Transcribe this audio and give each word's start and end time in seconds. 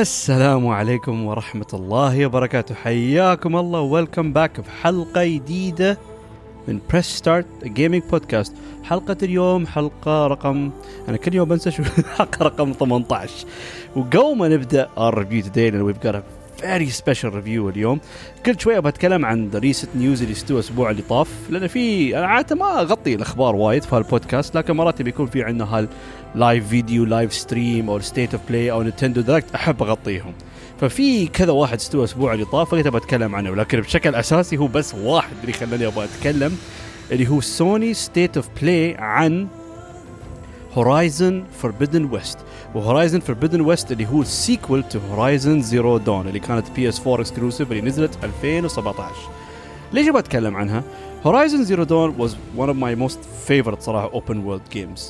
السلام 0.00 0.68
عليكم 0.68 1.24
ورحمة 1.26 1.66
الله 1.74 2.26
وبركاته. 2.26 2.74
حياكم 2.74 3.56
الله. 3.56 3.80
ويلكم 3.80 4.32
باك 4.32 4.60
في 4.60 4.70
حلقة 4.70 5.24
جديدة 5.24 5.98
من 6.68 6.80
بريس 6.90 7.06
ستارت 7.06 7.46
جيمنج 7.64 8.02
بودكاست 8.10 8.54
حلقة 8.84 9.16
اليوم 9.22 9.66
حلقة 9.66 10.26
رقم 10.26 10.70
أنا 11.08 11.16
كل 11.16 11.34
يوم 11.34 11.48
بنسى 11.48 11.70
شو 11.70 11.82
حلقة 12.18 12.44
رقم 12.44 12.72
18 12.72 13.46
وقبل 13.96 14.36
ما 14.36 14.48
نبدأ 14.48 14.88
الريفيو 14.98 15.42
توداي 15.42 15.70
لأن 15.70 15.92
we've 15.92 16.39
very 16.60 16.90
special 17.00 17.30
review 17.32 17.68
اليوم. 17.68 18.00
كل 18.46 18.60
شوية 18.60 18.78
بتكلم 18.78 19.24
عن 19.24 19.50
recent 19.50 19.96
نيوز 19.96 20.22
اللي 20.22 20.32
استوى 20.32 20.58
الأسبوع 20.58 20.90
اللي 20.90 21.02
طاف 21.02 21.28
لأن 21.50 21.66
في 21.66 22.18
أنا 22.18 22.26
عادة 22.26 22.56
ما 22.56 22.80
أغطي 22.80 23.14
الأخبار 23.14 23.56
وايد 23.56 23.82
في 23.82 23.96
هالبودكاست 23.96 24.54
لكن 24.54 24.76
مرات 24.76 25.02
بيكون 25.02 25.26
في 25.26 25.42
عندنا 25.42 25.78
هال 25.78 25.88
لايف 26.34 26.68
فيديو 26.68 27.04
لايف 27.04 27.34
ستريم 27.34 27.90
أو 27.90 28.00
ستيت 28.00 28.34
اوف 28.34 28.42
بلاي 28.48 28.72
أو 28.72 28.82
نينتندو 28.82 29.20
دايركت 29.20 29.54
أحب 29.54 29.82
أغطيهم. 29.82 30.32
ففي 30.80 31.26
كذا 31.26 31.52
واحد 31.52 31.78
استوى 31.78 32.00
الأسبوع 32.00 32.34
اللي 32.34 32.44
طاف 32.44 32.68
فقلت 32.68 32.88
بتكلم 32.88 33.34
عنه 33.34 33.50
ولكن 33.50 33.80
بشكل 33.80 34.14
أساسي 34.14 34.56
هو 34.56 34.66
بس 34.66 34.94
واحد 34.94 35.36
اللي 35.40 35.52
خلاني 35.52 35.86
أبغى 35.86 36.04
أتكلم 36.04 36.56
اللي 37.12 37.28
هو 37.28 37.40
سوني 37.40 37.94
ستيت 37.94 38.36
اوف 38.36 38.48
بلاي 38.62 38.96
عن 38.98 39.46
هورايزن 40.74 41.44
فوربيدن 41.58 42.04
ويست 42.12 42.38
وهورايزن 42.74 43.20
فوربيدن 43.20 43.60
ويست 43.60 43.92
اللي 43.92 44.06
هو 44.06 44.22
السيكول 44.22 44.82
تو 44.82 44.98
هورايزن 45.10 45.60
زيرو 45.62 45.98
دون 45.98 46.28
اللي 46.28 46.38
كانت 46.40 46.70
بي 46.70 46.88
اس 46.88 47.00
4 47.00 47.20
اكسكلوسيف 47.20 47.70
اللي 47.70 47.82
نزلت 47.82 48.18
2017 48.24 49.14
ليش 49.92 50.08
أبغى 50.08 50.18
أتكلم 50.18 50.56
عنها؟ 50.56 50.82
هورايزن 51.26 51.64
زيرو 51.64 51.84
دون 51.84 52.14
was 52.18 52.30
one 52.58 52.68
of 52.68 52.76
my 52.76 53.08
most 53.08 53.18
favorite 53.48 53.80
صراحة 53.80 54.10
open 54.10 54.34
world 54.34 54.74
games. 54.74 55.00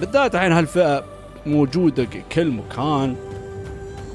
بالذات 0.00 0.34
الحين 0.34 0.52
هالفئة 0.52 1.04
موجودة 1.46 2.06
كل 2.32 2.50
مكان. 2.50 3.16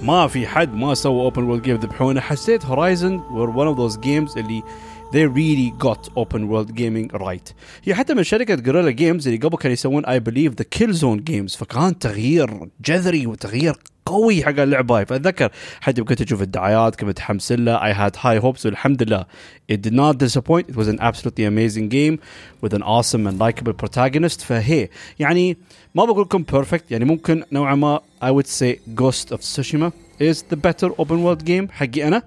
ما 0.01 0.27
في 0.27 0.47
حد 0.47 0.75
ما 0.75 0.93
سوى 0.93 1.21
اوبن 1.21 1.43
وورلد 1.43 1.63
جيم 1.63 1.75
ذبحونا 1.75 2.21
حسيت 2.21 2.65
هورايزن 2.65 3.19
were 3.19 3.49
one 3.49 3.75
of 3.75 3.77
those 3.77 3.97
games 3.97 4.37
اللي 4.37 4.63
they 5.12 5.26
really 5.26 5.70
got 5.86 6.08
open 6.16 6.48
world 6.48 6.74
gaming 6.76 7.20
right 7.26 7.52
هي 7.84 7.94
حتى 7.94 8.14
من 8.14 8.24
شركة 8.24 8.54
جوريلا 8.54 8.90
جيمز 8.90 9.28
اللي 9.28 9.38
قبل 9.38 9.56
كانوا 9.56 9.72
يسوون 9.72 10.06
I 10.06 10.18
believe 10.18 10.56
the 10.56 10.78
Killzone 10.78 11.20
games 11.30 11.58
فكان 11.58 11.98
تغيير 11.98 12.68
جذري 12.84 13.26
وتغيير 13.26 13.76
قوي 14.06 14.44
حق 14.44 14.60
اللعبة 14.60 14.98
هاي 14.98 15.06
فأتذكر 15.06 15.50
حتى 15.80 16.02
كنت 16.02 16.20
أشوف 16.20 16.42
الدعايات 16.42 16.96
كنت 16.96 17.08
متحمس 17.08 17.52
لها 17.52 17.92
I 17.92 18.10
had 18.10 18.16
high 18.16 18.42
hopes 18.44 18.66
والحمد 18.66 19.02
لله 19.02 19.24
it 19.72 19.76
did 19.76 19.92
not 19.92 20.18
disappoint 20.18 20.68
it 20.68 20.76
was 20.76 20.88
an 20.88 20.98
absolutely 21.00 21.44
amazing 21.44 21.88
game 21.88 22.18
with 22.62 22.74
an 22.74 22.82
awesome 22.82 23.26
and 23.26 23.38
likable 23.38 23.72
protagonist 23.72 24.40
فهي 24.40 24.88
يعني 25.18 25.56
ما 25.94 26.04
بقول 26.04 26.22
لكم 26.22 26.44
perfect 26.44 26.82
يعني 26.90 27.04
ممكن 27.04 27.42
نوعا 27.52 27.74
ما 27.74 28.00
I 28.22 28.30
would 28.30 28.46
say 28.46 28.78
Ghost 28.94 29.32
of 29.32 29.40
Tsushima 29.40 29.92
is 30.20 30.42
the 30.52 30.56
better 30.56 30.90
open 30.98 31.22
world 31.24 31.44
game 31.44 31.70
حقي 31.70 32.08
أنا 32.08 32.22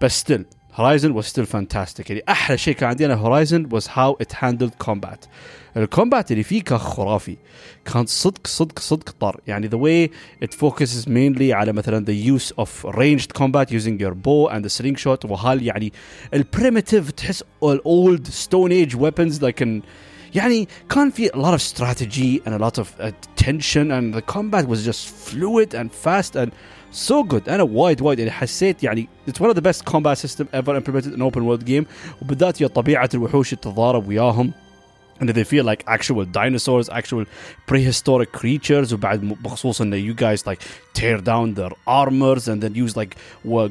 بس 0.00 0.24
still 0.24 0.42
هورايزن 0.78 1.22
was 1.22 1.24
still 1.24 1.46
fantastic 1.46 2.10
يعني 2.10 2.22
احلى 2.28 2.58
شيء 2.58 2.74
كان 2.74 2.88
عندي 2.88 3.06
انا 3.06 3.14
هورايزن 3.14 3.68
was 3.68 3.84
how 3.84 4.24
it 4.24 4.32
handled 4.32 4.86
combat 4.86 5.28
الكومبات 5.76 6.32
اللي 6.32 6.42
فيه 6.42 6.62
كان 6.62 6.78
خرافي 6.78 7.36
كان 7.84 8.06
صدق 8.06 8.46
صدق 8.46 8.78
صدق 8.78 9.10
طر 9.20 9.40
يعني 9.46 9.68
the 9.70 9.78
way 9.78 10.10
it 10.44 10.54
focuses 10.54 11.06
mainly 11.06 11.50
على 11.52 11.72
مثلا 11.72 12.04
the 12.06 12.38
use 12.38 12.52
of 12.64 12.94
ranged 12.94 13.34
combat 13.38 13.70
using 13.70 13.98
your 14.00 14.14
bow 14.14 14.48
and 14.48 14.64
the 14.64 14.80
slingshot 14.80 15.24
وهال 15.24 15.62
يعني 15.62 15.92
البريمتيف 16.34 17.10
تحس 17.10 17.44
old 17.64 18.26
stone 18.26 18.70
age 18.70 18.94
weapons 18.94 19.42
like 19.42 19.62
an 19.62 19.82
يعني 20.34 20.68
كان 20.90 21.10
في 21.10 21.28
a 21.28 21.36
lot 21.36 21.54
of 21.54 21.62
strategy 21.62 22.42
and 22.46 22.52
a 22.52 22.58
lot 22.58 22.78
of 22.78 23.00
uh, 23.00 23.10
tension 23.36 23.90
and 23.90 24.14
the 24.14 24.22
combat 24.22 24.66
was 24.68 24.84
just 24.84 25.08
fluid 25.08 25.74
and 25.74 25.90
fast 25.92 26.36
and 26.36 26.50
so 27.08 27.34
good 27.34 27.48
انا 27.48 27.62
وايد 27.62 28.02
وايد 28.02 28.18
يعني 28.18 28.30
حسيت 28.30 28.82
يعني 28.82 29.08
it's 29.30 29.40
one 29.40 29.50
of 29.50 29.54
the 29.54 29.62
best 29.62 29.84
combat 29.84 30.18
system 30.18 30.44
ever 30.52 30.76
implemented 30.76 31.14
in 31.16 31.22
open 31.22 31.44
world 31.44 31.66
game 31.66 31.84
وبالذات 32.22 32.60
يا 32.60 32.66
طبيعه 32.66 33.10
الوحوش 33.14 33.50
تتضارب 33.50 34.08
وياهم 34.08 34.52
and 35.20 35.28
they 35.28 35.44
feel 35.44 35.64
like 35.64 35.84
actual 35.86 36.24
dinosaurs, 36.24 36.88
actual 36.88 37.24
prehistoric 37.66 38.32
creatures 38.32 38.92
وبعد 38.92 39.20
بخصوص 39.20 39.80
ان 39.80 40.12
you 40.12 40.14
guys 40.14 40.46
like 40.46 40.60
tear 40.94 41.18
down 41.18 41.54
their 41.54 41.72
armors 41.86 42.48
and 42.48 42.60
then 42.60 42.74
use 42.74 42.96
like 42.96 43.16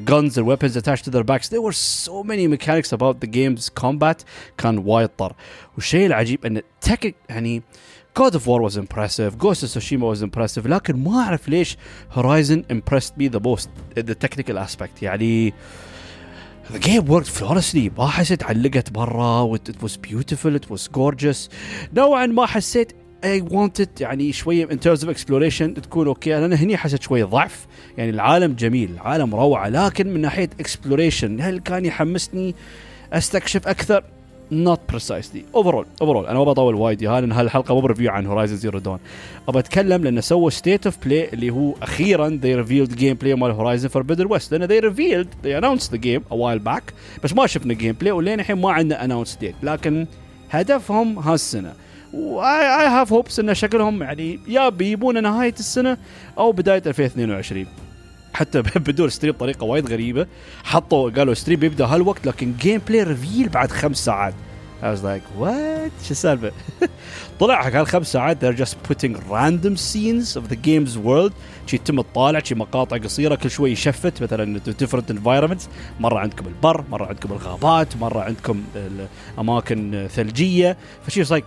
guns 0.04 0.38
and 0.38 0.46
weapons 0.46 0.76
attached 0.76 1.04
to 1.04 1.10
their 1.10 1.24
backs. 1.24 1.48
There 1.48 1.62
were 1.62 1.72
so 1.72 2.22
many 2.22 2.46
mechanics 2.46 2.92
about 2.92 3.20
the 3.20 3.26
game's 3.26 3.68
combat 3.68 4.24
كان 4.58 4.78
وايد 4.78 5.08
طر. 5.08 5.34
والشيء 5.74 6.06
العجيب 6.06 6.46
ان 6.46 6.62
تك 6.80 7.14
يعني 7.28 7.62
God 8.15 8.35
of 8.35 8.47
War 8.47 8.61
was 8.61 8.75
impressive, 8.75 9.37
Ghost 9.37 9.63
of 9.63 9.69
Tsushima 9.69 10.07
was 10.09 10.21
impressive, 10.21 10.67
لكن 10.67 11.03
ما 11.03 11.19
اعرف 11.19 11.49
ليش 11.49 11.77
هورايزن 12.11 12.63
امبرست 12.71 13.13
مي 13.17 13.27
ذا 13.27 13.39
موست 13.39 13.69
the 13.99 14.27
technical 14.27 14.57
aspect, 14.57 15.01
يعني 15.01 15.53
the 16.73 16.79
game 16.79 17.05
worked 17.05 17.29
flawlessly, 17.39 17.91
ما 17.97 18.07
حسيت 18.07 18.43
علقت 18.43 18.91
برا 18.91 19.57
it 19.57 19.83
was 19.83 19.97
beautiful, 19.97 20.55
it 20.55 20.69
was 20.69 20.87
gorgeous 20.87 21.49
نوعا 21.93 22.25
ما 22.25 22.45
حسيت 22.45 22.93
I 23.23 23.41
wanted 23.41 24.01
يعني 24.01 24.33
شوية 24.33 24.67
in 24.67 24.79
terms 24.79 25.03
of 25.03 25.09
exploration 25.09 25.81
تكون 25.81 26.07
أوكي 26.07 26.37
أنا 26.37 26.55
هني 26.55 26.77
حسيت 26.77 27.01
شوية 27.01 27.25
ضعف 27.25 27.67
يعني 27.97 28.09
العالم 28.09 28.53
جميل 28.53 28.91
العالم 28.91 29.35
روعه 29.35 29.69
لكن 29.69 30.13
من 30.13 30.21
ناحيه 30.21 30.49
exploration 30.61 31.41
هل 31.41 31.59
كان 31.59 31.85
يحمسني 31.85 32.55
استكشف 33.13 33.67
أكثر 33.67 34.03
not 34.51 34.79
precisely. 34.93 35.43
Overall 35.53 35.85
overall 36.01 36.27
أنا 36.29 36.33
ما 36.33 36.43
بطول 36.43 36.75
وايد. 36.75 37.01
يا 37.01 37.21
لأن 37.21 37.31
هالحلقة 37.31 37.75
مو 37.75 37.81
بريفيو 37.81 38.11
عن 38.11 38.25
هورايزن 38.25 38.55
زيرو 38.55 38.79
دون 38.79 38.99
أبى 39.47 39.59
أتكلم 39.59 40.03
لأنه 40.03 40.21
سووا 40.21 40.49
ستيت 40.49 40.85
اوف 40.85 40.97
بلاي 41.05 41.29
اللي 41.33 41.49
هو 41.49 41.73
أخيرا 41.81 42.39
they 42.43 42.65
revealed 42.65 42.95
جيم 42.95 43.13
بلاي 43.15 43.35
مال 43.35 43.51
هورايزن 43.51 43.87
فوربيدن 43.87 44.25
ويست 44.29 44.53
لأن 44.53 44.67
they 44.67 44.83
revealed 44.83 45.27
they 45.45 45.61
announced 45.63 45.89
the 45.91 45.97
game 45.97 46.21
a 46.31 46.35
while 46.35 46.65
back 46.69 46.93
بس 47.23 47.33
ما 47.33 47.47
شفنا 47.47 47.73
جيم 47.73 47.95
بلاي 47.99 48.11
ولين 48.11 48.39
الحين 48.39 48.57
ما 48.61 48.71
عندنا 48.71 49.07
announce 49.07 49.29
date. 49.29 49.63
لكن 49.63 50.07
هدفهم 50.51 51.19
هالسنة. 51.19 51.73
واي 52.13 52.87
هاف 52.87 53.13
هوبس 53.13 53.39
إن 53.39 53.53
شكلهم 53.53 54.03
يعني 54.03 54.39
يا 54.47 54.69
بيجيبون 54.69 55.23
نهاية 55.23 55.53
السنة 55.59 55.97
أو 56.37 56.51
بداية 56.51 56.83
2022 56.87 57.65
حتى 58.33 58.61
بدون 58.87 59.09
ستريم 59.09 59.33
بطريقه 59.33 59.63
وايد 59.63 59.91
غريبة. 59.91 60.27
حطوا 60.63 61.09
قالوا 61.09 61.33
ستريم 61.33 61.59
بيبدا 61.59 61.85
هالوقت 61.85 62.25
لكن 62.25 62.53
جيم 62.59 62.81
بلاي 62.87 63.03
ريفيل 63.03 63.49
بعد 63.49 63.71
خمس 63.71 64.05
ساعات. 64.05 64.33
I 64.81 64.85
was 64.85 65.03
like 65.03 65.41
what? 65.41 65.91
شو 66.05 66.11
السالفة؟ 66.11 66.51
طلع 67.39 67.61
حق 67.61 67.75
هالخمس 67.75 68.11
ساعات 68.11 68.45
they're 68.45 68.59
just 68.59 68.75
putting 68.89 69.13
random 69.13 69.75
scenes 69.75 70.37
of 70.37 70.49
the 70.49 70.55
game's 70.55 70.97
world. 70.97 71.33
شي 71.67 71.77
تم 71.77 72.01
تطالع 72.01 72.39
شي 72.39 72.55
مقاطع 72.55 72.97
قصيرة 72.97 73.35
كل 73.35 73.51
شوي 73.51 73.71
يشفت. 73.71 74.23
مثلا 74.23 74.59
different 74.59 75.13
environments. 75.13 75.63
مرة 75.99 76.19
عندكم 76.19 76.47
البر 76.47 76.83
مرة 76.91 77.05
عندكم 77.05 77.31
الغابات 77.31 77.97
مرة 77.97 78.21
عندكم 78.21 78.63
أماكن 79.39 80.07
ثلجية. 80.11 80.77
فشي 81.07 81.25
like 81.25 81.43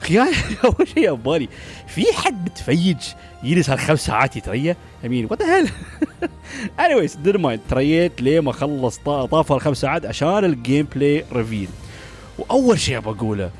خيال 0.00 0.34
أول 0.64 0.88
شيء 0.94 1.14
بالي 1.14 1.48
في 1.86 2.04
حد 2.12 2.44
متفيج 2.44 2.96
يجلس 3.42 3.70
هالخمس 3.70 4.06
ساعات 4.06 4.36
يتريى 4.36 4.76
أمين 5.04 5.26
وات 5.30 5.42
هيل 5.42 5.70
انيويز 6.80 7.16
دير 7.16 7.38
مايند 7.38 7.60
تريت 7.68 8.22
ليه 8.22 8.40
ما 8.40 8.52
خلص 8.52 8.98
طاف 8.98 9.52
هالخمس 9.52 9.80
ساعات 9.80 10.06
عشان 10.06 10.44
الجيم 10.44 10.88
بلاي 10.94 11.24
ريفيل 11.32 11.68
وأول 12.38 12.78
شيء 12.78 12.98
بقوله 12.98 13.50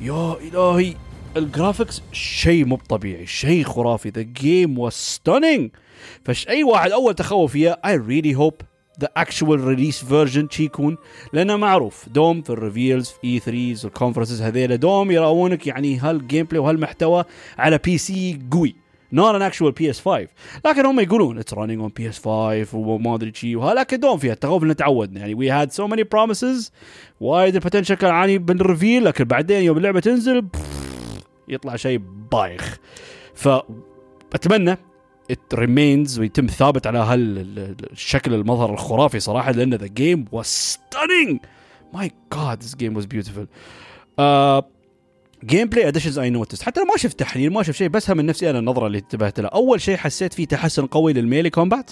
يا 0.00 0.36
إلهي 0.40 0.94
الجرافكس 1.36 2.02
شيء 2.12 2.64
مو 2.64 2.76
طبيعي 2.76 3.26
شيء 3.26 3.64
خرافي. 3.64 4.08
ذا 4.08 4.22
جيم 4.22 4.78
واز 4.78 4.92
ستانينج 4.92 5.70
فش 6.24 6.48
أي 6.48 6.64
واحد 6.64 6.90
أول 6.90 7.14
تخوف 7.14 7.52
فيها 7.52 7.78
اي 7.86 7.96
ريلي 7.96 8.34
هوب 8.34 8.54
ذا 9.00 9.08
اكشوال 9.16 9.60
ريليس 9.60 10.04
فيرجن 10.04 10.48
شي 10.50 10.64
يكون 10.64 10.96
لأنه 11.32 11.56
معروف. 11.56 12.08
دوم 12.08 12.42
في 12.42 12.50
الريفيلز 12.50 13.08
في 13.08 13.26
اي 13.26 13.38
3 13.38 13.84
والكونفرنسز 13.84 14.42
هذيلا. 14.42 14.76
دوم 14.76 15.10
يراونك 15.10 15.66
يعني 15.66 15.98
هالجيم 15.98 16.46
بلاي 16.46 16.58
وهالمحتوى 16.58 17.24
على 17.58 17.78
بي 17.78 17.98
سي 17.98 18.38
قوي 18.50 18.76
not 19.14 19.34
an 19.36 19.42
actual 19.42 19.72
PS5 19.72 20.08
لكن 20.66 20.86
هم 20.86 21.00
يقولون 21.00 21.42
it's 21.42 21.54
running 21.54 21.80
on 21.86 21.90
PS5 22.00 22.26
وما 22.74 23.14
أدري 23.14 23.32
شي 23.34 23.54
لكن 23.54 24.00
دوم 24.00 24.18
فيها 24.18 24.36
إنه 24.44 24.72
تعودنا. 24.72 25.20
يعني 25.20 25.34
we 25.34 25.50
had 25.50 25.72
so 25.72 25.88
many 25.88 26.02
promises. 26.02 26.70
وايد 27.20 27.54
البوتنشل 27.54 27.94
كان 27.94 28.10
عالي 28.10 28.38
بالريفيل 28.38 29.04
لكن 29.04 29.24
بعدين 29.24 29.62
يوم 29.62 29.76
اللعبة 29.76 30.00
تنزل 30.00 30.46
يطلع 31.48 31.76
شيء 31.76 32.00
بايخ. 32.32 32.78
فاتمنى 33.34 34.78
it 35.32 35.58
remains 35.58 36.18
ويتم 36.18 36.46
ثابت 36.46 36.86
على 36.86 36.98
هالشكل 36.98 38.34
المظهر 38.34 38.72
الخرافي 38.72 39.20
صراحة 39.20 39.52
لأن 39.52 39.78
the 39.78 39.90
game 40.00 40.38
was 40.38 40.46
stunning. 40.46 41.38
My 41.96 42.10
god 42.34 42.60
this 42.60 42.74
game 42.74 42.94
was 42.94 43.06
beautiful. 43.06 43.46
جيم 45.44 45.68
بلاي 45.68 45.88
اديشنز 45.88 46.18
اي 46.18 46.30
نوتس 46.30 46.62
حتى 46.62 46.80
ما 46.80 46.96
شفت 46.96 47.20
تحليل 47.20 47.52
ما 47.52 47.62
شفت 47.62 47.76
شيء 47.76 47.88
بس 47.88 48.10
من 48.10 48.26
نفسي 48.26 48.50
أنا 48.50 48.58
النظرة 48.58 48.86
اللي 48.86 48.98
انتبهت 48.98 49.40
لها. 49.40 49.50
أول 49.50 49.80
شيء 49.80 49.96
حسيت 49.96 50.34
فيه 50.34 50.46
تحسن 50.46 50.86
قوي 50.86 51.12
للميلي 51.12 51.50
كومبات 51.50 51.90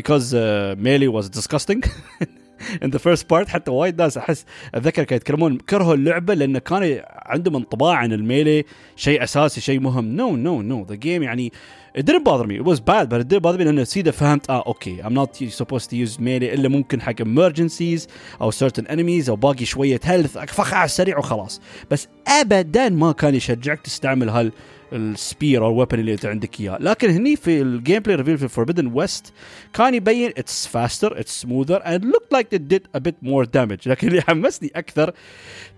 because 0.00 0.34
uh, 0.34 0.74
melee 0.76 1.08
was 1.08 1.28
disgusting. 1.28 1.82
in 2.84 2.88
the 2.88 2.98
first 2.98 3.22
part 3.28 3.48
حتى 3.48 3.70
وايد 3.70 4.02
ناس 4.02 4.18
أحس 4.18 4.44
أتذكر 4.74 5.04
كانوا 5.04 5.16
يتكلمون 5.16 5.58
كرهوا 5.58 5.94
اللعبة 5.94 6.34
لأن 6.34 6.58
كان 6.58 7.02
عندهم 7.26 7.56
انطباع 7.56 7.96
عن 7.96 8.12
الميلي 8.12 8.64
شيء 8.96 9.22
أساسي 9.22 9.60
شيء 9.60 9.80
مهم. 9.80 10.16
نو 10.16 10.36
نو 10.36 10.62
نو 10.62 10.86
ذا 10.88 10.94
جيم 10.94 11.22
يعني 11.22 11.52
it 11.98 12.02
didn't 12.02 12.24
bother 12.24 12.46
me. 12.48 12.56
It 12.56 12.64
was 12.64 12.80
bad 12.80 13.08
but 13.08 13.20
it 13.20 13.28
didn't 13.28 13.42
bother 13.42 13.58
me 13.58 13.64
لأن 13.64 13.84
سيدا 13.84 14.10
فهمت 14.10 14.50
آه 14.50 14.64
أوكي. 14.66 15.02
I'm 15.02 15.14
not 15.14 15.36
supposed 15.36 15.90
to 15.90 15.96
use 15.96 16.18
melee 16.18 16.52
إلا 16.54 16.68
ممكن 16.68 17.02
حق 17.02 17.22
emergencies 17.22 18.08
أو 18.40 18.50
certain 18.50 18.84
enemies 18.88 19.28
أو 19.28 19.36
باقي 19.36 19.64
شوية 19.64 20.00
health. 20.04 20.44
فخ 20.46 20.74
على 20.74 20.84
السريع 20.84 21.18
وخلاص. 21.18 21.60
بس 21.90 22.08
ابدا 22.28 22.88
ما 22.88 23.12
كان 23.12 23.34
يشجعك 23.34 23.80
تستعمل 23.80 24.28
هال 24.28 24.52
السبير 24.93 25.65
او 25.65 25.71
الويبن 25.71 25.99
اللي 25.99 26.13
انت 26.13 26.25
عندك 26.25 26.59
اياه 26.59 26.77
لكن 26.81 27.09
هني 27.09 27.35
في 27.35 27.61
الجيم 27.61 27.99
بلاي 27.99 28.15
ريفيل 28.15 28.37
في 28.37 28.47
فوربيدن 28.47 28.91
ويست 28.93 29.33
كان 29.73 29.93
يبين 29.93 30.31
اتس 30.37 30.67
فاستر 30.67 31.19
اتس 31.19 31.41
سموذر 31.41 31.79
and 31.79 32.03
looked 32.03 32.37
like 32.37 32.47
it 32.53 32.61
did 32.73 32.81
a 32.97 32.99
bit 32.99 33.29
more 33.29 33.45
damage 33.45 33.87
لكن 33.87 34.07
اللي 34.07 34.21
حمسني 34.21 34.71
اكثر 34.75 35.13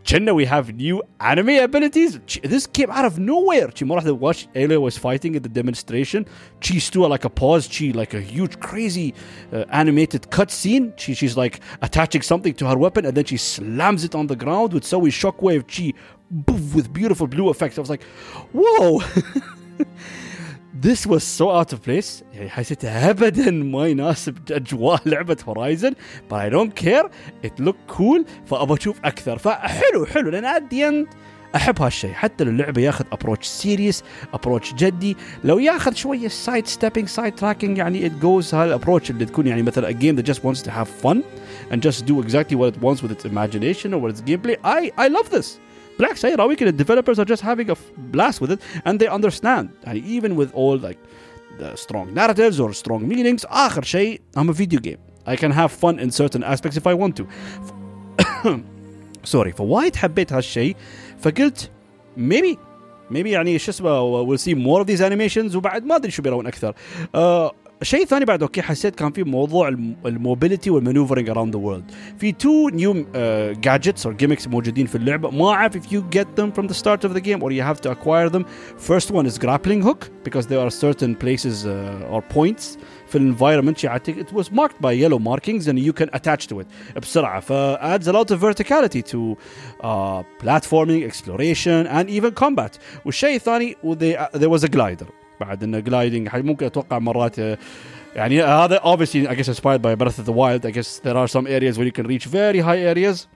كنا 0.09 0.33
we 0.33 0.45
have 0.47 0.65
new 0.67 1.01
anime 1.21 1.59
abilities 1.67 2.19
this 2.43 2.65
came 2.65 2.89
out 2.89 3.05
of 3.05 3.19
nowhere 3.19 3.69
she 3.75 3.83
مرة 3.83 4.19
watch 4.19 4.47
Aloy 4.55 4.79
was 4.79 4.97
fighting 4.97 5.35
at 5.35 5.43
the 5.43 5.61
demonstration 5.61 6.25
she 6.61 6.79
stood 6.79 7.09
like 7.09 7.25
a 7.25 7.29
pause 7.29 7.67
she 7.69 7.93
like 7.93 8.13
a 8.13 8.21
huge 8.21 8.59
crazy 8.59 9.13
uh, 9.53 9.81
animated 9.81 10.21
cutscene 10.31 10.93
she, 10.97 11.13
she's 11.13 11.35
like 11.38 11.59
attaching 11.81 12.21
something 12.21 12.53
to 12.53 12.65
her 12.65 12.77
weapon 12.77 13.05
and 13.05 13.13
then 13.17 13.25
she 13.25 13.38
slams 13.38 14.03
it 14.03 14.15
on 14.15 14.27
the 14.27 14.35
ground 14.43 14.73
with 14.73 14.85
so 14.85 15.01
shockwave 15.01 15.63
she 15.67 15.93
boof, 16.31 16.75
with 16.75 16.93
beautiful 16.93 17.27
blue 17.27 17.49
effects 17.49 17.77
I 17.77 17.81
was 17.81 17.89
like 17.89 18.03
whoa 18.53 19.01
this 20.73 21.05
was 21.05 21.23
so 21.23 21.51
out 21.51 21.73
of 21.73 21.81
place 21.81 22.23
يعني 22.33 22.49
حسيت 22.49 22.85
ابدا 22.85 23.51
ما 23.51 23.88
يناسب 23.88 24.38
اجواء 24.51 25.01
لعبه 25.05 25.38
هورايزن 25.47 25.93
but 26.29 26.35
I 26.35 26.49
don't 26.49 26.75
care 26.85 27.09
it 27.43 27.63
looked 27.63 27.88
cool 27.97 28.25
فابغى 28.45 28.77
اشوف 28.77 28.99
اكثر 29.05 29.38
فحلو 29.38 30.05
حلو 30.05 30.29
لان 30.29 30.59
at 30.59 30.63
the 30.73 30.91
end 30.91 31.15
احب 31.55 31.81
هالشيء 31.81 32.11
حتى 32.11 32.43
لو 32.43 32.51
اللعبه 32.51 32.81
ياخذ 32.81 33.05
ابروتش 33.11 33.47
سيريس 33.47 34.03
ابروتش 34.33 34.73
جدي 34.73 35.17
لو 35.43 35.59
ياخذ 35.59 35.93
شويه 35.93 36.27
سايد 36.27 36.67
ستيبنج 36.67 37.07
سايد 37.07 37.35
تراكنج 37.35 37.77
يعني 37.77 38.09
it 38.09 38.13
goes 38.23 38.53
هالابروتش 38.53 39.11
اللي 39.11 39.25
تكون 39.25 39.47
يعني 39.47 39.63
مثلا 39.63 39.89
a 39.89 39.93
game 39.93 40.21
that 40.21 40.33
just 40.33 40.39
wants 40.39 40.61
to 40.61 40.71
have 40.71 40.88
fun 41.05 41.17
and 41.71 41.81
just 41.81 42.05
do 42.05 42.21
exactly 42.21 42.55
what 42.55 42.75
it 42.75 42.81
wants 42.81 43.03
with 43.03 43.11
its 43.11 43.25
imagination 43.25 43.93
or 43.93 43.99
with 43.99 44.11
its 44.11 44.21
gameplay 44.21 44.55
I 44.63 44.91
I 44.97 45.07
love 45.07 45.29
this 45.38 45.59
بالعكس 45.99 46.25
هي 46.25 46.35
راويك 46.35 46.63
the 46.63 46.71
developers 46.71 47.19
are 47.19 47.25
just 47.25 47.41
having 47.41 47.69
a 47.69 47.75
blast 48.15 48.41
with 48.41 48.51
it 48.51 48.59
and 48.85 48.99
they 48.99 49.07
understand 49.07 49.67
يعني 49.83 50.21
even 50.21 50.35
with 50.35 50.53
all 50.53 50.77
like 50.77 50.97
the 51.59 51.75
strong 51.75 52.13
narratives 52.13 52.59
or 52.59 52.73
strong 52.73 53.07
meanings 53.07 53.45
آخر 53.45 53.83
شيء 53.83 54.21
I'm 54.38 54.49
a 54.49 54.53
video 54.53 54.79
game 54.79 54.99
I 55.27 55.35
can 55.35 55.51
have 55.51 55.71
fun 55.71 55.99
in 55.99 56.11
certain 56.11 56.43
aspects 56.43 56.77
if 56.77 56.88
I 56.88 56.93
want 56.93 57.15
to 57.15 57.25
سوري 59.23 59.51
فوايد 59.51 59.95
حبيت 59.95 60.33
هالشيء 60.33 60.75
فقلت 61.19 61.69
maybe 62.17 62.57
maybe 63.11 63.27
يعني 63.27 63.59
شو 63.59 63.71
اسمه 63.71 64.25
we'll 64.25 64.39
see 64.39 64.55
more 64.55 64.81
of 64.81 64.88
these 64.88 65.01
animations 65.01 65.55
وبعد 65.55 65.85
ما 65.85 65.95
ادري 65.95 66.11
شو 66.11 66.21
بيرون 66.21 66.47
اكثر 66.47 66.73
uh, 66.73 67.51
شيء 67.82 68.05
ثاني 68.05 68.25
بعد 68.25 68.43
أوكي 68.43 68.62
حسيت 68.62 68.94
كان 68.94 69.12
في 69.12 69.25
موضوع 69.25 69.69
الموبيلتي 70.06 70.70
والمانوفرنج 70.70 71.31
اراوند 71.31 71.56
ذا 71.56 71.61
وورلد 71.61 71.90
في 72.19 72.32
تو 72.32 72.69
نيو 72.69 73.06
جادجتس 73.52 74.06
اور 74.06 74.14
جيمكس 74.14 74.49
موجودين 74.49 74.87
في 74.87 74.94
اللعبة. 74.94 75.31
ما 75.31 75.49
أعرف 75.50 75.76
اف 75.76 75.93
يو 75.93 76.08
جيت 76.08 76.26
ذم 76.40 76.50
فروم 76.50 76.67
ذا 76.67 76.73
ستارت 76.73 77.05
اوف 77.05 77.14
ذا 77.14 77.19
جيم 77.19 77.43
اور 77.43 77.52
يو 77.52 77.64
هاف 77.64 77.81
تو 77.81 77.93
اكواير 77.93 78.26
ذم 78.26 78.44
فيرست 78.78 79.12
وان 79.12 79.26
از 79.26 79.38
جرابلينج 79.38 79.84
هوك 79.84 80.05
بيكوز 80.25 80.46
ذير 80.46 80.62
ار 80.62 80.69
سيرتن 80.69 81.12
بليسز 81.12 81.67
اور 81.67 82.23
بوينتس 82.34 82.78
في 83.08 83.19
الانفايرمنت 83.19 83.84
يعطيك 83.84 84.19
ات 84.19 84.34
واز 84.34 84.52
ماركت 84.52 84.76
باي 84.81 85.02
يلو 85.02 85.19
ماركينجز 85.19 85.69
اند 85.69 85.78
يو 85.78 85.93
كان 85.93 86.08
اتاتش 86.12 86.46
تو 86.46 86.61
ات 86.61 86.67
بسرعة. 87.02 87.40
ف 87.40 87.52
ادز 87.52 88.08
ا 88.08 88.12
لوت 88.12 88.32
اوف 88.32 88.40
فيرتيكاليتي 88.40 89.02
تو 89.02 89.34
بلاتفورمينج 90.43 91.02
اكسبلوريشن 91.02 91.87
اند 91.87 92.08
ايفن 92.08 92.28
كومبات 92.28 92.76
والشيء 93.05 93.34
الثاني 93.34 93.76
ذير 93.87 94.49
واز 94.49 94.64
ا 94.64 94.69
جلايدر 94.69 95.06
بعد 95.40 95.62
انه 95.62 95.78
جلايدنج 95.78 96.28
ممكن 96.34 96.66
أتوقع 96.66 96.98
مرات 96.98 97.38
يعني 98.16 98.42
هذا 98.42 98.78
obviously 98.78 99.28
I 99.28 99.34
guess 99.34 99.48
inspired 99.48 99.82
by 99.82 99.94
Breath 99.94 100.18
of 100.18 100.24
the 100.24 100.32
Wild 100.32 100.66
I 100.66 100.70
guess 100.70 100.98
there 100.98 101.16
are 101.16 101.28
some 101.28 101.46
areas 101.46 101.76
where 101.78 101.86
you 101.86 101.92
can 101.92 102.06
reach 102.06 102.24
very 102.24 102.60
high 102.60 102.78
areas 102.78 103.26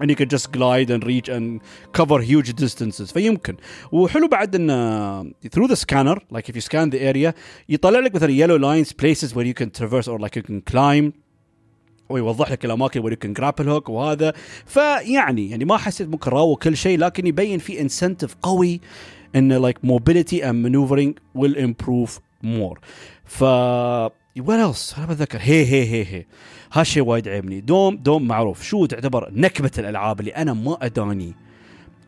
and 0.00 0.10
you 0.10 0.16
can 0.16 0.28
just 0.28 0.52
glide 0.52 0.90
and 0.90 1.06
reach 1.12 1.28
and 1.28 1.60
cover 1.92 2.20
huge 2.20 2.52
distances 2.54 3.12
فيمكن 3.12 3.56
وحلو 3.92 4.28
بعد 4.28 4.54
ان 4.54 5.32
through 5.56 5.68
the 5.68 5.76
scanner 5.76 6.18
like 6.30 6.48
if 6.48 6.56
you 6.56 6.60
scan 6.60 6.90
the 6.90 7.00
area 7.00 7.32
يطلع 7.68 8.00
لك 8.00 8.14
مثلا 8.14 8.46
yellow 8.46 8.58
lines 8.58 8.92
places 8.92 9.34
where 9.34 9.46
you 9.46 9.54
can 9.54 9.70
traverse 9.70 10.08
or 10.08 10.18
like 10.18 10.36
you 10.36 10.42
can 10.42 10.60
climb 10.72 11.12
ويوضح 12.08 12.50
لك 12.50 12.64
الاماكن 12.64 13.02
where 13.02 13.12
you 13.12 13.16
can 13.16 13.40
grapple 13.40 13.64
hook 13.64 13.88
وهذا 13.88 14.32
فيعني 14.66 15.50
يعني 15.50 15.64
ما 15.64 15.76
حسيت 15.76 16.08
ممكن 16.08 16.30
راووا 16.30 16.56
كل 16.56 16.76
شيء 16.76 16.98
لكن 16.98 17.26
يبين 17.26 17.58
في 17.58 17.80
انسنتف 17.80 18.34
قوي 18.42 18.80
إن 19.36 19.70
like 19.70 19.78
mobility 19.84 20.40
and 20.42 20.62
maneuvering 20.62 21.14
will 21.34 21.56
improve 21.56 22.20
more. 22.44 22.78
ف 23.24 23.44
what 24.38 24.60
else? 24.60 24.98
أنا 24.98 25.06
بتذكر. 25.06 25.38
هي 25.40 25.64
هي 25.64 25.84
هي 25.84 26.04
هي. 26.04 26.26
هالشيء 26.72 27.02
وايد 27.02 27.28
عيبني. 27.28 27.60
دوم 27.60 27.96
دوم 27.96 28.28
معروف. 28.28 28.62
شو 28.62 28.86
تعتبر 28.86 29.30
نكبة 29.32 29.70
الألعاب 29.78 30.20
اللي 30.20 30.30
أنا 30.30 30.52
ما 30.52 30.78
أداني؟ 30.82 31.34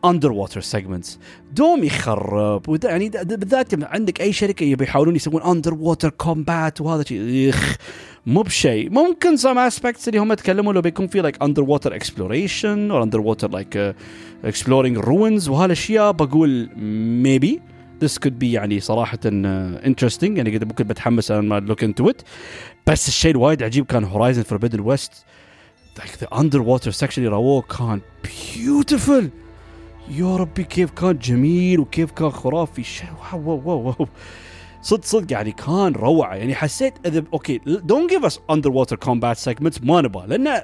اندر 0.05 0.31
ووتر 0.31 0.61
سيجمنتس 0.61 1.19
دوم 1.53 1.83
يخرب. 1.83 2.79
يعني 2.83 3.09
بالذات 3.09 3.83
عندك 3.83 4.21
أي 4.21 4.33
شركة 4.33 4.63
يبي 4.63 4.83
يحاولون 4.83 5.15
يسوون 5.15 5.41
اندر 5.41 5.73
ووتر 5.73 6.09
كومبات 6.09 6.81
وهذا 6.81 7.03
شيء 7.03 7.53
مو 8.25 8.41
بشيء. 8.41 8.89
ممكن 8.89 9.37
some 9.37 9.71
aspects 9.71 10.07
اللي 10.07 10.19
هم 10.19 10.33
تكلموا 10.33 10.73
لو 10.73 10.81
بيكون 10.81 11.07
في 11.07 11.23
like 11.23 11.35
underwater 11.35 11.91
exploration 11.91 12.91
or 12.91 13.05
underwater 13.05 13.47
like 13.47 13.75
uh, 13.75 13.93
exploring 14.51 15.05
ruins 15.05 15.49
وهالأشياء 15.49 16.11
بقول 16.11 16.69
maybe. 17.23 17.59
This 18.03 18.17
could 18.17 18.39
be 18.41 18.43
يعني 18.43 18.79
صراحة 18.79 19.17
uh, 19.17 19.85
interesting. 19.85 20.23
يعني 20.23 20.59
ممكن 20.59 20.83
بتحمس 20.83 21.31
لما 21.31 21.65
look 21.69 21.85
into 21.85 22.09
it. 22.11 22.23
بس 22.87 23.07
الشيء 23.07 23.31
الوايد 23.31 23.63
عجيب 23.63 23.85
كان 23.85 24.03
هورايزن 24.03 24.43
فوربيدن 24.43 24.79
ويست 24.79 25.11
like 25.99 26.25
the 26.25 26.37
underwater 26.37 26.91
section 26.91 27.17
اللي 27.17 27.29
رووه 27.29 27.61
كان 27.61 28.01
beautiful. 28.23 29.23
يا 30.09 30.35
ربي 30.35 30.63
كيف 30.63 30.91
كان 30.91 31.17
جميل 31.17 31.79
وكيف 31.79 32.11
كان 32.11 32.29
خرافي. 32.29 32.83
شيء 32.83 33.09
واو 33.33 33.61
واو 33.65 33.79
واو. 33.79 34.07
صدق 34.84 35.04
صدق 35.04 35.32
يعني 35.32 35.52
كان 35.52 35.92
روعه 35.92 36.34
يعني 36.34 36.54
حسيت 36.54 36.94
اذا 37.06 37.24
اوكي 37.32 37.60
دونت 37.66 38.10
جيف 38.10 38.24
اس 38.24 38.40
اندر 38.50 38.70
ووتر 38.70 38.96
كومبات 38.96 39.36
سيجمنتس 39.36 39.80
ما 39.82 40.00
نبغى 40.00 40.26
لان 40.26 40.60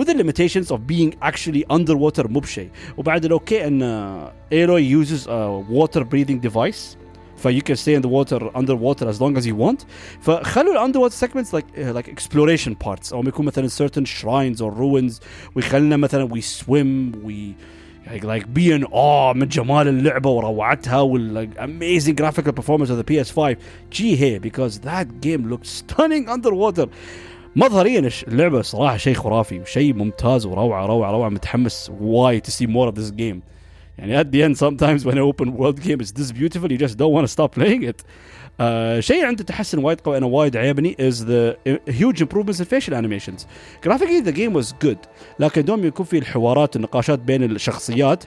with 0.00 0.04
the 0.04 0.14
limitations 0.14 0.70
of 0.70 0.78
being 0.78 1.28
actually 1.30 1.76
underwater 1.76 2.26
مو 2.30 2.40
بشيء 2.40 2.70
وبعد 2.96 3.24
الاوكي 3.24 3.66
ان 3.66 3.82
ايلوي 4.52 5.04
uses 5.04 5.20
a 5.20 5.64
water 5.72 6.00
breathing 6.00 6.50
device 6.50 6.96
ف 7.36 7.48
you 7.48 7.62
can 7.62 7.76
stay 7.76 7.94
in 7.94 8.02
the 8.02 8.08
water 8.08 8.40
underwater 8.54 9.08
as 9.08 9.20
long 9.20 9.36
as 9.36 9.46
you 9.46 9.54
want 9.54 9.86
فخلوا 10.20 10.72
الاندر 10.72 11.00
ووتر 11.00 11.26
segments 11.26 11.48
like 11.48 11.66
uh, 11.76 11.98
like 11.98 12.08
exploration 12.08 12.74
parts 12.86 13.12
او 13.12 13.22
يكون 13.22 13.46
مثلا 13.46 13.68
certain 13.68 14.06
shrines 14.06 14.58
or 14.58 14.70
ruins 14.70 15.20
ويخلينا 15.54 15.96
مثلا 15.96 16.28
we 16.28 16.40
swim 16.42 17.16
we 17.26 17.54
like, 18.08 18.24
like 18.24 18.54
be 18.54 18.70
in 18.70 18.84
awe 18.84 19.32
من 19.34 19.48
جمال 19.48 19.88
اللعبة 19.88 20.30
وروعتها 20.30 21.00
وال 21.00 21.34
like, 21.34 21.58
amazing 21.58 22.14
graphical 22.14 22.52
performance 22.52 22.90
of 22.90 22.98
the 22.98 23.04
PS5 23.04 23.56
جي 23.92 24.16
هي 24.16 24.38
because 24.40 24.78
that 24.80 25.20
game 25.20 25.48
looked 25.48 25.66
stunning 25.66 26.28
underwater 26.28 26.88
مظهريا 27.56 28.10
اللعبة 28.28 28.62
صراحة 28.62 28.96
شيء 28.96 29.14
خرافي 29.14 29.60
وشيء 29.60 29.94
ممتاز 29.94 30.46
وروعة 30.46 30.86
روعة 30.86 31.10
روعة 31.10 31.28
متحمس 31.28 31.92
وايد 32.00 32.46
to 32.46 32.50
see 32.50 32.66
more 32.66 32.88
of 32.88 32.94
this 32.94 33.10
game 33.10 33.40
يعني 33.98 34.18
at 34.18 34.32
the 34.32 34.42
end 34.42 34.58
sometimes 34.58 35.04
when 35.04 35.14
an 35.14 35.18
open 35.18 35.56
world 35.56 35.80
game 35.80 36.00
is 36.00 36.12
this 36.12 36.32
beautiful 36.32 36.70
you 36.72 36.78
just 36.78 36.98
don't 36.98 37.12
want 37.12 37.24
to 37.24 37.32
stop 37.32 37.54
playing 37.54 37.82
it 37.82 38.02
uh, 38.60 39.00
شيء 39.00 39.24
عنده 39.24 39.44
تحسن 39.44 39.78
وايد 39.78 40.00
قوي 40.00 40.18
انا 40.18 40.26
وايد 40.26 40.56
عيبني 40.56 40.94
is 40.94 41.14
the 41.14 41.56
huge 41.92 42.20
improvements 42.20 42.60
in 42.60 42.64
facial 42.64 42.94
animations 42.94 43.46
graphically 43.86 44.20
the 44.20 44.32
game 44.32 44.52
was 44.52 44.86
good 44.86 44.98
لكن 45.38 45.64
دوم 45.64 45.84
يكون 45.84 46.06
في 46.06 46.18
الحوارات 46.18 46.76
والنقاشات 46.76 47.18
بين 47.18 47.42
الشخصيات 47.42 48.24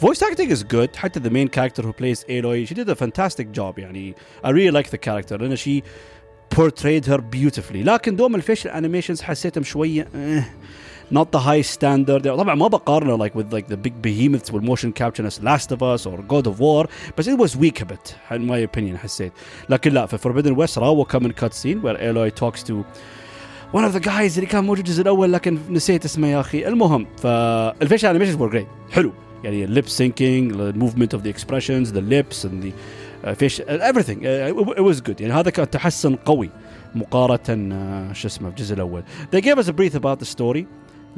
voice 0.00 0.22
acting 0.22 0.50
is 0.50 0.62
good 0.62 0.96
حتى 0.96 1.20
the 1.20 1.30
main 1.30 1.48
character 1.48 1.82
who 1.82 1.92
plays 1.92 2.24
Aloy 2.28 2.66
she 2.66 2.74
did 2.74 2.88
a 2.88 2.94
fantastic 2.94 3.52
job 3.52 3.78
يعني 3.78 4.14
I 4.44 4.50
really 4.50 4.70
like 4.70 4.90
the 4.90 4.98
character 4.98 5.36
لان 5.36 5.56
she 5.56 5.82
portrayed 6.54 7.06
her 7.06 7.20
beautifully 7.20 7.84
لكن 7.84 8.16
دوم 8.16 8.34
الفيشل 8.34 8.70
animations 8.70 9.20
حسيتهم 9.20 9.64
شويه 9.64 10.08
eh, 10.14 10.42
not 11.10 11.30
the 11.32 11.38
high 11.38 11.62
standard 11.62 12.28
طبعا 12.28 12.54
ما 12.54 12.68
بقارنه 12.68 13.28
like 13.28 13.32
with 13.32 13.52
like 13.52 13.68
the 13.68 13.76
big 13.76 14.02
behemoths 14.02 14.52
with 14.52 14.62
motion 14.62 14.92
capture 14.92 15.26
as 15.26 15.42
Last 15.42 15.72
of 15.72 15.82
Us 15.82 16.06
or 16.06 16.22
God 16.22 16.46
of 16.46 16.60
War 16.60 16.86
but 17.16 17.26
it 17.26 17.38
was 17.38 17.56
weak 17.56 17.80
a 17.80 17.84
bit 17.84 18.14
in 18.30 18.46
my 18.46 18.58
opinion 18.58 18.96
حسيت 18.96 19.32
لكن 19.68 19.92
لا 19.92 20.06
في 20.06 20.18
Forbidden 20.18 20.56
West 20.56 20.78
راوة 20.78 21.04
كم 21.04 21.22
من 21.22 21.32
cut 21.32 21.52
scene 21.54 21.82
where 21.82 21.96
Aloy 21.96 22.30
talks 22.34 22.62
to 22.62 22.84
one 23.72 23.84
of 23.84 23.92
the 23.92 24.00
guys 24.00 24.36
اللي 24.36 24.46
كان 24.46 24.64
موجود 24.64 24.86
الجزء 24.86 25.02
الاول 25.02 25.32
لكن 25.32 25.58
نسيت 25.70 26.04
اسمه 26.04 26.28
يا 26.28 26.40
اخي 26.40 26.68
المهم 26.68 27.06
فالفيشل 27.22 28.08
انيميشنز 28.08 28.36
were 28.36 28.52
great 28.54 28.92
حلو 28.92 29.12
يعني 29.44 29.66
lip 29.66 29.86
syncing 29.86 30.56
the 30.56 30.78
movement 30.78 31.18
of 31.18 31.22
the 31.22 31.28
expressions 31.28 31.92
the 31.92 32.00
lips 32.00 32.44
and 32.44 32.62
the 32.62 32.72
uh, 33.24 33.34
fish 33.34 33.60
everything 33.68 34.18
uh, 34.24 34.76
it 34.76 34.84
was 34.84 35.00
good 35.00 35.20
يعني 35.20 35.32
هذا 35.32 35.50
كان 35.50 35.70
تحسن 35.70 36.16
قوي 36.16 36.50
مقارنه 36.94 37.74
آه، 37.74 38.12
شو 38.12 38.28
اسمه 38.28 38.48
الجزء 38.48 38.74
الاول 38.74 39.02
they 39.36 39.40
gave 39.40 39.58
us 39.58 39.68
a 39.68 39.72
brief 39.72 39.94
about 39.94 40.18
the 40.24 40.36
story 40.36 40.64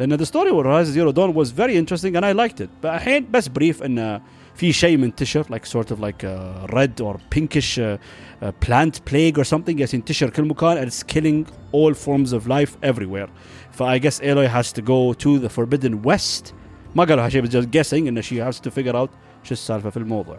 لان 0.00 0.18
the 0.18 0.26
story 0.26 0.50
of 0.50 0.64
Horizon 0.64 0.92
Zero 0.92 1.12
Dawn 1.12 1.34
was 1.34 1.50
very 1.50 1.76
interesting 1.76 2.16
and 2.16 2.24
I 2.24 2.32
liked 2.32 2.60
it 2.60 2.68
فالحين 2.82 3.26
بس 3.30 3.48
بريف 3.48 3.82
انه 3.82 4.20
في 4.54 4.72
شيء 4.72 4.96
منتشر 4.96 5.44
like 5.44 5.66
sort 5.66 5.90
of 5.90 6.00
like 6.00 6.24
a 6.24 6.66
red 6.72 7.00
or 7.00 7.16
pinkish 7.34 7.78
uh, 7.78 7.98
uh, 8.42 8.52
plant 8.66 9.04
plague 9.04 9.38
or 9.38 9.44
something 9.44 9.78
yes 9.78 9.94
ينتشر 9.94 10.30
كل 10.30 10.44
مكان 10.44 10.76
and 10.76 10.90
it's 10.90 11.02
killing 11.02 11.46
all 11.72 11.94
forms 11.94 12.32
of 12.32 12.46
life 12.48 12.76
everywhere 12.82 13.28
ف 13.72 13.82
I 13.82 13.98
guess 13.98 14.20
Aloy 14.20 14.48
has 14.48 14.72
to 14.72 14.82
go 14.82 15.12
to 15.12 15.38
the 15.38 15.48
Forbidden 15.48 16.02
West 16.02 16.54
ما 16.94 17.04
قالوا 17.04 17.28
شيء 17.28 17.42
but 17.42 17.50
just 17.50 17.70
guessing 17.70 18.08
ان 18.08 18.22
she 18.22 18.36
has 18.36 18.60
to 18.60 18.70
figure 18.70 18.96
out 18.96 19.10
شو 19.42 19.52
السالفه 19.52 19.90
في 19.90 19.96
الموضوع 19.96 20.38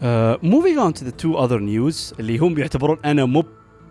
uh, 0.00 0.36
moving 0.42 0.78
on 0.78 0.92
to 0.92 1.04
the 1.04 1.12
two 1.12 1.36
other 1.36 1.60
news 1.60 2.18
اللي 2.20 2.38
هم 2.38 2.58
يعتبرون 2.58 2.98
انا 3.04 3.24
مو 3.24 3.44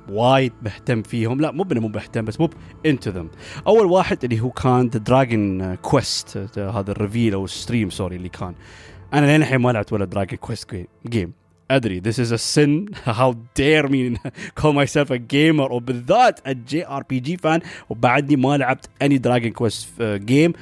وايد 0.08 0.52
مهتم 0.62 1.02
فيهم. 1.02 1.40
لا 1.40 1.50
مو 1.50 1.66
مو 1.70 1.88
مهتم 1.88 2.24
بس 2.24 2.40
مو 2.40 2.50
انتو 2.86 3.10
ذم 3.10 3.28
أول 3.66 3.86
واحد 3.86 4.24
اللي 4.24 4.40
هو 4.40 4.50
كان 4.50 4.88
ذا 4.88 4.98
دراجون 4.98 5.74
كويست 5.74 6.58
هذا 6.58 6.90
الريفيل 6.90 7.34
أو 7.34 7.44
الستريم 7.44 7.90
سوري 7.90 8.16
اللي 8.16 8.28
كان. 8.28 8.54
أنا 9.14 9.26
لين 9.26 9.42
الحين 9.42 9.60
ما 9.60 9.72
لعبت 9.72 9.92
ولا 9.92 10.04
دراجون 10.04 10.38
كويست 10.38 10.86
جيم 11.06 11.32
أدري 11.70 12.00
this 12.00 12.18
is 12.18 12.32
a 12.32 12.38
sin. 12.38 12.94
How 13.18 13.34
dare 13.54 13.88
me 13.88 14.16
call 14.60 14.72
myself 14.72 15.10
a 15.10 15.18
gamer. 15.18 15.70
وبالذات 15.70 16.40
a 16.48 16.54
JRPG 16.54 17.40
fan 17.40 17.60
وبعدني 17.90 18.36
ما 18.36 18.56
لعبت 18.56 18.88
any 19.04 19.18
Dragon 19.18 19.52
Quest 19.52 19.86
uh, 20.00 20.18
game 20.18 20.52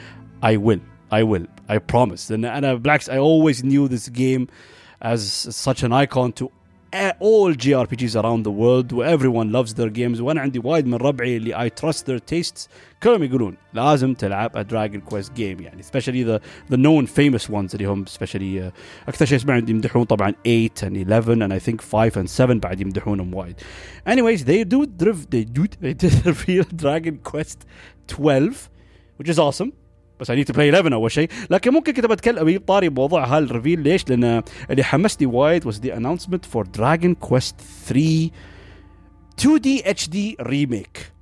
I 0.43 0.57
will. 0.57 0.81
I 1.13 1.23
will. 1.23 1.47
I 1.69 1.79
promise. 1.79 2.31
لأن 2.31 2.45
أنا 2.45 2.75
بالعكس 2.75 3.11
I 3.11 3.15
always 3.15 3.63
knew 3.63 3.89
this 3.89 4.09
game 4.09 4.47
as 5.01 5.21
such 5.51 5.83
an 5.83 5.93
icon 5.93 6.33
to 6.33 6.51
all 7.20 7.54
JRPGs 7.54 8.16
around 8.16 8.44
the 8.44 8.52
world 8.52 8.92
where 8.92 9.08
everyone 9.08 9.52
loves 9.52 9.74
their 9.74 9.90
games 9.90 10.22
وانا 10.22 10.42
عندي 10.42 10.60
وايد 10.60 10.88
من 10.88 10.94
ربعي 10.94 11.38
اللي 11.38 11.70
I 11.70 11.70
trust 11.82 12.06
their 12.06 12.20
tastes 12.20 12.68
كلهم 13.04 13.24
يقولون 13.24 13.58
لازم 13.74 14.14
تلعب 14.14 14.58
a 14.58 14.64
Dragon 14.64 15.14
Quest 15.14 15.30
game 15.30 15.62
يعني 15.62 15.84
especially 15.84 16.24
the 16.24 16.42
the 16.74 16.78
known 16.78 17.08
famous 17.08 17.50
ones 17.50 17.74
اللي 17.74 17.86
هم 17.86 18.06
especially 18.06 18.72
uh, 18.72 18.74
اكثر 19.08 19.26
شيء 19.26 19.38
اسمع 19.38 19.58
يمدحون 19.58 20.04
طبعا 20.04 20.34
8 20.46 20.70
and 20.84 20.98
11 20.98 21.42
and 21.42 21.54
I 21.54 21.60
think 21.60 21.82
5 21.82 22.18
and 22.18 22.30
7 22.30 22.60
بعد 22.60 22.82
يمدحونهم 22.82 23.34
وايد 23.34 23.56
anyways 24.10 24.44
they 24.44 24.64
do 24.64 24.86
they 24.86 25.44
do 25.44 25.66
they 25.82 25.94
did 25.94 26.26
reveal 26.26 26.64
Dragon 26.76 27.18
Quest 27.32 27.66
12 28.08 28.70
which 29.20 29.30
is 29.30 29.40
awesome 29.40 29.81
بس 30.22 30.32
I 30.32 30.36
need 30.36 30.48
to 30.48 30.56
play 30.56 30.60
11 30.60 30.94
اول 30.94 31.12
شيء 31.12 31.30
لكن 31.50 31.74
ممكن 31.74 31.94
كنت 31.94 32.06
بتكلم 32.06 32.38
ابي 32.38 32.60
طاري 32.60 32.90
بموضوع 32.90 33.26
هالريفيل 33.26 33.80
ليش؟ 33.80 34.10
لان 34.10 34.44
اللي 34.70 34.84
حمسني 34.84 35.28
وايد 35.28 35.70
was 35.72 35.76
the 35.76 35.90
announcement 35.90 36.42
for 36.56 36.64
Dragon 36.80 37.28
Quest 37.30 37.56
3 37.88 38.30
2D 39.42 39.84
HD 39.86 40.36
remake 40.40 41.18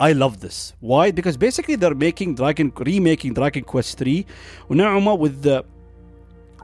I 0.00 0.12
love 0.12 0.40
this. 0.40 0.74
Why? 0.80 1.12
Because 1.12 1.36
basically 1.36 1.76
they're 1.76 1.94
making 1.94 2.34
Dragon 2.34 2.72
remaking 2.72 3.32
Dragon 3.32 3.62
Quest 3.62 3.98
3 3.98 4.24
ونوعا 4.70 5.00
ما 5.00 5.16
with 5.16 5.42
the 5.46 5.64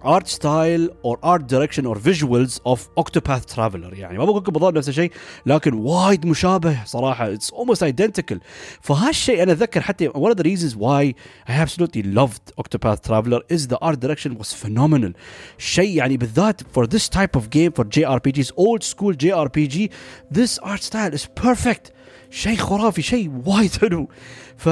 art 0.05 0.29
style 0.29 0.89
or 1.03 1.19
art 1.23 1.47
direction 1.47 1.85
or 1.87 1.97
visuals 1.97 2.61
of 2.65 2.89
Octopath 2.97 3.47
Traveler 3.55 3.93
يعني 3.93 4.19
ما 4.19 4.25
بقول 4.25 4.43
لكم 4.43 4.53
بالضبط 4.53 4.75
نفس 4.75 4.89
الشيء 4.89 5.13
لكن 5.47 5.75
وايد 5.75 6.27
مشابه 6.27 6.85
صراحه 6.85 7.35
it's 7.35 7.51
almost 7.51 7.83
identical 7.83 8.39
فهالشيء 8.81 9.43
انا 9.43 9.53
اتذكر 9.53 9.81
حتى 9.81 10.09
one 10.09 10.33
of 10.33 10.37
the 10.37 10.45
reasons 10.45 10.77
why 10.77 11.15
I 11.49 11.53
absolutely 11.53 12.03
loved 12.03 12.53
Octopath 12.61 13.03
Traveler 13.03 13.41
is 13.49 13.69
the 13.69 13.79
art 13.83 14.01
direction 14.01 14.39
was 14.39 14.53
phenomenal 14.53 15.13
شيء 15.59 15.97
يعني 15.97 16.17
بالذات 16.17 16.61
for 16.63 16.87
this 16.87 17.09
type 17.09 17.37
of 17.37 17.51
game 17.51 17.73
for 17.73 17.85
JRPGs 17.85 18.53
old 18.57 18.83
school 18.83 19.15
JRPG 19.15 19.91
this 20.31 20.59
art 20.63 20.83
style 20.83 21.15
is 21.15 21.27
perfect 21.45 21.93
شيء 22.31 22.57
خرافي 22.57 23.03
شيء 23.03 23.31
وايد 23.47 23.77
حلو 23.77 24.09
ف 24.57 24.69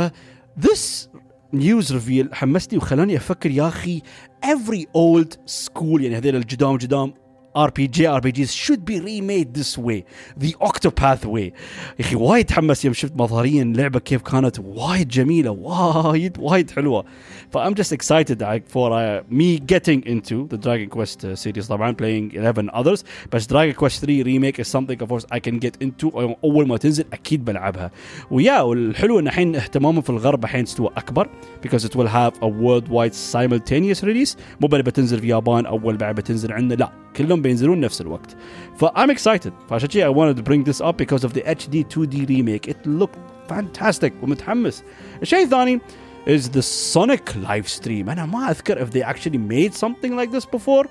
this 0.60 1.08
نيوز 1.53 1.93
ريفيل 1.93 2.35
حمسني 2.35 2.77
وخلاني 2.77 3.17
أفكر 3.17 3.51
يا 3.51 3.67
أخي 3.67 4.01
every 4.45 4.81
old 4.97 5.37
school 5.51 6.01
يعني 6.01 6.17
هذول 6.17 6.35
الجدام 6.35 6.77
جدام 6.77 7.13
RPG 7.56 7.98
RPGs 8.20 8.52
should 8.64 8.84
be 8.84 9.00
remade 9.00 9.48
this 9.54 9.76
way 9.76 10.04
the 10.36 10.54
Octopath 10.60 11.24
way 11.24 11.52
يا 11.98 12.00
اخي 12.00 12.16
وايد 12.16 12.44
تحمس 12.46 12.84
يوم 12.84 12.94
شفت 12.94 13.12
مظهريا 13.16 13.62
اللعبه 13.62 14.00
كيف 14.00 14.22
كانت 14.22 14.58
وايد 14.58 15.08
جميله 15.08 15.50
وايد 15.50 16.38
وايد 16.38 16.70
حلوه 16.70 17.04
ف 17.50 17.58
I'm 17.58 17.74
just 17.74 17.92
excited 17.92 18.42
for 18.72 18.92
uh, 18.92 19.22
me 19.30 19.58
getting 19.58 20.00
into 20.06 20.46
the 20.52 20.58
Dragon 20.58 20.88
Quest 20.88 21.24
uh, 21.24 21.36
series 21.36 21.68
طبعا 21.68 21.92
playing 21.92 22.34
11 22.36 22.70
others 22.70 23.04
بس 23.32 23.46
Dragon 23.46 23.74
Quest 23.74 24.00
3 24.00 24.24
remake 24.24 24.58
is 24.58 24.68
something 24.68 25.02
of 25.02 25.08
course 25.08 25.26
I 25.32 25.40
can 25.40 25.58
get 25.58 25.82
into 25.84 26.16
اول 26.44 26.68
ما 26.68 26.76
تنزل 26.76 27.04
اكيد 27.12 27.44
بلعبها 27.44 27.90
ويا 28.30 28.60
والحلو 28.60 29.18
ان 29.18 29.26
الحين 29.28 29.56
اهتمامهم 29.56 30.00
في 30.02 30.10
الغرب 30.10 30.44
الحين 30.44 30.62
استوى 30.62 30.90
اكبر 30.96 31.28
because 31.66 31.84
it 31.84 31.94
will 31.96 32.08
have 32.08 32.34
a 32.42 32.48
worldwide 32.48 33.14
simultaneous 33.14 34.02
release 34.02 34.36
مو 34.60 34.68
بتنزل 34.68 35.18
في 35.18 35.24
اليابان 35.24 35.66
اول 35.66 35.96
بعد 35.96 36.14
بتنزل 36.14 36.52
عندنا 36.52 36.78
لا 36.78 36.92
كلهم 37.16 37.41
بينزلون 37.42 37.80
نفس 37.80 38.00
الوقت 38.00 38.36
ف 38.76 38.84
I'm 38.84 39.10
excited 39.10 39.52
فعشان 39.70 39.88
كذي 39.88 40.04
I 40.04 40.10
wanted 40.10 40.36
to 40.36 40.42
bring 40.42 40.64
this 40.64 40.80
up 40.80 40.96
because 40.96 41.24
of 41.24 41.32
the 41.32 41.42
HD 41.42 41.84
2D 41.84 42.28
remake 42.28 42.68
it 42.68 42.86
looked 42.86 43.18
fantastic 43.48 44.12
ومتحمس 44.22 44.82
الشيء 45.22 45.42
الثاني 45.44 45.80
is 46.26 46.48
the 46.48 46.62
Sonic 46.62 47.34
live 47.34 47.68
stream 47.68 48.08
انا 48.08 48.26
ما 48.26 48.50
اذكر 48.50 48.86
if 48.86 48.90
they 48.90 49.02
actually 49.02 49.38
made 49.38 49.74
something 49.74 50.16
like 50.16 50.30
this 50.30 50.44
before 50.44 50.86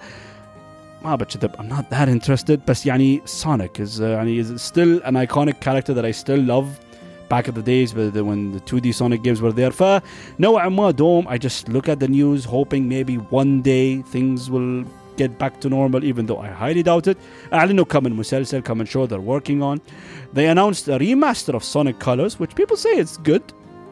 ما 1.03 1.15
بكذب 1.15 1.51
I'm 1.51 1.69
not 1.69 1.89
that 1.89 2.09
interested 2.09 2.59
بس 2.67 2.85
يعني 2.85 3.21
Sonic 3.25 3.79
is 3.79 3.99
uh, 3.99 4.01
يعني 4.01 4.43
is 4.43 4.61
still 4.61 5.01
an 5.05 5.15
iconic 5.15 5.59
character 5.61 5.93
that 5.93 6.05
I 6.05 6.11
still 6.11 6.41
love 6.41 6.67
back 7.29 7.47
in 7.47 7.53
the 7.53 7.61
days 7.61 7.93
when 7.93 8.51
the 8.51 8.61
2D 8.61 8.93
Sonic 8.93 9.21
games 9.23 9.41
were 9.41 9.51
there 9.51 9.71
فنوعا 9.71 10.69
ما 10.69 10.91
دوم 10.91 11.27
I 11.27 11.37
just 11.37 11.69
look 11.69 11.89
at 11.89 11.99
the 11.99 12.07
news 12.07 12.45
hoping 12.45 12.87
maybe 12.89 13.15
one 13.15 13.61
day 13.61 14.01
things 14.01 14.49
will 14.49 14.85
get 15.17 15.37
back 15.37 15.59
to 15.61 15.69
normal 15.69 16.03
even 16.03 16.25
though 16.27 16.39
I 16.39 16.47
highly 16.47 16.83
doubt 16.83 17.07
it 17.07 17.17
أعلنوا 17.53 17.85
كم 17.85 18.03
من 18.03 18.13
مسلسل 18.13 18.59
كم 18.59 18.77
من 18.77 18.85
show 18.85 19.05
they're 19.07 19.19
working 19.19 19.61
on 19.61 19.81
they 20.33 20.47
announced 20.47 20.87
a 20.87 20.99
remaster 20.99 21.53
of 21.53 21.63
Sonic 21.63 21.99
Colors 21.99 22.39
which 22.39 22.55
people 22.55 22.77
say 22.77 22.89
it's 22.89 23.17
good 23.17 23.41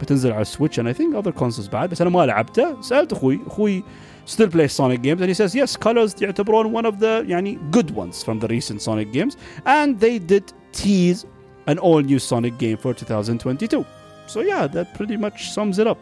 بتنزل 0.01 0.31
على 0.31 0.45
Switch 0.45 0.77
and 0.77 0.87
I 0.87 0.93
think 0.93 1.15
other 1.15 1.31
consoles 1.31 1.69
بعد 1.69 1.89
بس 1.89 2.01
أنا 2.01 2.09
ما 2.09 2.25
لعبته 2.25 2.81
سألت 2.81 3.13
أخوي 3.13 3.39
أخوي 3.47 3.83
still 4.25 4.49
plays 4.49 4.71
Sonic 4.71 5.01
games 5.01 5.21
and 5.21 5.29
he 5.29 5.33
says 5.33 5.55
yes 5.55 5.75
Colors 5.75 6.21
يعتبرون 6.21 6.73
one 6.73 6.85
of 6.85 6.99
the 6.99 7.25
يعني 7.27 7.59
good 7.71 7.91
ones 7.91 8.23
from 8.23 8.39
the 8.39 8.47
recent 8.47 8.81
Sonic 8.81 9.11
games 9.11 9.37
and 9.65 9.99
they 9.99 10.19
did 10.19 10.53
tease 10.71 11.25
an 11.67 11.79
all 11.79 12.01
new 12.01 12.19
Sonic 12.19 12.57
game 12.57 12.77
for 12.77 12.93
2022 12.93 13.85
so 14.27 14.41
yeah 14.41 14.67
that 14.67 14.93
pretty 14.93 15.17
much 15.17 15.51
sums 15.51 15.79
it 15.79 15.87
up 15.87 15.97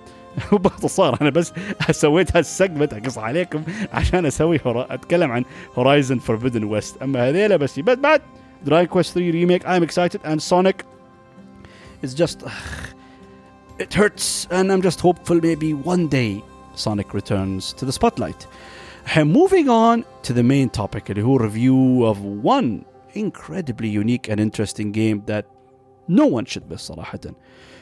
باختصار 0.52 1.18
أنا 1.20 1.30
بس 1.30 1.52
سويت 1.90 2.36
هالسجمنت 2.36 2.94
اقص 2.94 3.18
عليكم 3.18 3.62
عشان 3.92 4.26
أسوي 4.26 4.60
هورا... 4.66 4.94
اتكلم 4.94 5.32
عن 5.32 5.44
هورايزن 5.78 6.18
فوربدن 6.18 6.64
ويست 6.64 7.02
اما 7.02 7.28
هذيلا 7.28 7.56
بس 7.56 7.80
بس 7.80 7.96
بعد 7.96 8.22
دراي 8.64 8.86
كويست 8.86 9.14
3 9.14 9.30
ريميك 9.30 9.66
I'm 9.66 9.82
excited 9.88 10.20
and 10.24 10.42
Sonic 10.42 10.84
is 12.02 12.14
just 12.14 12.38
it 13.78 13.94
hurts 13.94 14.46
and 14.50 14.72
I'm 14.72 14.82
just 14.82 15.00
hopeful 15.00 15.40
maybe 15.42 15.72
one 15.72 16.08
day 16.08 16.42
Sonic 16.74 17.14
returns 17.14 17.72
to 17.78 17.84
the 17.84 17.92
spotlight 17.92 18.46
moving 19.16 19.68
on 19.68 20.04
to 20.22 20.32
the 20.32 20.42
main 20.42 20.68
topic 20.68 21.10
اللي 21.10 21.22
هو 21.22 21.38
review 21.38 22.04
of 22.12 22.18
one 22.44 22.84
incredibly 23.14 23.88
unique 23.88 24.28
and 24.28 24.40
interesting 24.40 24.92
game 24.92 25.22
that 25.26 25.44
no 26.08 26.26
one 26.26 26.44
should 26.44 26.70
miss 26.70 26.76
صراحة 26.76 27.20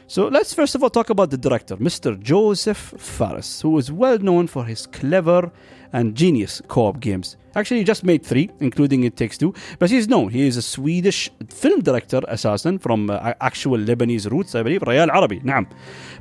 So 0.09 0.29
let's 0.29 0.55
first 0.55 0.77
of 0.77 0.85
all 0.85 0.91
talk 0.91 1.11
about 1.11 1.31
the 1.31 1.37
director, 1.37 1.77
Mr. 1.79 2.17
Josef 2.21 2.95
Fares, 2.97 3.61
who 3.61 3.77
is 3.77 3.91
well 3.91 4.19
known 4.19 4.47
for 4.47 4.65
his 4.65 4.87
clever 4.87 5.51
and 5.93 6.15
genius 6.15 6.63
co 6.69 6.87
op 6.87 7.01
games. 7.01 7.37
Actually, 7.57 7.79
he 7.79 7.85
just 7.85 8.05
made 8.05 8.23
three, 8.23 8.51
including 8.61 9.03
It 9.05 9.17
Takes 9.17 9.39
Two, 9.39 9.55
but 9.79 9.91
he's 9.91 10.07
known. 10.09 10.29
He 10.29 10.47
is 10.47 10.57
a 10.59 10.63
Swedish 10.63 11.31
film 11.49 11.81
director, 11.81 12.21
assassin 12.29 12.79
from 12.79 13.09
uh, 13.09 13.33
actual 13.41 13.79
Lebanese 13.79 14.31
roots, 14.31 14.55
I 14.55 14.63
believe, 14.63 14.83
ريال 14.85 15.11
عربي, 15.11 15.41
نعم. 15.45 15.67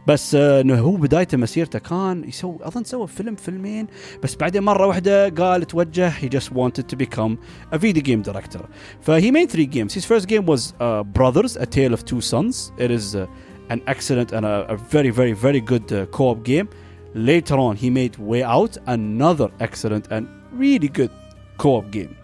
بس 0.07 0.35
uh, 0.35 0.39
انه 0.39 0.79
هو 0.79 0.95
بدايته 0.95 1.37
مسيرته 1.37 1.79
كان 1.79 2.23
يسوي 2.27 2.57
اظن 2.61 2.83
سوى 2.83 3.07
فيلم 3.07 3.35
فيلمين 3.35 3.87
بس 4.23 4.35
بعدين 4.35 4.63
مره 4.63 4.87
واحده 4.87 5.29
قال 5.29 5.67
توجه 5.67 6.11
he 6.11 6.29
just 6.29 6.51
wanted 6.51 6.89
to 6.89 6.95
become 6.95 7.37
a 7.71 7.77
video 7.77 8.01
game 8.01 8.21
director. 8.21 8.61
فهي 9.01 9.31
made 9.31 9.51
three 9.51 9.67
games. 9.67 9.93
His 9.93 10.05
first 10.05 10.27
game 10.27 10.45
was 10.45 10.73
uh, 10.79 11.03
Brothers, 11.03 11.57
A 11.57 11.65
Tale 11.65 11.93
of 11.93 12.05
Two 12.05 12.21
Sons. 12.21 12.71
It 12.77 12.91
is 12.91 13.15
uh, 13.15 13.27
an 13.68 13.82
excellent 13.86 14.32
and 14.32 14.44
a, 14.44 14.66
a 14.68 14.76
very, 14.76 15.10
very, 15.10 15.32
very 15.32 15.60
good 15.60 15.92
uh, 15.92 16.06
co 16.06 16.30
op 16.30 16.42
game. 16.42 16.68
Later 17.14 17.56
on, 17.56 17.76
he 17.76 17.90
made 17.90 18.16
Way 18.18 18.42
Out, 18.42 18.76
another 18.86 19.48
excellent 19.60 20.08
and 20.10 20.28
really 20.52 20.88
good 20.88 21.10
co 21.58 21.76
op 21.76 21.90
game. 21.90 22.16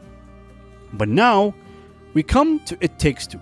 But 0.93 1.09
now, 1.09 1.55
we 2.14 2.23
come 2.23 2.61
to 2.66 2.76
It 2.81 2.99
Takes 2.99 3.26
Two. 3.26 3.40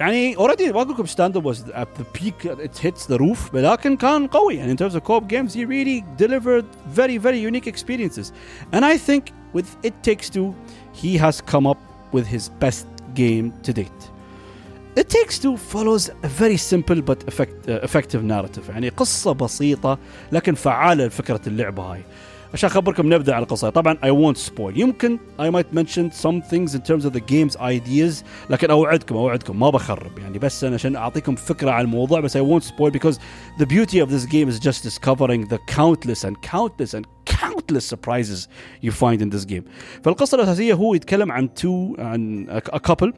يعني 0.00 0.36
already 0.36 0.72
ما 0.72 0.82
اقول 0.82 0.94
لكم 0.94 1.06
ستاند 1.06 1.38
was 1.38 1.56
at 1.74 1.88
the 1.98 2.04
peak 2.04 2.44
it 2.44 2.76
hits 2.78 3.06
the 3.06 3.18
roof 3.18 3.54
ولكن 3.54 3.96
كان 3.96 4.26
قوي 4.26 4.54
يعني 4.54 4.72
in 4.72 4.76
terms 4.76 4.94
of 4.94 5.04
co-op 5.04 5.26
games 5.28 5.54
he 5.54 5.64
really 5.64 6.04
delivered 6.18 6.66
very 6.88 7.16
very 7.16 7.38
unique 7.38 7.66
experiences 7.66 8.32
and 8.72 8.84
I 8.84 8.98
think 8.98 9.32
with 9.54 9.66
It 9.82 9.94
Takes 10.02 10.28
Two 10.28 10.54
he 10.92 11.16
has 11.16 11.40
come 11.40 11.66
up 11.66 11.78
with 12.12 12.26
his 12.26 12.50
best 12.60 12.86
game 13.14 13.52
to 13.62 13.72
date 13.72 14.02
It 14.98 15.08
Takes 15.10 15.38
Two 15.38 15.56
follows 15.74 16.08
a 16.22 16.28
very 16.42 16.56
simple 16.56 17.02
but 17.02 17.20
effect, 17.28 17.68
uh, 17.68 17.72
effective 17.82 18.22
narrative 18.24 18.68
يعني 18.70 18.88
قصة 18.88 19.32
بسيطة 19.32 19.98
لكن 20.32 20.54
فعالة 20.54 21.06
لفكرة 21.06 21.40
اللعبة 21.46 21.82
هاي 21.82 22.02
عشان 22.52 22.70
اخبركم 22.70 23.14
نبدا 23.14 23.34
على 23.34 23.42
القصه 23.42 23.70
طبعا 23.70 23.94
I 23.94 24.08
won't 24.08 24.38
spoil 24.38 24.76
يمكن 24.76 25.18
I 25.38 25.50
might 25.50 25.74
mention 25.78 26.10
some 26.10 26.40
things 26.50 26.74
in 26.74 26.80
terms 26.80 27.04
of 27.04 27.12
the 27.12 27.20
game's 27.20 27.56
ideas 27.56 28.24
لكن 28.50 28.70
اوعدكم 28.70 29.16
اوعدكم 29.16 29.60
ما 29.60 29.70
بخرب 29.70 30.18
يعني 30.18 30.38
بس 30.38 30.64
انا 30.64 30.74
عشان 30.74 30.96
اعطيكم 30.96 31.34
فكره 31.36 31.70
عن 31.70 31.84
الموضوع 31.84 32.20
بس 32.20 32.36
I 32.36 32.40
won't 32.40 32.64
spoil 32.64 32.90
because 32.90 33.16
the 33.58 33.66
beauty 33.66 34.00
of 34.00 34.10
this 34.10 34.26
game 34.26 34.48
is 34.48 34.58
just 34.68 34.82
discovering 34.82 35.48
the 35.48 35.58
countless 35.76 36.24
and 36.24 36.34
countless 36.52 36.94
and 36.94 37.04
countless 37.40 37.86
surprises 37.94 38.48
you 38.82 38.90
find 38.90 39.20
in 39.22 39.30
this 39.36 39.44
game 39.44 39.62
فالقصه 40.04 40.34
الاساسيه 40.34 40.74
هو 40.74 40.94
يتكلم 40.94 41.32
عن 41.32 41.48
two 41.60 42.00
عن 42.00 42.46
a 42.72 42.78
couple 42.90 43.12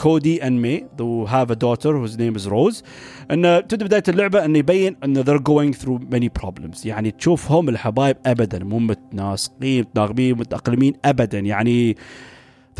كودي 0.00 0.40
and 0.40 0.62
May 0.62 0.84
who 0.98 1.26
have 1.26 1.50
a 1.50 1.56
daughter 1.56 1.92
whose 1.98 2.16
name 2.16 2.36
is 2.36 2.48
Rose 2.48 2.82
ان 3.30 3.66
تبدا 3.68 3.86
بدايه 3.86 4.02
اللعبه 4.08 4.44
انه 4.44 4.58
يبين 4.58 4.96
ان 5.04 5.24
they're 5.24 5.42
going 5.42 5.78
through 5.82 5.98
many 6.14 6.28
problems 6.42 6.86
يعني 6.86 7.10
تشوفهم 7.10 7.68
الحبايب 7.68 8.16
ابدا 8.26 8.64
مو 8.64 8.78
متناسقين 8.78 9.80
متناغمين 9.80 10.38
متاقلمين 10.38 10.92
ابدا 11.04 11.38
يعني 11.38 11.96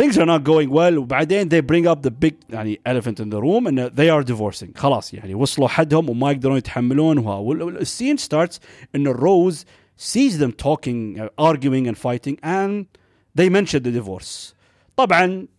things 0.00 0.17
are 0.17 0.26
not 0.26 0.43
going 0.45 0.71
well 0.71 0.99
وبعدين 0.99 1.49
they 1.49 1.61
bring 1.61 1.87
up 1.87 2.02
the 2.02 2.11
big 2.11 2.35
يعني 2.50 2.81
elephant 2.88 3.21
in 3.21 3.31
the 3.31 3.40
room 3.40 3.67
and 3.67 3.79
they 3.79 4.09
are 4.09 4.23
divorcing 4.23 4.79
خلاص 4.79 5.14
يعني 5.14 5.35
وصلوا 5.35 5.69
حدهم 5.69 6.11
وما 6.11 6.31
يقدرون 6.31 6.57
يتحملون 6.57 7.19
والسين 7.19 8.17
starts 8.19 8.59
ان 8.95 9.14
Rose 9.14 9.64
sees 9.97 10.38
them 10.38 10.52
talking 10.52 11.29
arguing 11.38 11.87
and 11.87 11.99
fighting 11.99 12.37
and 12.43 12.87
they 13.35 13.49
mention 13.49 13.83
the 13.83 13.93
divorce 14.00 14.55
طبعا 14.97 15.26
شيء 15.26 15.54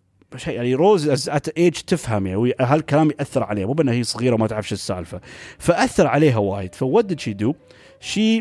يعني 0.47 0.75
روز 0.75 1.29
ات 1.29 1.49
ايج 1.49 1.73
تفهم 1.73 2.27
يعني 2.27 2.53
هالكلام 2.61 3.11
يأثر 3.11 3.43
عليها 3.43 3.67
مو 3.67 3.73
بأنها 3.73 3.95
هي 3.95 4.05
صغيرة 4.05 4.35
وما 4.35 4.47
تعرف 4.47 4.69
شو 4.69 4.75
السالفة. 4.75 5.21
فأثر 5.59 6.07
عليها 6.07 6.39
وايد. 6.39 6.75
فوات 6.75 7.05
ديد 7.05 7.21
شي 7.21 7.33
دو 7.33 7.55
شي 8.01 8.41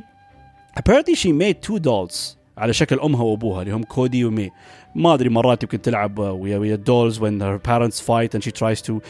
apparently 0.79 1.15
she 1.15 1.29
made 1.29 1.67
two 1.67 1.79
dolls 1.79 2.37
على 2.57 2.73
شكل 2.73 2.99
أمها 2.99 3.23
وأبوها 3.23 3.61
اللي 3.61 3.73
هم 3.73 3.83
كودي 3.83 4.25
ومي. 4.25 4.51
ما 4.94 5.14
ادري 5.14 5.28
مرات 5.28 5.62
يمكن 5.62 5.82
تلعب 5.82 6.18
ويا 6.18 6.58
ويا 6.58 6.76
dolls 6.76 7.14
when 7.20 7.40
her 7.40 7.58
parents 7.58 8.00
fight 8.00 8.34
and 8.34 8.42
she 8.44 8.50
tries 8.52 8.82
to 8.82 9.00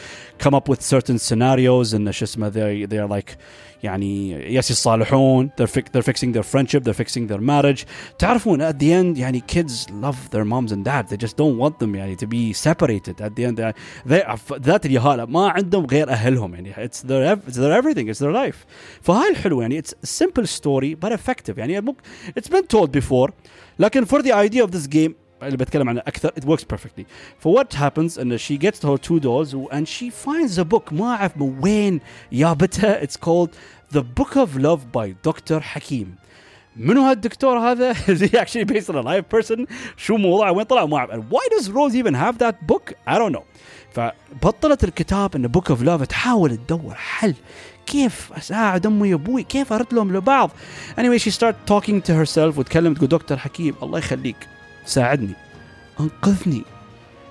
come 0.43 0.53
up 0.55 0.69
with 0.69 0.81
certain 0.81 1.17
scenarios 1.17 1.93
and 1.93 2.09
شو 2.09 2.25
اسمه 2.25 2.49
they 2.49 2.85
they 2.85 2.97
are 2.97 3.07
like 3.19 3.37
يعني 3.83 4.31
يس 4.55 4.71
يصالحون 4.71 5.49
they're, 5.49 5.67
fi- 5.67 5.81
they're 5.81 6.11
fixing 6.11 6.31
their 6.33 6.43
friendship 6.43 6.83
they're 6.83 7.03
fixing 7.03 7.27
their 7.27 7.41
marriage 7.41 7.85
تعرفون 8.19 8.71
at 8.71 8.75
the 8.75 8.93
end 8.93 9.17
يعني 9.17 9.43
kids 9.47 9.89
love 9.89 10.29
their 10.31 10.45
moms 10.45 10.71
and 10.71 10.83
dads 10.85 11.09
they 11.09 11.17
just 11.17 11.35
don't 11.37 11.57
want 11.57 11.79
them 11.79 11.95
يعني 11.95 12.15
to 12.15 12.27
be 12.27 12.53
separated 12.53 13.21
at 13.21 13.35
the 13.35 13.45
end 13.45 13.57
they, 13.57 13.73
they 14.05 14.37
ذات 14.53 14.85
اليهالة 14.85 15.25
ما 15.25 15.49
عندهم 15.49 15.85
غير 15.85 16.09
أهلهم 16.09 16.53
يعني 16.55 16.73
it's 16.73 17.01
their, 17.01 17.37
it's 17.49 17.57
their 17.57 17.71
everything 17.81 18.07
it's 18.07 18.19
their 18.19 18.33
life 18.33 18.65
فهاي 19.01 19.29
الحلو 19.31 19.61
يعني 19.61 19.81
it's 19.81 19.93
a 20.03 20.07
simple 20.07 20.45
story 20.45 20.95
but 21.05 21.11
effective 21.11 21.57
يعني 21.57 21.95
it's 22.37 22.49
been 22.49 22.67
told 22.67 22.91
before 22.91 23.31
لكن 23.79 24.05
for 24.05 24.21
the 24.21 24.31
idea 24.31 24.63
of 24.63 24.71
this 24.71 24.87
game 24.87 25.15
اللي 25.43 25.57
بتكلم 25.57 25.89
عنه 25.89 25.99
اكثر 25.99 26.29
it 26.29 26.43
works 26.43 26.63
perfectly 26.73 27.03
for 27.43 27.57
what 27.57 27.73
happens 27.73 28.19
ان 28.19 28.37
she 28.37 28.57
gets 28.57 28.79
her 28.83 28.97
two 28.97 29.19
dolls 29.19 29.53
and 29.71 29.87
she 29.87 30.09
finds 30.09 30.57
a 30.57 30.65
book 30.73 30.93
ما 30.93 31.15
اعرف 31.15 31.37
من 31.37 31.59
وين 31.63 31.99
جابتها 32.33 33.01
it's 33.05 33.17
called 33.17 33.49
the 33.93 34.01
book 34.19 34.35
of 34.35 34.57
love 34.57 34.79
by 34.97 35.29
Dr. 35.29 35.59
حكيم 35.59 36.15
منو 36.75 37.01
هالدكتور 37.01 37.59
هذا؟ 37.59 37.93
is 37.93 38.19
he 38.19 38.37
actually 38.37 38.65
based 38.73 38.89
on 38.89 38.95
a 38.95 39.01
live 39.01 39.29
person؟ 39.37 39.65
شو 39.97 40.17
موضوعه 40.17 40.51
وين 40.51 40.65
طلع 40.65 40.85
ما 40.85 40.97
اعرف 40.97 41.11
and 41.11 41.23
why 41.29 41.57
does 41.57 41.69
Rose 41.69 41.95
even 41.95 42.13
have 42.13 42.37
that 42.37 42.67
book؟ 42.71 42.93
I 43.07 43.17
don't 43.17 43.35
know 43.35 43.43
فبطلت 43.91 44.83
الكتاب 44.83 45.35
ان 45.35 45.51
book 45.51 45.75
of 45.75 45.81
love 45.85 46.07
تحاول 46.07 46.57
تدور 46.57 46.95
حل 46.95 47.35
كيف 47.85 48.33
اساعد 48.33 48.85
امي 48.85 49.13
وابوي 49.13 49.43
كيف 49.43 49.73
ارد 49.73 49.93
لهم 49.93 50.17
لبعض 50.17 50.51
anyway 50.97 51.19
she 51.19 51.31
start 51.31 51.55
talking 51.71 52.01
to 52.01 52.13
herself 52.13 52.57
وتكلم 52.57 52.93
تقول 52.93 53.09
دكتور 53.09 53.37
حكيم 53.37 53.75
الله 53.83 53.99
يخليك 53.99 54.47
ساعدني 54.85 55.33
انقذني 55.99 56.63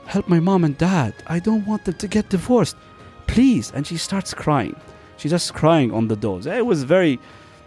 help 0.07 0.29
my 0.29 0.41
mom 0.41 0.65
and 0.65 0.77
dad 0.79 1.15
I 1.27 1.39
don't 1.39 1.67
want 1.67 1.85
them 1.85 1.95
to 1.95 2.09
get 2.09 2.29
divorced 2.29 2.77
please 3.27 3.73
and 3.75 3.87
she 3.87 3.97
starts 3.97 4.35
crying 4.35 4.77
she's 5.19 5.31
just 5.31 5.55
crying 5.55 5.91
on 5.93 6.09
the 6.09 6.17
doors 6.17 6.47
it 6.47 6.67
was 6.67 6.83
very 6.83 7.15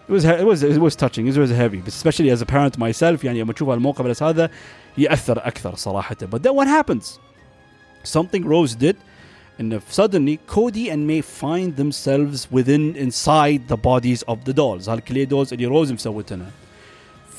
it 0.07 0.11
was 0.11 0.25
it 0.25 0.45
was 0.45 0.63
it 0.63 0.81
was 0.87 0.95
touching 0.95 1.27
it 1.27 1.37
was 1.37 1.51
heavy 1.51 1.81
especially 1.87 2.29
as 2.29 2.41
a 2.41 2.45
parent 2.45 2.77
myself 2.77 3.23
يعني 3.23 3.41
لما 3.41 3.53
تشوف 3.53 3.69
الموقف 3.69 4.05
بس 4.05 4.23
هذا 4.23 4.49
ياثر 4.97 5.47
اكثر 5.47 5.75
صراحه 5.75 6.15
but 6.15 6.43
then 6.43 6.55
what 6.55 6.67
happens 6.67 7.19
something 8.03 8.43
Rose 8.45 8.75
did 8.75 8.97
and 9.59 9.81
suddenly 9.89 10.39
Cody 10.47 10.89
and 10.89 11.07
May 11.07 11.21
find 11.21 11.75
themselves 11.75 12.51
within 12.51 12.95
inside 12.95 13.67
the 13.67 13.77
bodies 13.77 14.23
of 14.23 14.43
the 14.45 14.53
dolls 14.53 14.89
هالكلي 14.89 15.25
dolls 15.25 15.53
اللي 15.53 15.65
روز 15.65 15.91
مسوتنا 15.91 16.45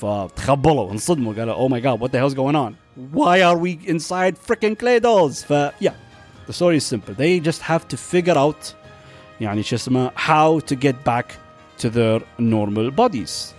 فتخبلوا 0.01 0.93
انصدموا 0.93 1.35
قالوا 1.35 1.69
oh 1.69 1.71
my 1.71 1.81
god 1.81 2.01
what 2.01 2.13
the 2.13 2.19
hell's 2.19 2.35
going 2.35 2.57
on 2.57 2.75
why 3.13 3.43
are 3.43 3.59
we 3.59 3.79
inside 3.95 4.35
freaking 4.49 4.77
clay 4.77 5.01
dolls 5.01 5.43
ف 5.45 5.53
yeah 5.81 5.95
the 6.47 6.53
story 6.53 6.77
is 6.77 6.85
simple 6.95 7.15
they 7.15 7.41
just 7.41 7.63
have 7.63 7.89
to 7.89 7.97
figure 7.97 8.37
out 8.37 8.75
يعني 9.41 9.63
شو 9.63 9.77
اسمه 9.77 10.11
how 10.11 10.61
to 10.61 10.77
get 10.77 10.95
back 11.05 11.27
to 11.83 11.89
their 11.91 12.21
normal 12.39 12.91
bodies 12.91 13.55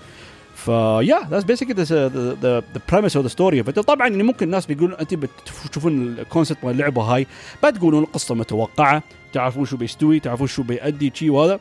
ف 0.56 0.70
yeah 1.02 1.24
that's 1.30 1.44
basically 1.44 1.74
the, 1.74 1.86
the, 1.86 2.36
the, 2.46 2.64
the 2.74 2.80
premise 2.92 3.16
of 3.16 3.24
the 3.24 3.30
story 3.30 3.60
of 3.60 3.68
it 3.70 3.80
طبعا 3.80 4.08
يعني 4.08 4.24
ممكن 4.24 4.46
الناس 4.46 4.66
بيقولون 4.66 4.94
انت 4.94 5.14
بتشوفون 5.14 6.16
الكونسيبت 6.20 6.64
مال 6.64 6.72
اللعبه 6.74 7.02
هاي 7.02 7.28
بتقولون 7.64 8.04
القصه 8.04 8.36
متوقعه 8.36 9.04
تعرفون 9.34 9.66
شو 9.66 9.78
بيستوي 9.78 10.20
تعرفون 10.20 10.48
شو 10.48 10.64
بيأدي 10.64 11.12
شي 11.16 11.30
وهذا 11.30 11.60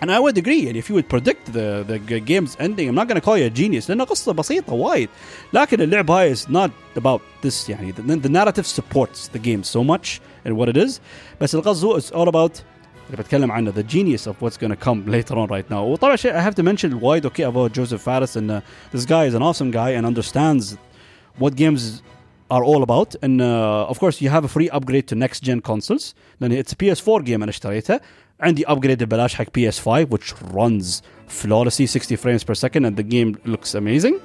and 0.00 0.10
I 0.10 0.18
would 0.20 0.36
agree 0.36 0.68
And 0.68 0.76
if 0.76 0.88
you 0.88 0.94
would 0.94 1.08
predict 1.08 1.52
the 1.52 1.84
the 1.86 1.98
game's 2.20 2.56
ending 2.66 2.88
I'm 2.88 2.94
not 2.94 3.08
gonna 3.08 3.20
call 3.20 3.38
you 3.38 3.46
a 3.46 3.50
genius. 3.50 3.88
لأن 3.88 4.02
قصة 4.02 4.32
بسيطة 4.32 4.72
وايد. 4.72 5.08
لكن 5.52 5.80
اللعب 5.80 6.10
هاي 6.10 6.34
is 6.34 6.48
not 6.48 6.70
about 6.96 7.20
this 7.42 7.68
يعني. 7.68 7.92
The, 7.94 8.02
the 8.16 8.28
narrative 8.28 8.66
supports 8.66 9.28
the 9.28 9.38
game 9.38 9.62
so 9.62 9.82
much 9.84 10.20
and 10.44 10.56
what 10.56 10.68
it 10.68 10.76
is. 10.76 11.00
بس 11.40 11.54
القصة 11.54 11.98
is 11.98 12.10
all 12.12 12.28
about 12.28 12.62
اللي 13.10 13.16
بتكلم 13.18 13.52
عنه 13.52 13.72
the 13.72 13.82
genius 13.92 14.26
of 14.26 14.34
what's 14.40 14.56
gonna 14.56 14.76
come 14.76 15.06
later 15.06 15.34
on 15.34 15.48
right 15.48 15.70
now. 15.70 15.82
وطبعا 15.84 16.16
شيء 16.16 16.32
I 16.32 16.42
have 16.42 16.54
to 16.54 16.62
mention 16.62 17.02
وايد 17.02 17.26
okay 17.26 17.44
about 17.44 17.72
Josef 17.72 18.00
Fares 18.02 18.36
and 18.36 18.50
uh, 18.50 18.60
this 18.92 19.04
guy 19.04 19.24
is 19.26 19.34
an 19.34 19.42
awesome 19.42 19.70
guy 19.70 19.90
and 19.90 20.04
understands 20.06 20.76
what 21.38 21.54
games 21.56 22.02
are 22.51 22.63
all 22.63 22.83
about 22.83 23.15
and 23.21 23.41
uh, 23.41 23.91
of 23.91 23.99
course 23.99 24.21
you 24.21 24.29
have 24.29 24.43
a 24.43 24.51
free 24.55 24.69
upgrade 24.77 25.07
to 25.07 25.15
next 25.15 25.39
gen 25.43 25.61
consoles 25.61 26.13
لان 26.41 26.63
it's 26.63 26.71
a 26.71 26.75
PS4 26.75 27.23
game 27.23 27.41
انا 27.41 27.49
اشتريتها 27.49 28.01
عندي 28.39 28.65
upgrade 28.65 29.03
ببلاش 29.03 29.35
حق 29.35 29.45
PS5 29.45 30.05
which 30.09 30.33
runs 30.53 31.01
flawlessly 31.27 31.85
60 31.85 32.15
frames 32.15 32.43
per 32.43 32.55
second 32.55 32.85
and 32.85 32.95
the 32.97 33.03
game 33.03 33.37
looks 33.45 33.75
amazing 33.75 34.15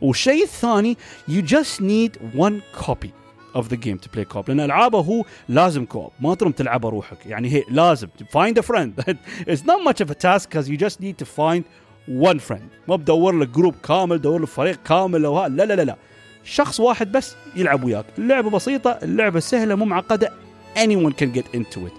والشيء 0.00 0.42
الثاني 0.42 0.96
you 1.28 1.42
just 1.42 1.80
need 1.80 2.16
one 2.36 2.62
copy 2.84 3.10
of 3.54 3.68
the 3.68 3.76
game 3.76 3.98
to 3.98 4.08
play 4.08 4.24
co-op 4.24 4.48
لان 4.48 4.60
العابه 4.60 4.98
هو 5.00 5.24
لازم 5.48 5.84
كوب 5.84 6.10
ما 6.20 6.34
تروم 6.34 6.52
تلعبها 6.52 6.90
روحك 6.90 7.26
يعني 7.26 7.52
هي 7.52 7.64
لازم 7.70 8.08
find 8.08 8.58
a 8.58 8.62
friend 8.62 9.04
it's 9.46 9.64
not 9.64 9.82
much 9.88 10.00
of 10.04 10.10
a 10.10 10.14
task 10.14 10.50
because 10.50 10.68
you 10.68 10.76
just 10.76 11.00
need 11.00 11.18
to 11.18 11.26
find 11.26 11.64
one 12.08 12.38
friend 12.38 12.88
ما 12.88 12.96
بدور 12.96 13.38
لك 13.38 13.48
جروب 13.48 13.74
كامل 13.82 14.20
دور 14.20 14.42
لك 14.42 14.48
فريق 14.48 14.78
كامل 14.82 15.20
لو 15.20 15.44
لا 15.46 15.48
لا 15.64 15.74
لا 15.74 15.82
لا 15.82 15.96
شخص 16.43 16.79
واحد 16.79 17.11
بس 17.11 17.35
يلعب 17.55 17.83
وياك. 17.83 18.05
اللعبة 18.17 18.49
بسيطة 18.49 18.91
اللعبة 19.03 19.39
سهلة 19.39 19.75
مو 19.75 19.85
معقدة. 19.85 20.31
Anyone 20.75 21.13
can 21.21 21.37
get 21.37 21.55
into 21.55 21.79
it. 21.79 21.93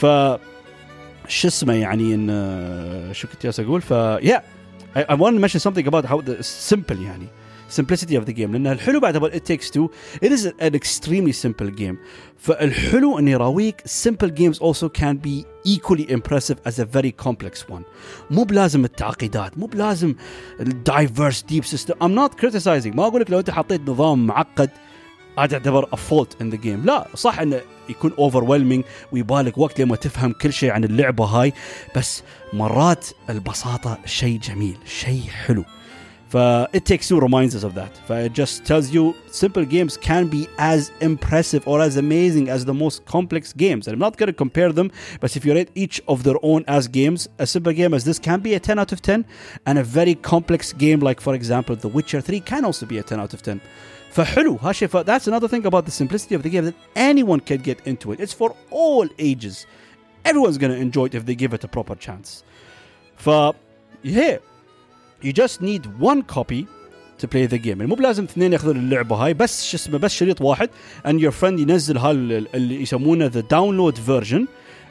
ف 0.00 0.06
شو 1.28 1.48
اسمه 1.48 1.74
يعني 1.74 2.14
إن 2.14 3.10
شو 3.12 3.28
كنت 3.28 3.60
أقول؟ 3.60 3.82
ف 3.82 3.92
yeah. 4.22 4.40
I, 4.96 5.00
I 5.00 5.14
want 5.14 5.34
to 5.36 5.40
mention 5.40 5.60
something 5.60 5.86
about 5.86 6.04
how 6.04 6.20
the 6.20 6.42
simple 6.42 6.96
يعني. 6.96 7.26
سمبلسيتي 7.70 8.16
اوف 8.16 8.24
ذا 8.24 8.32
جيم 8.32 8.52
لأن 8.52 8.66
الحلو 8.66 9.00
بعد 9.00 9.16
ات 9.16 9.46
تيكس 9.46 9.70
تو 9.70 9.88
ات 10.24 10.32
از 10.32 10.46
ان 10.46 10.74
اكستريملي 10.74 11.32
سمبل 11.32 11.74
جيم 11.74 11.98
فالحلو 12.38 13.18
أن 13.18 13.28
يراويك 13.28 13.82
سمبل 13.84 14.34
جيمز 14.34 14.60
اولسو 14.62 14.88
كان 14.88 15.18
بي 15.18 15.44
ايكولي 15.66 16.14
امبرسيف 16.14 16.58
از 16.66 16.80
ا 16.80 16.84
فيري 16.84 17.10
كومبلكس 17.10 17.70
وان 17.70 17.82
مو 18.30 18.44
بلازم 18.44 18.84
التعقيدات 18.84 19.58
مو 19.58 19.66
بلازم 19.66 20.14
الدايفرس 20.60 21.42
ديب 21.42 21.64
سيستم 21.64 21.94
ام 22.02 22.12
نوت 22.12 22.34
كريتيسايزنج 22.34 22.94
ما 22.94 23.06
أقول 23.06 23.20
لك 23.20 23.30
لو 23.30 23.38
أنت 23.38 23.50
حطيت 23.50 23.80
نظام 23.80 24.26
معقد 24.26 24.70
هذا 25.38 25.52
يعتبر 25.52 25.88
افولت 25.92 26.36
ان 26.42 26.50
ذا 26.50 26.56
جيم 26.56 26.84
لا 26.84 27.08
صح 27.14 27.40
انه 27.40 27.60
يكون 27.88 28.12
اوفر 28.18 28.44
ويبالك 29.12 29.58
وقت 29.58 29.80
لما 29.80 29.96
تفهم 29.96 30.32
كل 30.32 30.52
شيء 30.52 30.70
عن 30.70 30.84
اللعبة 30.84 31.24
هاي 31.24 31.52
بس 31.96 32.22
مرات 32.52 33.06
البساطة 33.30 33.98
شيء 34.04 34.38
جميل 34.38 34.76
شيء 34.86 35.22
حلو. 35.22 35.64
ف 36.29 36.35
it 36.73 36.85
takes 36.85 37.07
two 37.07 37.19
reminds 37.19 37.55
us 37.55 37.63
of 37.63 37.73
that 37.75 37.93
ف 38.07 38.11
it 38.27 38.33
just 38.33 38.65
tells 38.65 38.89
you 38.95 39.15
simple 39.43 39.63
games 39.63 39.95
can 39.95 40.27
be 40.27 40.47
as 40.57 40.91
impressive 40.99 41.67
or 41.67 41.77
as 41.87 41.97
amazing 41.97 42.49
as 42.49 42.65
the 42.65 42.73
most 42.73 43.05
complex 43.05 43.53
games 43.53 43.87
and 43.87 43.93
I'm 43.93 43.99
not 44.07 44.17
going 44.17 44.27
to 44.27 44.33
compare 44.33 44.71
them 44.71 44.91
but 45.19 45.35
if 45.37 45.45
you 45.45 45.53
rate 45.53 45.69
each 45.75 46.01
of 46.07 46.23
their 46.23 46.39
own 46.41 46.65
as 46.67 46.87
games 46.87 47.27
a 47.45 47.47
simple 47.55 47.73
game 47.73 47.93
as 47.93 48.03
this 48.05 48.19
can 48.27 48.39
be 48.39 48.53
a 48.55 48.59
10 48.59 48.79
out 48.79 48.91
of 48.91 49.01
10 49.01 49.25
and 49.67 49.77
a 49.77 49.83
very 49.83 50.15
complex 50.15 50.73
game 50.73 50.99
like 50.99 51.21
for 51.21 51.35
example 51.35 51.75
The 51.75 51.89
Witcher 51.89 52.21
3 52.21 52.39
can 52.39 52.65
also 52.65 52.85
be 52.85 52.97
a 52.97 53.03
10 53.03 53.19
out 53.19 53.33
of 53.33 53.41
10 53.43 53.61
فحلو 54.11 54.55
هالشيء 54.55 54.87
ف 54.87 54.97
that's 54.97 55.27
another 55.27 55.47
thing 55.47 55.65
about 55.65 55.85
the 55.85 55.91
simplicity 55.91 56.35
of 56.35 56.41
the 56.43 56.49
game 56.49 56.65
that 56.65 56.75
anyone 56.95 57.39
can 57.39 57.57
get 57.57 57.79
into 57.85 58.11
it 58.13 58.19
it's 58.19 58.33
for 58.33 58.55
all 58.71 59.07
ages 59.19 59.67
everyone's 60.23 60.57
gonna 60.57 60.81
enjoy 60.87 61.05
it 61.05 61.15
if 61.15 61.25
they 61.25 61.35
give 61.35 61.53
it 61.53 61.63
a 61.63 61.67
proper 61.67 61.95
chance 61.95 62.43
ف 63.17 63.27
yeah 64.03 64.37
You 65.22 65.32
just 65.32 65.60
need 65.60 65.86
one 66.00 66.22
copy 66.22 66.66
to 67.18 67.28
play 67.28 67.46
the 67.46 67.58
game. 67.58 67.82
مو 67.82 67.94
بلازم 67.94 68.24
اثنين 68.24 68.52
ياخذون 68.52 68.76
اللعبة 68.76 69.16
هاي 69.16 69.34
بس 69.34 69.66
شو 69.66 69.76
اسمه 69.76 69.98
بس 69.98 70.14
شريط 70.14 70.40
واحد 70.40 70.68
and 71.06 71.20
your 71.20 71.32
friend 71.42 71.60
ينزل 71.60 71.98
هال 71.98 72.46
اللي 72.54 72.82
يسمونه 72.82 73.28
the 73.28 73.42
download 73.54 73.96
version 73.96 74.40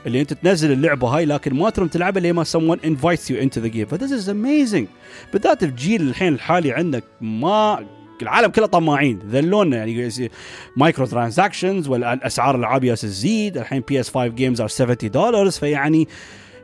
اللي 0.06 0.22
انت 0.22 0.34
تنزل 0.34 0.72
اللعبة 0.72 1.08
هاي 1.08 1.26
لكن 1.26 1.54
ما 1.56 1.70
ترم 1.70 1.88
تلعبها 1.88 2.22
لما 2.22 2.44
someone 2.44 2.80
invites 2.86 3.30
you 3.30 3.36
into 3.44 3.60
the 3.60 3.70
game. 3.70 3.86
ف 3.86 3.96
this 3.96 4.12
is 4.12 4.28
amazing. 4.28 4.86
بالذات 5.34 5.66
في 5.66 5.72
جيل 5.72 6.02
الحين 6.02 6.34
الحالي 6.34 6.72
عندك 6.72 7.04
ما 7.22 7.86
العالم 8.22 8.52
كله 8.52 8.66
طماعين. 8.66 9.20
ذلونا 9.30 9.78
يعني 9.78 10.32
مايكرو 10.78 11.06
ترانزاكشنز 11.06 11.88
والأسعار 11.88 12.56
الالعاب 12.56 12.96
تزيد 12.96 13.58
الحين 13.58 13.84
بي 13.88 14.00
اس 14.00 14.10
5 14.10 14.28
جيمز 14.28 14.62
ار 14.62 14.68
70 14.68 15.12
دولار 15.12 15.52
فيعني 15.52 16.08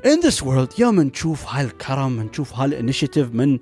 in 0.06 0.22
this 0.22 0.42
world 0.42 0.80
يوم 0.80 1.02
نشوف 1.02 1.46
هالكرم 1.48 2.22
نشوف 2.22 2.54
initiative 2.54 3.34
من 3.34 3.60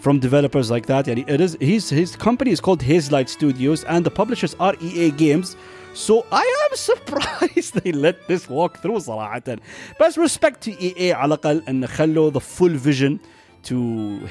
from 0.00 0.20
developers 0.20 0.70
like 0.70 0.86
that. 0.86 1.08
يعني 1.08 1.24
it 1.26 1.40
is 1.40 1.56
his 1.60 1.90
his 1.90 2.16
company 2.16 2.52
is 2.52 2.60
called 2.60 2.80
Hazelight 2.80 3.28
Studios 3.28 3.84
and 3.84 4.04
the 4.04 4.10
publishers 4.10 4.54
are 4.60 4.74
EA 4.80 5.10
Games. 5.10 5.56
So 5.92 6.24
I 6.30 6.46
am 6.64 6.76
surprised 6.90 7.74
they 7.82 7.92
let 7.92 8.28
this 8.28 8.48
walk 8.48 8.78
through 8.82 8.98
صراحة. 8.98 9.58
بس 10.00 10.18
respect 10.18 10.60
to 10.62 10.70
EA 10.80 11.12
على 11.12 11.34
الأقل 11.34 11.62
أن 11.68 11.86
خلوا 11.86 12.30
the 12.30 12.40
full 12.40 12.76
vision 12.76 13.18
to 13.64 13.74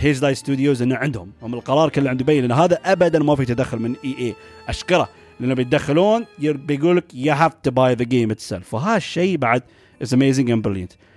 Hazelight 0.01 0.37
Studios 0.37 0.81
أنه 0.81 0.95
عندهم. 0.95 1.31
هم 1.41 1.53
القرار 1.53 1.89
كله 1.89 2.09
عند 2.09 2.23
بين 2.23 2.41
لأن 2.41 2.51
هذا 2.51 2.79
أبدا 2.85 3.19
ما 3.19 3.35
في 3.35 3.45
تدخل 3.45 3.79
من 3.79 3.95
EA 3.95 4.33
أشكره. 4.69 5.09
لأنه 5.39 5.53
بيتدخلون 5.53 6.25
بيقول 6.39 6.97
لك 6.97 7.05
you 7.13 7.33
have 7.33 7.53
to 7.67 7.71
buy 7.71 7.95
the 7.95 8.05
game 8.05 8.31
itself. 8.31 8.63
فهذا 8.63 8.97
الشيء 8.97 9.37
بعد 9.37 9.63
is 10.03 10.07
amazing 10.07 10.49
and 10.49 10.63
brilliant. 10.63 11.08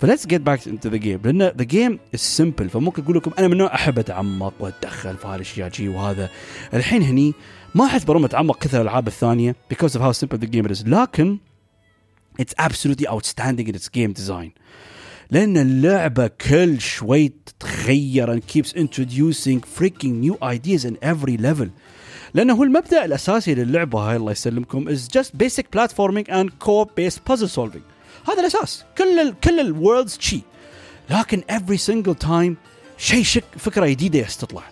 فليتس 0.00 0.26
جيت 0.26 0.40
باك 0.40 0.68
انتو 0.68 0.88
ذا 0.88 0.96
جيم 0.96 1.20
لأن 1.24 1.42
ذا 1.42 1.64
جيم 1.64 1.98
از 2.14 2.20
سمبل 2.20 2.68
فممكن 2.68 3.02
أقول 3.02 3.16
لكم 3.16 3.30
أنا 3.38 3.48
من 3.48 3.56
نوع 3.56 3.74
أحب 3.74 3.98
أتعمق 3.98 4.54
وأتدخل 4.60 5.16
في 5.16 5.26
هالاشياء 5.26 5.68
جي 5.68 5.88
وهذا. 5.88 6.30
الحين 6.74 7.02
هني 7.02 7.34
ما 7.74 7.84
احس 7.84 8.04
بروم 8.04 8.24
اتعمق 8.24 8.58
كثر 8.58 8.80
الألعاب 8.80 9.06
الثانية 9.06 9.56
because 9.74 9.92
of 9.96 10.00
how 10.00 10.12
simple 10.12 10.38
the 10.38 10.46
game 10.46 10.66
is. 10.72 10.86
لكن 10.86 11.38
it's 12.42 12.54
absolutely 12.58 13.06
outstanding 13.08 13.68
in 13.68 13.74
its 13.74 13.88
game 13.88 14.12
design. 14.12 14.50
لأن 15.30 15.56
اللعبة 15.56 16.26
كل 16.26 16.80
شوي 16.80 17.32
تتغير 17.46 18.36
and 18.36 18.42
keeps 18.46 18.72
introducing 18.72 19.60
freaking 19.60 20.20
new 20.20 20.36
ideas 20.42 20.84
in 20.84 20.96
every 21.02 21.36
level. 21.36 21.68
لأنه 22.34 22.54
هو 22.54 22.64
المبدأ 22.64 23.04
الأساسي 23.04 23.54
للعبة 23.54 23.98
هاي 23.98 24.16
الله 24.16 24.32
يسلمكم 24.32 24.88
is 24.88 25.08
just 25.08 25.38
basic 25.38 25.70
platforming 25.70 26.28
and 26.28 26.58
co-op 26.58 26.94
based 26.94 27.24
puzzle 27.24 27.48
solving. 27.48 27.95
هذا 28.28 28.40
الأساس. 28.40 28.84
كل 28.98 29.18
ال 29.18 29.40
كل 29.44 29.60
الورلدز 29.60 30.18
شي. 30.20 30.40
لكن 31.10 31.42
every 31.52 31.78
single 31.78 32.26
time 32.26 32.52
شيء 32.98 33.22
شك 33.22 33.44
فكرة 33.58 33.86
جديدة 33.86 34.22
تطلع. 34.22 34.62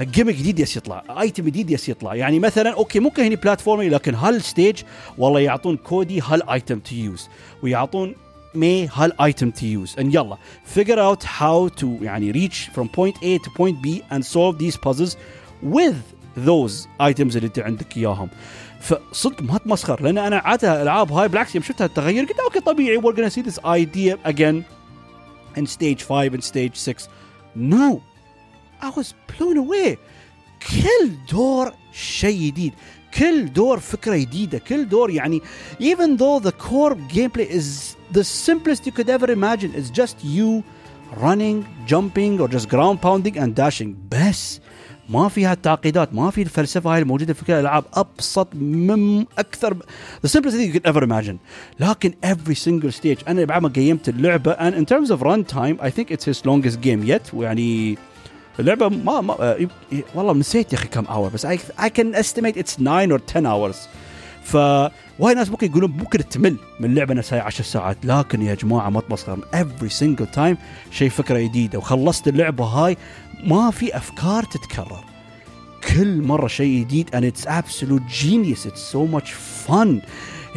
جيمك 0.00 0.34
جديد 0.34 0.60
يس 0.60 0.76
يطلع. 0.76 1.04
ايتم 1.20 1.44
جديد 1.44 1.70
يس 1.70 1.88
يطلع. 1.88 2.14
يعني 2.14 2.38
مثلا 2.38 2.70
أوكي 2.70 3.00
ممكن 3.00 3.22
هني 3.22 3.36
بلاتفورمينج 3.36 3.94
لكن 3.94 4.14
هالستيج 4.14 4.82
والله 5.18 5.40
يعطون 5.40 5.76
كودي 5.76 6.20
هالايتم 6.20 6.78
تو 6.78 6.94
يوز 6.94 7.28
ويعطون 7.62 8.14
مي 8.54 8.88
هالايتم 8.94 9.50
تو 9.50 9.66
يوز 9.66 9.94
and 9.94 10.14
يلا 10.14 10.36
figure 10.76 10.98
out 10.98 11.24
how 11.24 11.80
to 11.80 11.86
يعني 12.02 12.32
reach 12.32 12.56
from 12.76 12.84
point 12.88 13.16
A 13.16 13.38
to 13.44 13.50
point 13.50 13.76
B 13.86 14.02
and 14.10 14.24
solve 14.24 14.58
these 14.58 14.76
puzzles 14.76 15.16
with 15.62 15.96
those 16.36 16.86
items 17.00 17.36
اللي 17.36 17.46
أنت 17.46 17.58
عندك 17.58 17.96
إياهم. 17.96 18.28
فصدق 18.80 19.42
ما 19.42 19.58
تمسخر 19.58 20.02
لأن 20.02 20.18
أنا 20.18 20.36
عادها 20.36 20.82
ألعاب 20.82 21.12
هاي 21.12 21.28
بالعكس 21.28 21.54
يوم 21.54 21.64
شفتها 21.64 21.84
التغير 21.84 22.24
قلت 22.24 22.40
أوكي 22.40 22.60
طبيعي 22.60 22.96
وير 22.96 23.16
gonna 23.16 23.28
سي 23.28 23.40
ذيس 23.40 23.58
ايديا 23.58 24.18
اجين 24.24 24.64
ان 25.58 25.66
ستيج 25.66 26.00
5 26.00 26.26
ان 26.26 26.40
ستيج 26.40 26.74
6 26.74 27.08
نو 27.56 28.00
اي 28.82 28.90
واز 28.96 29.14
بلون 29.40 29.58
اواي 29.58 29.98
كل 30.70 31.10
دور 31.32 31.72
شيء 31.92 32.46
جديد 32.46 32.72
كل 33.14 33.52
دور 33.52 33.78
فكرة 33.78 34.16
جديدة 34.16 34.58
كل 34.58 34.88
دور 34.88 35.10
يعني 35.10 35.40
ايفن 35.80 36.14
ذو 36.16 36.38
ذا 36.38 36.50
كور 36.50 36.94
جيم 36.94 37.28
بلاي 37.28 37.56
از 37.56 37.96
ذا 38.14 38.22
سمبلست 38.22 38.86
يو 38.86 38.92
كود 38.92 39.10
ايفر 39.10 39.28
ايماجن 39.28 39.74
از 39.76 39.92
جاست 39.92 40.24
يو 40.24 40.62
running 41.16 41.66
jumping 41.86 42.40
or 42.40 42.48
just 42.48 42.68
ground 42.68 43.00
pounding 43.00 43.36
and 43.38 43.54
dashing. 43.54 43.94
بس 44.10 44.60
ما 45.10 45.28
فيها 45.28 45.52
التعقيدات 45.52 46.14
ما 46.14 46.30
في 46.30 46.42
الفلسفة 46.42 46.94
هاي 46.94 46.98
الموجودة 46.98 47.34
في 47.34 47.44
كل 47.44 47.52
الألعاب 47.52 47.84
أبسط 47.94 48.48
من 48.54 49.24
أكثر 49.38 49.76
simplest 50.26 50.52
thing 50.52 50.72
you 50.72 50.78
could 50.78 50.92
ever 50.92 51.02
imagine. 51.02 51.36
لكن 51.80 52.14
every 52.26 52.54
single 52.54 52.92
stage 53.00 53.28
أنا 53.28 53.44
بعد 53.44 53.62
ما 53.62 53.68
قيمت 53.68 54.08
اللعبة 54.08 54.54
and 54.54 54.74
in 54.74 54.84
terms 54.84 55.10
of 55.10 55.22
run 55.22 55.44
time 55.54 55.78
I 55.80 55.90
think 55.90 56.10
it's 56.10 56.24
his 56.24 56.44
longest 56.44 56.80
game 56.80 57.04
yet 57.10 57.34
ويعني 57.34 57.98
اللعبة 58.60 58.88
ما, 58.88 59.20
ما 59.20 59.36
آه، 59.40 59.68
والله 60.14 60.32
نسيت 60.34 60.72
يا 60.72 60.78
أخي 60.78 60.88
كم 60.88 61.04
اور 61.04 61.28
بس 61.28 61.46
I, 61.46 61.58
I 61.78 61.88
can 61.88 62.14
estimate 62.14 62.56
it's 62.56 62.76
9 62.76 63.12
or 63.12 63.18
10 63.18 63.46
hours. 63.46 63.76
ف 64.44 64.56
وايد 65.18 65.36
ناس 65.36 65.50
ممكن 65.50 65.66
يقولون 65.66 65.90
ممكن 65.90 66.28
تمل 66.28 66.56
من 66.80 66.90
اللعبة 66.90 67.14
نفسها 67.14 67.40
10 67.42 67.64
ساعات 67.64 67.96
لكن 68.04 68.42
يا 68.42 68.54
جماعة 68.54 68.90
ما 68.90 69.00
تبصر 69.00 69.36
every 69.36 69.90
single 70.00 70.36
time 70.36 70.56
شيء 70.90 71.08
فكرة 71.10 71.38
جديدة 71.38 71.78
وخلصت 71.78 72.28
اللعبة 72.28 72.64
هاي 72.64 72.96
ما 73.43 73.71
في 73.71 73.97
افكار 73.97 74.43
تتكرر 74.43 75.03
كل 75.93 76.21
مره 76.21 76.47
شيء 76.47 76.79
جديد 76.81 77.09
and 77.15 77.19
it's 77.23 77.45
absolute 77.47 78.03
genius 78.23 78.65
it's 78.65 78.81
so 78.95 79.05
much 79.15 79.31
fun 79.67 80.01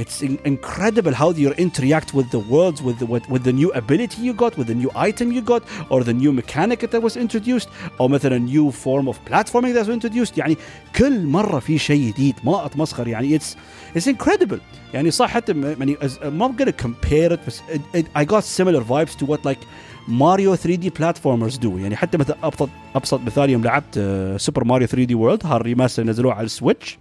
it's 0.02 0.22
in- 0.22 0.38
incredible 0.52 1.12
how 1.22 1.28
you 1.42 1.50
interact 1.66 2.10
with 2.18 2.28
the 2.36 2.42
worlds 2.52 2.80
with 2.86 2.96
the 3.02 3.06
with, 3.12 3.24
with 3.32 3.42
the 3.48 3.52
new 3.60 3.70
ability 3.82 4.18
you 4.28 4.32
got 4.44 4.52
with 4.58 4.68
the 4.72 4.78
new 4.82 4.90
item 5.08 5.26
you 5.36 5.42
got 5.54 5.62
or 5.92 5.98
the 6.08 6.14
new 6.22 6.32
mechanic 6.40 6.78
that 6.92 7.02
was 7.06 7.14
introduced 7.16 7.68
او 8.00 8.08
مثلا 8.08 8.38
new 8.46 8.70
form 8.84 9.06
of 9.12 9.16
platforming 9.30 9.72
that 9.74 9.86
was 9.86 9.94
introduced 10.00 10.38
يعني 10.38 10.56
كل 10.96 11.26
مره 11.26 11.58
في 11.58 11.78
شيء 11.78 12.08
جديد 12.12 12.34
ما 12.44 12.66
اتمسخر 12.66 13.08
يعني 13.08 13.38
it's 13.38 13.54
it's 13.98 14.06
incredible 14.06 14.58
يعني 14.94 15.10
صح 15.10 15.30
حتى 15.30 15.52
م- 15.52 15.64
يعني 15.78 15.96
as- 15.96 16.22
I'm 16.22 16.38
not 16.42 16.62
gonna 16.62 16.82
compare 16.86 17.32
it 17.32 17.40
بس 17.46 17.60
it, 17.72 17.98
it, 17.98 18.06
I 18.16 18.24
got 18.24 18.44
similar 18.44 18.82
vibes 18.82 19.16
to 19.20 19.26
what 19.26 19.44
like 19.44 19.62
ماريو 20.07 20.55
3 20.55 20.75
دي 20.75 20.89
بلاتفورمرز 20.89 21.57
دو 21.57 21.77
يعني 21.77 21.95
حتى 21.95 22.17
مثلا 22.17 22.37
ابسط 22.43 22.69
أبسط 22.95 23.21
مثال 23.21 23.49
يوم 23.49 23.63
لعبت 23.63 23.99
سوبر 24.37 24.63
ماريو 24.63 24.87
3 24.87 25.03
دي 25.03 25.15
وورلد 25.15 25.45
هالريماستر 25.45 26.03
نزلوه 26.03 26.33
على 26.33 26.45
السويتش. 26.45 26.97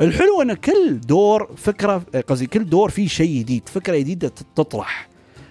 الحلو 0.00 0.42
إن 0.42 0.54
كل 0.54 1.00
دور 1.00 1.50
فكرة 1.56 2.04
قصدي 2.28 2.46
كل 2.46 2.64
دور 2.64 2.90
فيه 2.90 3.08
شيء 3.08 3.38
جديد 3.38 3.68
فكرة 3.68 3.96
جديدة 3.96 4.32
تطرح. 4.56 5.08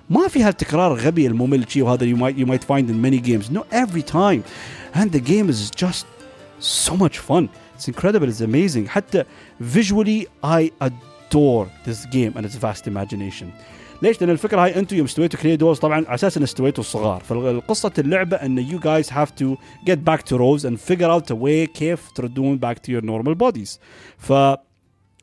ما 0.09 0.27
في 0.27 0.43
هالتكرار 0.43 0.93
الغبي 0.93 1.27
الممل 1.27 1.71
شيء 1.71 1.83
وهذا 1.83 2.15
you 2.15 2.17
might 2.17 2.37
you 2.37 2.45
might 2.45 2.63
find 2.63 2.89
in 2.89 3.01
many 3.01 3.19
games. 3.19 3.51
No 3.51 3.63
every 3.71 4.03
time. 4.03 4.43
And 4.93 5.11
the 5.11 5.19
game 5.19 5.49
is 5.49 5.71
just 5.85 6.05
so 6.59 6.95
much 7.03 7.17
fun. 7.17 7.49
It's 7.75 7.87
incredible. 7.87 8.27
It's 8.29 8.41
amazing. 8.41 8.87
حتى 8.87 9.23
visually 9.61 10.25
I 10.43 10.71
adore 10.81 11.67
this 11.85 12.05
game 12.05 12.33
and 12.35 12.45
its 12.45 12.55
vast 12.55 12.87
imagination. 12.87 13.47
ليش؟ 14.01 14.21
لأن 14.21 14.29
الفكرة 14.29 14.63
هاي 14.63 14.79
أنتم 14.79 14.95
يوم 14.95 15.05
استويتوا 15.05 15.39
كلي 15.39 15.55
دورز 15.55 15.79
طبعا 15.79 16.05
على 16.05 16.15
أساس 16.15 16.37
ان 16.37 16.43
استويتوا 16.43 16.83
الصغار. 16.83 17.23
فالقصة 17.23 17.91
اللعبة 17.97 18.37
إن 18.37 18.79
guys 18.79 19.05
have 19.05 19.29
to 19.43 19.57
get 19.89 19.97
back 20.09 20.21
to 20.23 20.37
Rose 20.37 20.65
and 20.65 20.79
figure 20.79 21.09
out 21.09 21.31
a 21.31 21.35
way 21.35 21.71
كيف 21.73 22.11
تردون 22.15 22.59
back 22.59 22.77
to 22.77 22.91
your 22.91 23.05
normal 23.05 23.35
bodies. 23.35 23.79
ف 24.17 24.33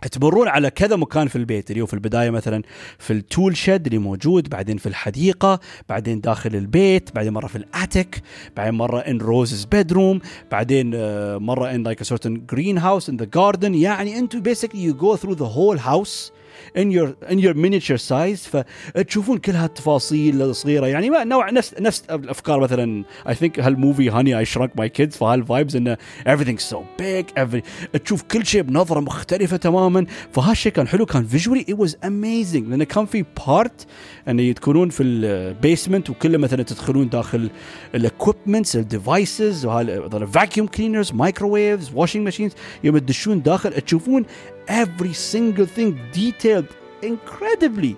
تمرون 0.07 0.49
على 0.49 0.71
كذا 0.71 0.97
مكان 0.97 1.29
في 1.29 1.37
البيت 1.37 1.71
اللي 1.71 1.83
هو 1.83 1.87
في 1.87 1.95
البداية 1.95 2.31
مثلا 2.31 2.63
في 2.99 3.13
التول 3.13 3.57
شيد 3.57 3.87
اللي 3.87 3.99
موجود 3.99 4.49
بعدين 4.49 4.77
في 4.77 4.87
الحديقة 4.87 5.61
بعدين 5.89 6.21
داخل 6.21 6.55
البيت 6.55 7.15
بعدين 7.15 7.33
مرة 7.33 7.47
في 7.47 7.57
الاتيك 7.57 8.23
بعدين 8.57 8.75
مرة 8.75 8.99
ان 8.99 9.19
روزز 9.19 9.65
بيدروم 9.65 10.21
بعدين 10.51 10.93
آه، 10.95 11.39
مرة 11.39 11.71
ان 11.71 11.83
لايك 11.83 12.03
a 12.03 12.07
certain 12.07 12.55
greenhouse 12.55 13.13
in 13.13 13.17
the 13.17 13.27
garden. 13.39 13.65
يعني 13.65 14.19
أنتم 14.19 14.43
basically 14.43 14.91
you 14.91 14.95
go 14.95 15.17
through 15.17 15.35
the 15.35 15.49
whole 15.49 15.79
house 15.79 16.33
in 16.79 16.91
your 16.91 17.31
in 17.31 17.39
your 17.39 17.55
miniature 17.55 17.99
size 18.09 18.63
فتشوفون 18.95 19.39
كل 19.39 19.53
هالتفاصيل 19.53 20.43
الصغيرة. 20.43 20.87
يعني 20.87 21.11
ما 21.11 21.25
نوع 21.25 21.51
نفس 21.51 21.75
نفس 21.81 22.05
الأفكار 22.11 22.61
مثلا 22.61 23.05
I 23.27 23.33
think 23.33 23.61
هالموفي 23.61 24.11
هاني 24.11 24.45
I 24.45 24.49
shrunk 24.49 24.81
my 24.81 24.89
kids 25.01 25.17
فهالفايبز 25.17 25.77
إنه 25.77 25.97
everything's 26.29 26.75
so 26.75 26.77
big 27.03 27.25
every 27.43 27.63
تشوف 28.05 28.23
كل 28.23 28.47
شيء 28.47 28.63
بنظرة 28.63 29.01
مختلفة 29.01 29.57
تماما. 29.57 30.07
فهالشيء 30.33 30.73
كان 30.73 30.89
حلو 30.89 31.07
كان 31.07 31.29
visually 31.29 31.71
it 31.71 31.77
was 31.77 31.93
amazing. 31.93 32.69
لأنه 32.69 32.85
كان 32.85 33.07
في 33.07 33.25
بارت 33.47 33.87
انه 34.29 34.53
تكونون 34.53 34.89
في 34.89 35.03
البيسمنت 35.03 36.11
وكله 36.11 36.39
مثلا 36.39 36.63
تدخلون 36.63 37.09
داخل 37.09 37.51
الاكويبمنتس 37.95 38.77
الديفايسز 38.77 39.67
الفاكيوم 39.67 40.67
كلينرز 40.67 41.13
مايكروويفز 41.13 41.91
واشنج 41.95 42.23
ماشينز 42.25 42.53
يوم 42.85 42.99
تدشون 42.99 43.43
داخل 43.43 43.73
تشوفون 43.73 44.25
every 44.69 45.15
single 45.33 45.67
thing 45.77 45.99
detailed 46.13 46.69
incredibly. 47.03 47.95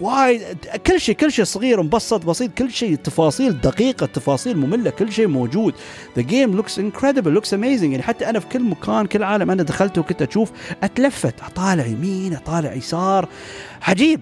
وايد 0.00 0.42
كل 0.86 1.00
شيء 1.00 1.14
كل 1.14 1.32
شيء 1.32 1.44
صغير 1.44 1.82
مبسط 1.82 2.24
بسيط 2.26 2.54
كل 2.58 2.70
شيء 2.70 2.94
تفاصيل 2.94 3.60
دقيقة 3.60 4.06
تفاصيل 4.06 4.56
مملة 4.56 4.90
كل 4.90 5.12
شيء 5.12 5.26
موجود. 5.26 5.74
The 6.18 6.22
game 6.22 6.60
looks 6.60 6.78
incredible 6.78 7.40
looks 7.40 7.50
amazing. 7.52 7.82
يعني 7.82 8.02
حتى 8.02 8.30
أنا 8.30 8.40
في 8.40 8.46
كل 8.46 8.62
مكان 8.62 9.06
كل 9.06 9.22
عالم 9.22 9.50
أنا 9.50 9.62
دخلته 9.62 10.00
وكنت 10.00 10.22
أشوف 10.22 10.50
أتلفت. 10.82 11.34
أطالع 11.42 11.86
يمين 11.86 12.34
أطالع 12.34 12.72
يسار. 12.72 13.28
عجيب. 13.82 14.20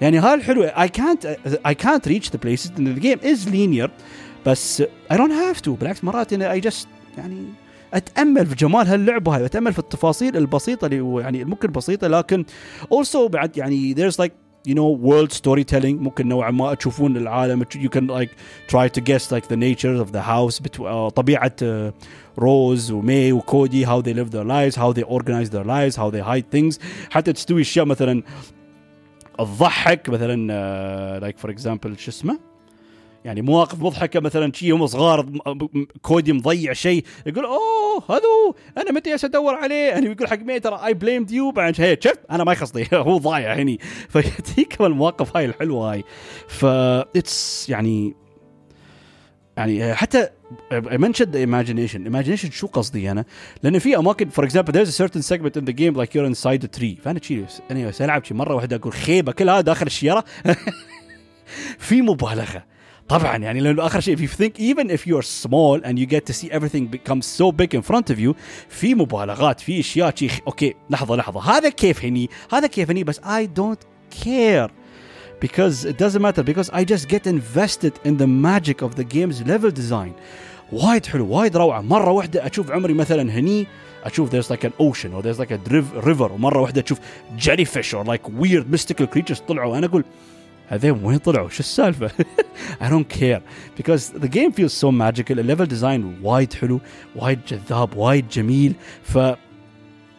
يعني 0.00 0.18
هاي 0.18 0.34
الحلو 0.34 0.68
I 0.68 0.88
can't 0.88 1.26
I 1.68 1.74
can't 1.74 2.06
reach 2.06 2.30
the 2.30 2.38
places. 2.38 2.70
And 2.76 2.96
the 2.96 3.00
game 3.00 3.20
is 3.22 3.48
linear 3.48 3.90
بس 4.46 4.82
I 5.12 5.14
don't 5.14 5.32
have 5.32 5.62
to. 5.62 5.68
بالعكس 5.68 6.04
مرات 6.04 6.32
يعني 6.32 6.60
I 6.60 6.64
just 6.64 6.86
يعني 7.18 7.44
اتامل 7.92 8.46
في 8.46 8.54
جمال 8.54 8.86
هاللعبه 8.86 9.36
هاي 9.36 9.44
اتامل 9.44 9.72
في 9.72 9.78
التفاصيل 9.78 10.36
البسيطه 10.36 10.86
اللي 10.86 11.20
يعني 11.22 11.44
ممكن 11.44 11.72
بسيطه 11.72 12.08
لكن 12.08 12.44
also 12.94 13.26
بعد 13.26 13.56
يعني 13.56 13.94
there's 13.94 14.14
like 14.14 14.32
you 14.68 14.74
know 14.74 14.90
world 15.08 15.32
storytelling 15.32 15.96
ممكن 16.00 16.28
نوعا 16.28 16.50
ما 16.50 16.74
تشوفون 16.74 17.16
العالم 17.16 17.64
you 17.64 17.88
can 17.88 18.06
like 18.06 18.30
try 18.68 18.88
to 18.88 19.00
guess 19.00 19.32
like 19.32 19.46
the 19.48 19.56
nature 19.56 19.96
of 20.04 20.12
the 20.12 20.22
house 20.22 20.60
uh, 20.60 21.10
uh, 21.10 21.92
روز 22.38 22.90
ومي 22.90 23.32
وكودي 23.32 23.86
how 23.86 24.00
they 24.02 24.14
live 24.14 24.30
their 24.30 24.44
lives 24.44 24.76
how 24.76 24.92
they 24.92 25.02
organize 25.02 25.50
their 25.50 25.64
lives 25.64 25.96
how 25.96 26.10
they 26.10 26.20
hide 26.20 26.56
things 26.56 26.78
حتى 27.10 27.32
تستوي 27.32 27.60
اشياء 27.60 27.86
مثلا 27.86 28.22
تضحك 29.38 30.08
مثلا 30.08 30.36
uh, 30.48 31.24
like 31.24 31.46
for 31.46 31.50
example 31.50 31.98
شو 31.98 32.10
اسمه 32.10 32.51
يعني 33.24 33.42
مواقف 33.42 33.82
مضحكة 33.82 34.20
مثلا 34.20 34.52
شي 34.52 34.70
هم 34.70 34.86
صغار 34.86 35.26
كودي 36.02 36.32
مضيع 36.32 36.72
شيء 36.72 37.04
يقول 37.26 37.44
أوه 37.44 38.02
هذا 38.10 38.82
أنا 38.82 38.92
متى 38.92 39.14
أدور 39.14 39.54
عليه؟ 39.54 39.88
يعني 39.88 40.06
يقول 40.06 40.28
حق 40.28 40.38
مي 40.38 40.60
ترى 40.60 40.80
اي 40.86 40.94
بليمد 40.94 41.30
يو 41.30 41.50
بعد 41.50 41.80
هي 41.80 41.98
شفت؟ 42.00 42.20
أنا 42.30 42.44
ما 42.44 42.52
يخصني 42.52 42.88
هو 42.92 43.18
ضايع 43.18 43.54
هني. 43.54 43.78
فيجيك 44.12 44.80
المواقف 44.80 45.36
هاي 45.36 45.44
الحلوة 45.44 45.92
هاي. 45.92 46.04
ف 46.48 46.64
اتس 46.64 47.68
يعني 47.68 48.14
يعني 49.56 49.94
حتى 49.94 50.28
منشن 50.72 51.30
ذا 51.30 51.38
ايماجينيشن 51.38 52.02
ايماجينيشن 52.02 52.50
شو 52.50 52.66
قصدي 52.66 53.10
أنا؟ 53.10 53.24
لأن 53.62 53.78
في 53.78 53.96
أماكن 53.96 54.28
فور 54.28 54.44
اكزامبل 54.44 54.72
ذيرز 54.72 55.02
ا 55.02 55.06
certain 55.06 55.20
segment 55.20 55.60
in 55.60 55.64
the 55.64 55.72
game 55.72 55.96
like 55.96 56.10
you're 56.14 56.34
inside 56.34 56.64
a 56.64 57.02
فأنا 57.02 57.20
شي 57.22 57.44
أنا 57.70 57.92
العب 58.00 58.24
شي 58.24 58.34
مرة 58.34 58.54
واحدة 58.54 58.76
أقول 58.76 58.92
خيبة 58.92 59.32
كلها 59.32 59.60
داخل 59.60 59.86
الشيره 59.86 60.24
في 61.78 62.02
مبالغة. 62.02 62.71
طبعا 63.09 63.37
يعني 63.37 63.59
لانه 63.59 63.85
اخر 63.85 63.99
شيء 63.99 64.17
if 64.17 64.19
you 64.19 64.33
think 64.33 64.59
even 64.59 64.89
if 64.89 65.07
you're 65.07 65.45
small 65.45 65.81
and 65.83 65.97
you 65.97 66.05
get 66.05 66.25
to 66.25 66.33
see 66.33 66.51
everything 66.51 66.87
become 66.87 67.21
so 67.21 67.51
big 67.51 67.73
in 67.73 67.81
front 67.81 68.09
of 68.09 68.19
you 68.19 68.33
في 68.69 68.95
مبالغات 68.95 69.59
في 69.59 69.79
اشياء 69.79 70.15
شيء 70.15 70.31
اوكي 70.47 70.75
لحظه 70.89 71.15
لحظه 71.15 71.57
هذا 71.57 71.69
كيف 71.69 72.05
هني 72.05 72.29
هذا 72.51 72.67
كيف 72.67 72.89
هني 72.89 73.03
بس 73.03 73.19
I 73.19 73.47
don't 73.59 73.79
care 74.25 74.69
because 75.39 75.85
it 75.85 75.97
doesn't 75.97 76.21
matter 76.21 76.43
because 76.43 76.69
I 76.73 76.83
just 76.83 77.07
get 77.07 77.27
invested 77.27 77.93
in 78.05 78.17
the 78.17 78.27
magic 78.27 78.81
of 78.81 78.95
the 78.95 79.03
game's 79.03 79.41
level 79.47 79.71
design 79.71 80.11
وايد 80.71 81.05
حلو 81.05 81.27
وايد 81.27 81.57
روعه 81.57 81.81
مره 81.81 82.11
واحده 82.11 82.47
اشوف 82.47 82.71
عمري 82.71 82.93
مثلا 82.93 83.31
هني 83.31 83.67
اشوف 84.03 84.29
there's 84.29 84.49
like 84.49 84.63
an 84.63 84.73
ocean 84.81 85.09
or 85.13 85.21
there's 85.21 85.39
like 85.39 85.51
a 85.51 85.59
river 86.07 86.31
ومره 86.31 86.61
واحده 86.61 86.83
اشوف 86.85 86.99
jellyfish 87.39 87.93
or 87.93 88.05
like 88.07 88.41
weird 88.41 88.75
mystical 88.75 89.05
creatures 89.15 89.41
طلعوا 89.47 89.77
انا 89.77 89.85
اقول 89.85 90.03
هذين 90.71 90.91
وين 90.91 91.17
طلعوا 91.17 91.49
شو 91.49 91.59
السالفه 91.59 92.11
I 92.81 92.89
don't 92.89 93.09
care 93.09 93.41
because 93.75 94.09
the 94.09 94.27
game 94.27 94.51
feels 94.51 94.73
so 94.73 94.91
magical 94.91 95.31
الليفل 95.39 95.65
ديزاين 95.65 96.19
وايد 96.23 96.53
حلو 96.53 96.79
وايد 97.15 97.39
جذاب 97.47 97.97
وايد 97.97 98.29
جميل 98.29 98.75
ف 99.03 99.17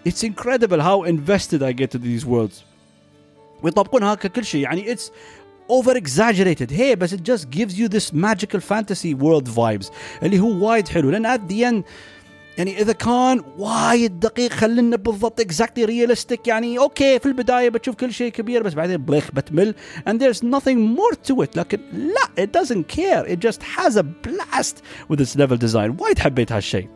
it's 0.08 0.22
incredible 0.22 0.80
how 0.80 1.02
invested 1.04 1.62
I 1.62 1.72
get 1.72 1.90
to 1.90 1.98
these 1.98 2.24
worlds 2.24 2.64
ويطبقون 3.62 4.02
هكا 4.02 4.28
كل 4.28 4.44
شيء 4.44 4.62
يعني 4.62 4.94
it's 4.94 5.10
over 5.70 5.94
exaggerated 5.96 6.70
hey 6.70 6.94
بس 6.96 7.14
it 7.14 7.22
just 7.22 7.44
gives 7.50 7.74
you 7.78 7.88
this 7.88 8.12
magical 8.12 8.60
fantasy 8.60 9.14
world 9.14 9.48
vibes 9.48 9.92
اللي 10.22 10.40
هو 10.40 10.66
وايد 10.66 10.88
حلو 10.88 11.10
لان 11.10 11.36
at 11.36 11.40
the 11.50 11.64
end 11.64 11.82
يعني 12.57 12.81
إذا 12.81 12.93
كان 12.93 13.41
وايد 13.57 14.19
دقيق 14.19 14.51
خلينا 14.51 14.95
بالضبط 14.95 15.39
اكزاكتلي 15.39 15.85
ريالستيك 15.85 16.47
يعني 16.47 16.79
أوكي 16.79 17.19
في 17.19 17.25
البداية 17.25 17.69
بتشوف 17.69 17.95
كل 17.95 18.13
شيء 18.13 18.31
كبير 18.31 18.63
بس 18.63 18.73
بعدين 18.73 18.97
بليخ 18.97 19.31
بتمل 19.31 19.75
and 20.09 20.13
there's 20.13 20.39
nothing 20.39 20.97
more 20.97 21.15
to 21.31 21.43
it 21.43 21.57
لكن 21.57 21.79
لا 21.93 22.45
it 22.45 22.49
doesn't 22.61 22.95
care 22.95 23.25
it 23.27 23.39
just 23.39 23.61
has 23.63 23.95
a 23.97 24.03
blast 24.03 24.75
with 25.09 25.21
its 25.21 25.35
level 25.35 25.57
design. 25.57 26.01
وايد 26.01 26.19
حبيت 26.19 26.51
هالشيء. 26.51 26.89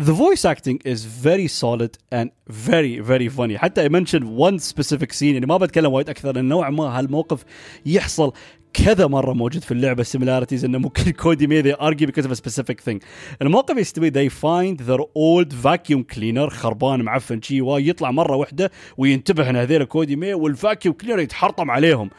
The 0.00 0.12
voice 0.12 0.44
acting 0.44 0.78
is 0.84 1.04
very 1.04 1.46
solid 1.46 1.98
and 2.10 2.30
very 2.48 2.98
very 2.98 3.28
funny. 3.28 3.56
حتى 3.56 3.84
I 3.84 3.88
mentioned 3.88 4.24
one 4.24 4.58
specific 4.58 5.12
scene 5.12 5.22
يعني 5.22 5.46
ما 5.46 5.56
بتكلم 5.56 5.92
وايد 5.92 6.08
أكثر 6.08 6.32
لأن 6.32 6.44
نوعا 6.44 6.70
ما 6.70 6.84
هالموقف 6.84 7.44
يحصل 7.86 8.32
كذا 8.74 9.06
مره 9.06 9.32
موجود 9.32 9.62
في 9.62 9.72
اللعبه 9.72 10.04
similarities 10.04 10.64
انه 10.64 10.78
ممكن 10.78 11.10
كودي 11.10 11.46
مي 11.46 11.74
argue 11.74 12.06
because 12.06 12.24
of 12.24 12.32
a 12.32 12.36
specific 12.36 12.76
thing 12.88 12.98
الموقف 13.42 13.76
يستوي 13.76 14.10
they 14.10 14.30
find 14.30 14.80
their 14.80 15.00
old 15.00 15.52
vacuum 15.52 16.14
cleaner 16.14 16.48
خربان 16.48 17.02
معفن 17.02 17.42
شي 17.42 17.60
ويطلع 17.60 18.10
مره 18.10 18.36
واحدة 18.36 18.70
وينتبه 18.96 19.50
ان 19.50 19.56
هذول 19.56 19.84
كودي 19.84 20.16
مي 20.16 20.34
والفاكيوم 20.34 20.94
كلينر 20.94 21.18
يتحرطم 21.18 21.70
عليهم 21.70 22.10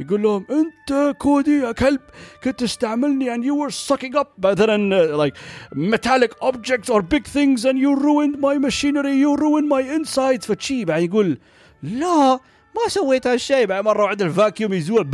يقول 0.00 0.22
لهم 0.22 0.46
انت 0.50 1.16
كودي 1.18 1.58
يا 1.58 1.72
كلب 1.72 2.00
كنت 2.44 2.60
تستعملني 2.60 3.36
and 3.36 3.44
you 3.44 3.54
were 3.54 3.72
sucking 3.72 4.18
up 4.20 4.26
مثلا 4.44 5.26
like 5.26 5.34
metallic 5.74 6.32
objects 6.42 6.90
or 6.90 7.02
big 7.02 7.26
things 7.26 7.64
and 7.64 7.78
you 7.78 7.94
ruined 7.94 8.36
my 8.40 8.58
machinery 8.58 9.16
you 9.24 9.36
ruined 9.36 9.68
my 9.68 9.82
insides 9.96 10.46
فشي 10.46 10.84
بعد 10.84 11.02
يقول 11.02 11.38
لا 11.82 12.40
ما 12.74 12.88
سويت 12.88 13.26
هالشيء 13.26 13.66
بعد 13.66 13.84
مرة 13.84 14.02
واحدة 14.04 14.24
الفاكيوم 14.24 14.72
يزول 14.72 15.08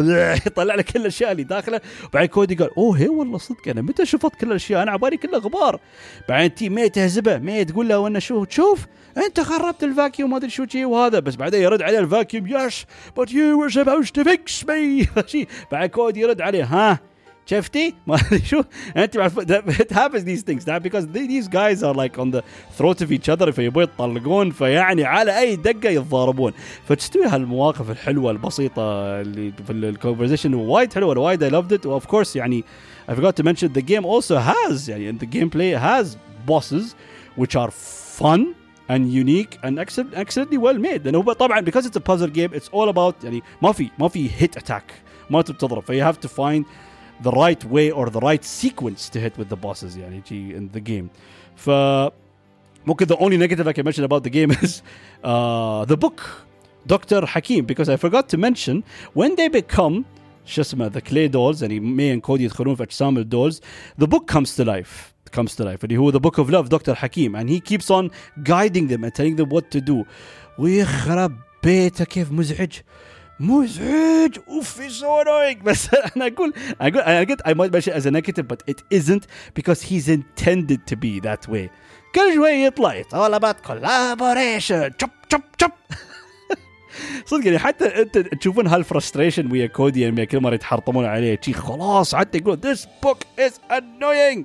يطلع 0.47 0.75
لك 0.75 0.85
كل 0.93 1.01
الأشياء 1.01 1.33
اللي 1.33 1.43
داخله. 1.43 1.81
بعدين 2.13 2.29
كودي 2.29 2.55
قال 2.55 2.71
أوه 2.79 2.99
هي 2.99 3.09
والله 3.09 3.39
صدق 3.39 3.69
أنا 3.69 3.83
متى 3.83 4.07
شفت 4.07 4.35
كل 4.41 4.47
الأشياء؟ 4.47 4.83
أنا 4.83 4.91
عبالي 4.91 5.17
كلها 5.17 5.39
غبار 5.39 5.81
بعدين 6.29 6.55
تي 6.55 6.69
مي 6.69 6.89
تهزبه 6.89 7.39
مي 7.39 7.65
تقول 7.65 7.89
له 7.89 7.99
وأنا 7.99 8.19
شو 8.19 8.45
تشوف 8.45 8.87
أنت 9.17 9.41
خربت 9.41 9.85
الفاكيوم 9.85 10.31
ما 10.31 10.37
أدري 10.37 10.51
شو 10.51 10.67
شي 10.67 10.85
وهذا. 10.85 11.19
بس 11.19 11.37
بعدين 11.37 11.63
يرد 11.63 11.83
عليه 11.83 11.99
الفاكيوم 11.99 12.47
يس 12.47 12.85
بت 13.19 13.33
يو 13.33 13.69
were 13.69 13.73
supposed 13.73 14.13
to 14.21 14.25
fix 14.25 14.65
me 14.67 15.47
بعد 15.73 15.89
كودي 15.89 16.21
يرد 16.21 16.41
عليه 16.41 16.65
ها 16.65 17.01
شفتي؟ 17.48 17.94
ما 18.08 18.16
ادري 18.16 18.40
شو 18.46 18.64
انت 18.98 19.18
it 19.70 19.92
happens 19.92 20.24
these 20.24 20.44
things 20.44 20.64
that 20.66 20.82
because 20.82 21.06
these 21.08 21.48
guys 21.48 21.84
are 21.84 21.94
like 21.94 22.18
on 22.18 22.32
the 22.32 22.42
throat 22.78 23.02
of 23.02 23.12
each 23.12 23.30
other 23.30 23.52
فيبغوا 23.52 23.84
يطلقون 23.84 24.52
فيعني 24.52 25.04
على 25.04 25.40
اي 25.40 25.56
دقه 25.56 25.90
يتضاربون 25.90 26.54
فتستوي 26.88 27.26
هالمواقف 27.26 27.92
الحلوه 27.92 28.32
البسيطه 28.32 28.82
اللي 29.22 29.54
في 29.68 29.74
الكونفرزيشن 29.74 30.54
وايد 30.54 30.94
حلوه 30.94 31.20
وايد 31.20 31.44
I 31.44 31.52
loved 31.52 31.78
it 31.78 31.86
of 31.86 32.08
course 32.08 32.36
يعني 32.36 32.64
I 33.10 33.14
forgot 33.14 33.36
to 33.36 33.44
mention 33.44 33.74
the 33.74 33.82
game 33.82 34.06
also 34.06 34.38
has 34.38 34.90
يعني 34.90 35.20
the 35.20 35.26
gameplay 35.26 35.78
has 35.78 36.18
bosses 36.48 36.96
which 37.36 37.56
are 37.56 37.72
fun 38.20 38.56
and 38.90 39.12
unique 39.12 39.58
and 39.64 39.80
excellently 39.80 40.58
well 40.58 40.78
made 40.78 41.06
لانه 41.06 41.34
طبعا 41.34 41.62
because 41.62 41.86
it's 41.86 41.98
a 41.98 42.12
puzzle 42.12 42.30
game 42.30 42.54
it's 42.54 42.70
all 42.74 42.90
about 42.90 43.24
يعني 43.24 43.44
ما 43.62 43.72
في 43.72 43.90
ما 44.00 44.08
في 44.08 44.30
hit 44.30 44.62
attack 44.62 44.94
ما 45.30 45.42
تضرب 45.42 45.84
ف 45.84 45.92
you 45.92 46.14
have 46.14 46.20
to 46.28 46.30
find 46.30 46.66
the 47.22 47.32
right 47.32 47.64
way 47.66 47.92
or 47.92 48.10
the 48.10 48.20
right 48.20 48.44
sequence 48.44 49.10
to 49.10 49.20
hit 49.20 49.38
with 49.38 49.50
the 49.50 49.56
bosses 49.56 49.98
يعني 49.98 50.24
in 50.30 50.70
the 50.78 50.80
game 50.80 51.10
ف 51.56 51.70
ممكن 52.86 53.06
the 53.08 53.18
only 53.18 53.38
negative 53.38 53.68
I 53.68 53.74
can 53.74 53.86
mention 53.86 54.04
about 54.04 54.24
the 54.24 54.30
game 54.30 54.52
is 54.52 54.82
uh, 55.24 55.86
the 55.86 55.98
book 55.98 56.22
Dr. 56.86 57.26
Hakim 57.26 57.66
because 57.66 57.88
I 57.88 57.96
forgot 57.96 58.28
to 58.30 58.38
mention 58.38 58.84
when 59.14 59.36
they 59.36 59.48
become 59.48 60.06
شو 60.46 60.62
اسمه 60.62 60.90
the 60.90 61.02
clay 61.02 61.30
dolls 61.30 61.62
يعني 61.62 61.80
مي 61.80 62.16
and 62.16 62.22
كودي 62.22 62.44
يدخلون 62.44 62.76
في 62.76 62.84
اجسام 62.84 63.18
الدولز 63.18 63.62
the 64.02 64.08
book 64.08 64.28
comes 64.28 64.56
to 64.56 64.66
life 64.66 65.14
comes 65.36 65.56
to 65.56 65.64
life 65.64 65.84
اللي 65.84 65.98
هو 65.98 66.12
the 66.12 66.20
book 66.20 66.38
of 66.38 66.50
love 66.50 66.70
Dr. 66.70 66.94
Hakim 66.94 67.36
and 67.36 67.50
he 67.50 67.60
keeps 67.60 67.90
on 67.90 68.12
guiding 68.44 68.88
them 68.88 69.04
and 69.04 69.14
telling 69.16 69.36
them 69.36 69.50
what 69.50 69.72
to 69.72 69.82
do 69.82 70.06
ويخرب 70.60 71.36
بيته 71.64 72.06
كيف 72.06 72.32
مزعج 72.32 72.72
مزعج. 73.41 74.39
اوفي 74.49 74.89
سو 74.91 75.21
انوينغ 75.21 75.63
بس 75.63 75.95
أنا 75.95 76.27
أقول 76.27 76.53
أقول 76.81 76.99
أنا 76.99 77.19
قلت 77.19 77.41
اي 77.41 77.55
مايت 77.55 77.73
ماشي 77.73 77.97
از 77.97 78.07
ا 78.07 78.11
نيجاتيف 78.11 78.47
بس 78.47 78.59
ات 78.69 78.81
ازنت 78.93 79.25
بيكوز 79.57 79.93
هيز 79.93 80.11
انتندد 80.11 80.81
تو 80.87 80.97
بي 80.97 81.21
ذات 81.21 81.49
واي 81.49 81.71
كل 82.15 82.35
شوي 82.35 82.51
يطلع 82.51 83.01
اتس 83.01 83.15
اول 83.15 83.35
ابوت 83.35 83.61
كولابوريشن 83.61 84.97
تشب 84.97 85.11
تشب 85.29 85.43
تشب 85.59 85.71
صدق 87.27 87.47
يعني 87.47 87.59
حتى 87.59 88.03
أنت 88.03 88.19
تشوفون 88.19 88.67
هالفرستريشن 88.67 89.53
ويا 89.53 89.67
كودي 89.67 90.01
يعني 90.01 90.27
كل 90.27 90.41
مرة 90.41 90.55
يتحرطمون 90.55 91.05
عليه 91.05 91.39
شي 91.43 91.53
خلاص 91.53 92.15
حتى 92.15 92.39
يقول 92.39 92.59
ذيس 92.59 92.89
بوك 93.03 93.19
از 93.39 93.61
انوينج 93.71 94.45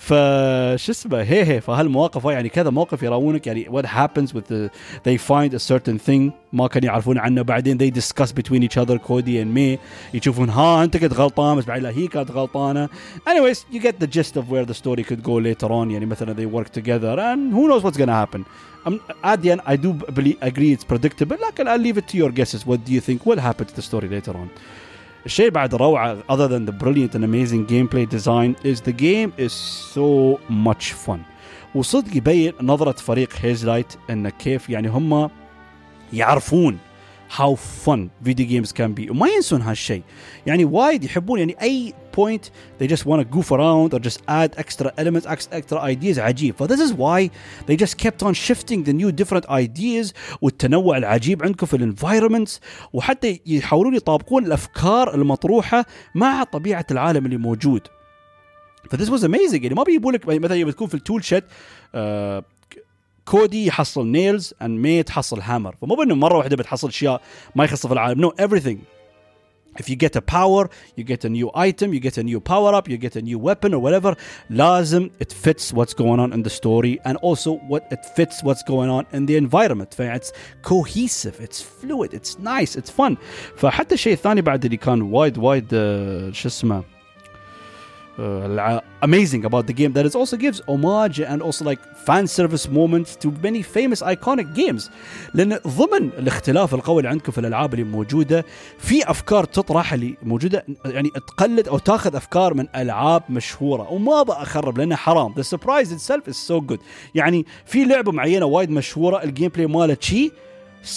فش 0.00 0.90
اسمه 0.90 1.22
هي 1.22 1.44
هي 1.44 1.60
فهالمواقف 1.60 2.24
يعني 2.24 2.48
كذا 2.48 2.70
موقف 2.70 3.02
يراونك 3.02 3.46
يعني 3.46 3.64
what 3.64 3.86
happens 3.86 4.34
with 4.34 4.46
the 4.48 4.70
they 5.04 5.18
find 5.18 5.54
a 5.54 5.58
certain 5.58 5.98
thing 6.08 6.32
ما 6.52 6.66
كانوا 6.66 6.86
يعرفون 6.88 7.18
عنه 7.18 7.42
بعدين 7.42 7.78
they 7.78 7.94
discuss 8.00 8.32
between 8.32 8.62
each 8.62 8.82
other 8.84 8.96
كودي 8.96 9.44
and 9.44 9.46
مي 9.46 9.78
يشوفون 10.14 10.50
ها 10.50 10.84
انت 10.84 10.96
كنت 10.96 11.12
غلطان 11.12 11.56
بس 11.56 11.64
بعدين 11.64 11.86
هي 11.86 12.06
كانت 12.06 12.30
غلطانه 12.30 12.88
anyways 13.28 13.74
you 13.74 13.78
get 13.78 14.04
the 14.04 14.06
gist 14.06 14.36
of 14.36 14.44
where 14.50 14.64
the 14.64 14.74
story 14.74 15.04
could 15.04 15.22
go 15.22 15.36
later 15.38 15.68
on 15.68 15.90
يعني 15.90 16.06
مثلا 16.06 16.34
they 16.34 16.56
work 16.56 16.68
together 16.80 17.18
and 17.18 17.52
who 17.54 17.68
knows 17.68 17.84
what's 17.84 17.98
gonna 17.98 18.26
happen 18.26 18.44
I'm, 18.86 18.98
at 19.22 19.42
the 19.42 19.50
end 19.50 19.60
I 19.66 19.76
do 19.76 19.92
believe, 19.92 20.38
agree 20.40 20.72
it's 20.76 20.84
predictable 20.84 21.36
لكن 21.48 21.68
I'll 21.68 21.82
leave 21.86 21.98
it 21.98 22.08
to 22.08 22.16
your 22.16 22.30
guesses 22.30 22.66
what 22.66 22.78
do 22.86 22.92
you 22.92 23.00
think 23.00 23.26
will 23.26 23.40
happen 23.40 23.66
to 23.66 23.74
the 23.76 23.82
story 23.82 24.08
later 24.08 24.32
on 24.32 24.48
الشيء 25.26 25.50
بعد 25.50 25.74
روعة 25.74 26.16
other 26.28 26.48
than 26.48 26.64
the 26.66 26.72
brilliant 26.84 27.14
and 27.14 27.24
amazing 27.24 27.66
gameplay 27.66 28.06
design 28.08 28.56
is 28.64 28.80
the 28.80 28.92
game 28.92 29.32
is 29.38 29.52
so 29.94 30.38
much 30.50 30.92
fun 30.92 31.18
وصدق 31.74 32.16
يبين 32.16 32.52
نظرة 32.62 32.92
فريق 32.92 33.28
هيزلايت 33.40 33.92
انه 34.10 34.30
كيف 34.30 34.70
يعني 34.70 34.88
هم 34.88 35.30
يعرفون 36.12 36.78
how 37.38 37.54
fun 37.86 38.10
video 38.22 38.44
games 38.44 38.72
can 38.72 38.92
be. 38.94 39.10
وما 39.10 39.28
ينسون 39.28 39.62
هالشيء 39.62 40.02
يعني 40.46 40.64
وايد 40.64 41.04
يحبون 41.04 41.38
يعني 41.38 41.56
أي 41.62 41.94
point 42.16 42.50
they 42.80 42.86
just 42.88 43.06
want 43.06 43.20
to 43.20 43.24
goof 43.24 43.52
around 43.52 43.94
or 43.94 44.00
just 44.00 44.18
add 44.28 44.50
extra 44.58 44.90
elements 44.98 45.26
extra 45.52 45.78
ideas. 45.80 46.18
عجيب. 46.18 46.54
ف 46.54 46.62
this 46.62 46.80
is 46.80 46.92
why 46.92 47.30
they 47.66 47.76
just 47.76 47.96
kept 47.96 48.22
on 48.22 48.34
shifting 48.34 48.84
the 48.84 48.92
new 48.92 49.12
different 49.12 49.46
ideas 49.50 50.12
والتنوع 50.40 50.96
العجيب 50.96 51.42
عندكم 51.42 51.66
في 51.66 51.76
الانفايرمنتس 51.76 52.60
وحتى 52.92 53.40
يحاولون 53.46 53.94
يطابقون 53.94 54.46
الأفكار 54.46 55.14
المطروحة 55.14 55.84
مع 56.14 56.44
طبيعة 56.44 56.86
العالم 56.90 57.26
اللي 57.26 57.36
موجود. 57.36 57.88
ف 58.90 58.96
this 58.96 59.08
was 59.08 59.22
amazing. 59.22 59.62
يعني 59.62 59.74
ما 59.74 59.82
بيجيبوا 59.82 60.12
لك 60.12 60.28
مثلا 60.28 60.54
يبي 60.54 60.72
تكون 60.72 60.88
في 60.88 60.94
التول 60.94 61.24
شيت 61.24 61.44
كودي 63.24 63.66
يحصل 63.66 64.06
نيلز 64.06 64.54
اند 64.62 64.78
مي 64.78 65.02
تحصل 65.02 65.40
هامر 65.40 65.74
فمو 65.80 65.94
بانه 65.94 66.14
مره 66.14 66.38
واحدة 66.38 66.56
بتحصل 66.56 66.88
اشياء 66.88 67.22
ما 67.56 67.64
يخصها 67.64 67.88
في 67.88 67.94
العالم 67.94 68.20
نو 68.20 68.30
no, 68.30 68.42
everything 68.42 68.78
if 69.78 69.88
you 69.88 69.96
get 69.96 70.16
a 70.16 70.20
power 70.20 70.68
you 70.96 71.04
get 71.04 71.24
a 71.24 71.28
new 71.28 71.50
item 71.54 71.94
you 71.94 72.00
get 72.00 72.18
a 72.18 72.22
new 72.22 72.40
power 72.40 72.74
up 72.74 72.88
you 72.88 72.96
get 72.96 73.16
a 73.16 73.22
new 73.22 73.38
weapon 73.38 73.74
or 73.74 73.78
whatever 73.78 74.16
لازم 74.50 75.10
it 75.20 75.32
fits 75.32 75.72
what's 75.72 75.94
going 75.94 76.20
on 76.20 76.32
in 76.32 76.42
the 76.42 76.50
story 76.50 76.98
and 77.04 77.16
also 77.22 77.52
what 77.68 77.82
it 77.92 78.04
fits 78.16 78.42
what's 78.42 78.62
going 78.62 78.90
on 78.90 79.06
in 79.12 79.26
the 79.26 79.36
environment 79.36 79.90
it's 79.98 80.32
cohesive 80.62 81.40
it's 81.40 81.60
fluid 81.62 82.14
it's 82.14 82.38
nice 82.38 82.76
it's 82.76 82.90
fun 82.90 83.16
فحتى 83.56 83.94
الشيء 83.94 84.12
الثاني 84.12 84.42
بعد 84.42 84.64
اللي 84.64 84.76
كان 84.76 85.02
وايد 85.02 85.38
وايد 85.38 85.68
شو 86.32 86.48
اسمه 86.48 86.99
uh, 88.18 88.80
amazing 89.02 89.44
about 89.44 89.66
the 89.66 89.72
game 89.72 89.92
that 89.92 90.04
it 90.04 90.14
also 90.14 90.36
gives 90.36 90.60
homage 90.68 91.20
and 91.20 91.40
also 91.42 91.64
like 91.64 91.80
fan 92.06 92.26
service 92.26 92.68
moments 92.68 93.10
to 93.22 93.28
many 93.42 93.62
famous 93.62 94.02
iconic 94.02 94.54
games. 94.54 94.90
لأن 95.34 95.58
ضمن 95.66 96.10
الاختلاف 96.18 96.74
القوي 96.74 96.98
اللي 96.98 97.08
عندكم 97.08 97.32
في 97.32 97.38
الألعاب 97.38 97.74
اللي 97.74 97.84
موجودة 97.84 98.44
في 98.78 99.10
أفكار 99.10 99.44
تطرح 99.44 99.92
اللي 99.92 100.16
موجودة 100.22 100.64
يعني 100.84 101.10
تقلد 101.10 101.68
أو 101.68 101.78
تاخذ 101.78 102.16
أفكار 102.16 102.54
من 102.54 102.66
ألعاب 102.76 103.22
مشهورة 103.30 103.92
وما 103.92 104.24
أخرب 104.28 104.78
لأنه 104.78 104.96
حرام. 104.96 105.34
The 105.34 105.44
surprise 105.44 105.88
itself 105.92 106.30
is 106.30 106.36
so 106.36 106.60
good. 106.72 106.78
يعني 107.14 107.46
في 107.66 107.84
لعبة 107.84 108.12
معينة 108.12 108.46
وايد 108.46 108.70
مشهورة 108.70 109.22
الجيم 109.22 109.48
بلاي 109.48 109.66
ماله 109.66 109.96
شي 110.00 110.32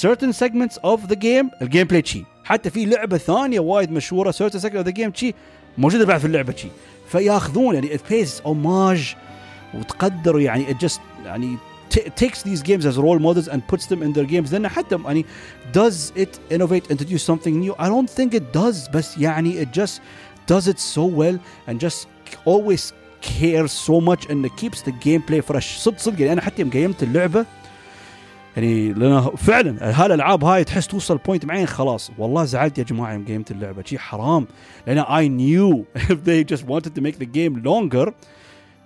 certain 0.02 0.34
segments 0.34 0.76
of 0.76 1.00
the 1.10 1.16
game 1.16 1.62
الجيم 1.62 1.88
بلاي 1.88 2.04
شي. 2.06 2.24
حتى 2.44 2.70
في 2.70 2.86
لعبة 2.86 3.18
ثانية 3.18 3.60
وايد 3.60 3.92
مشهورة 3.92 4.32
certain 4.32 4.60
segments 4.60 4.84
of 4.84 4.88
the 4.88 4.94
game 4.94 5.14
شي 5.14 5.34
موجودة 5.78 6.06
بعد 6.06 6.20
في 6.20 6.28
اللعبة 6.28 6.56
شي. 6.56 6.68
فياخذون 7.14 7.76
يعني 7.76 7.98
it 7.98 8.02
pays 8.02 8.42
homage 8.46 9.16
وتقدروا 9.74 10.42
يعني 10.42 10.74
it 10.74 10.78
just 10.86 11.00
يعني 11.26 11.58
takes 11.94 12.42
these 12.44 12.62
games 12.64 12.86
as 12.86 12.98
role 12.98 13.20
models 13.20 13.48
and 13.48 13.62
puts 13.68 13.86
them 13.86 14.02
in 14.02 14.14
their 14.14 14.26
games 14.26 14.52
لأن 14.52 14.68
حتى 14.68 14.98
يعني 15.06 15.26
does 15.74 16.12
it 16.16 16.40
innovate 16.52 16.92
introduce 16.92 17.24
something 17.24 17.60
new 17.60 17.74
I 17.80 17.88
don't 17.88 18.10
think 18.10 18.34
it 18.34 18.52
does 18.52 18.90
بس 18.94 19.18
يعني 19.18 19.66
it 19.66 19.80
just 19.80 20.02
does 20.48 20.68
it 20.68 20.80
so 20.80 21.06
well 21.06 21.38
and 21.68 21.80
just 21.80 22.08
always 22.46 22.94
cares 23.22 23.72
so 23.72 24.02
much 24.02 24.26
and 24.30 24.46
it 24.46 24.56
keeps 24.58 24.82
the 24.82 24.92
gameplay 24.92 25.42
fresh 25.52 25.78
صدق 25.78 25.98
صدق 25.98 26.22
يعني 26.22 26.34
أنا 26.34 26.42
حتى 26.42 26.62
يوم 26.62 26.72
قيمت 26.72 27.04
اللعبه 27.04 27.46
يعني 28.58 28.94
لأن 28.94 29.22
فعلا 29.22 30.04
هالالعاب 30.04 30.44
هاي 30.44 30.64
تحس 30.64 30.88
توصل 30.88 31.18
بوينت 31.18 31.46
معين 31.46 31.66
خلاص 31.68 32.12
والله 32.18 32.46
زعلت 32.46 32.78
يا 32.78 32.84
جماعة 32.84 33.14
يوم 33.14 33.26
قيمت 33.26 33.52
اللعبه 33.52 33.84
شي 33.86 34.00
حرام 34.00 34.48
لأن 34.88 35.04
I 35.04 35.28
knew 35.28 35.86
if 36.00 36.18
they 36.24 36.44
just 36.54 36.64
wanted 36.68 36.96
to 36.96 37.02
make 37.02 37.18
the 37.20 37.26
game 37.26 37.64
longer 37.64 38.14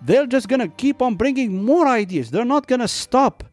they're 0.07 0.27
just 0.27 0.47
gonna 0.47 0.67
keep 0.67 1.01
on 1.01 1.15
bringing 1.15 1.65
more 1.65 1.87
ideas 1.87 2.31
they're 2.31 2.51
not 2.55 2.67
gonna 2.67 2.87
stop 2.87 3.43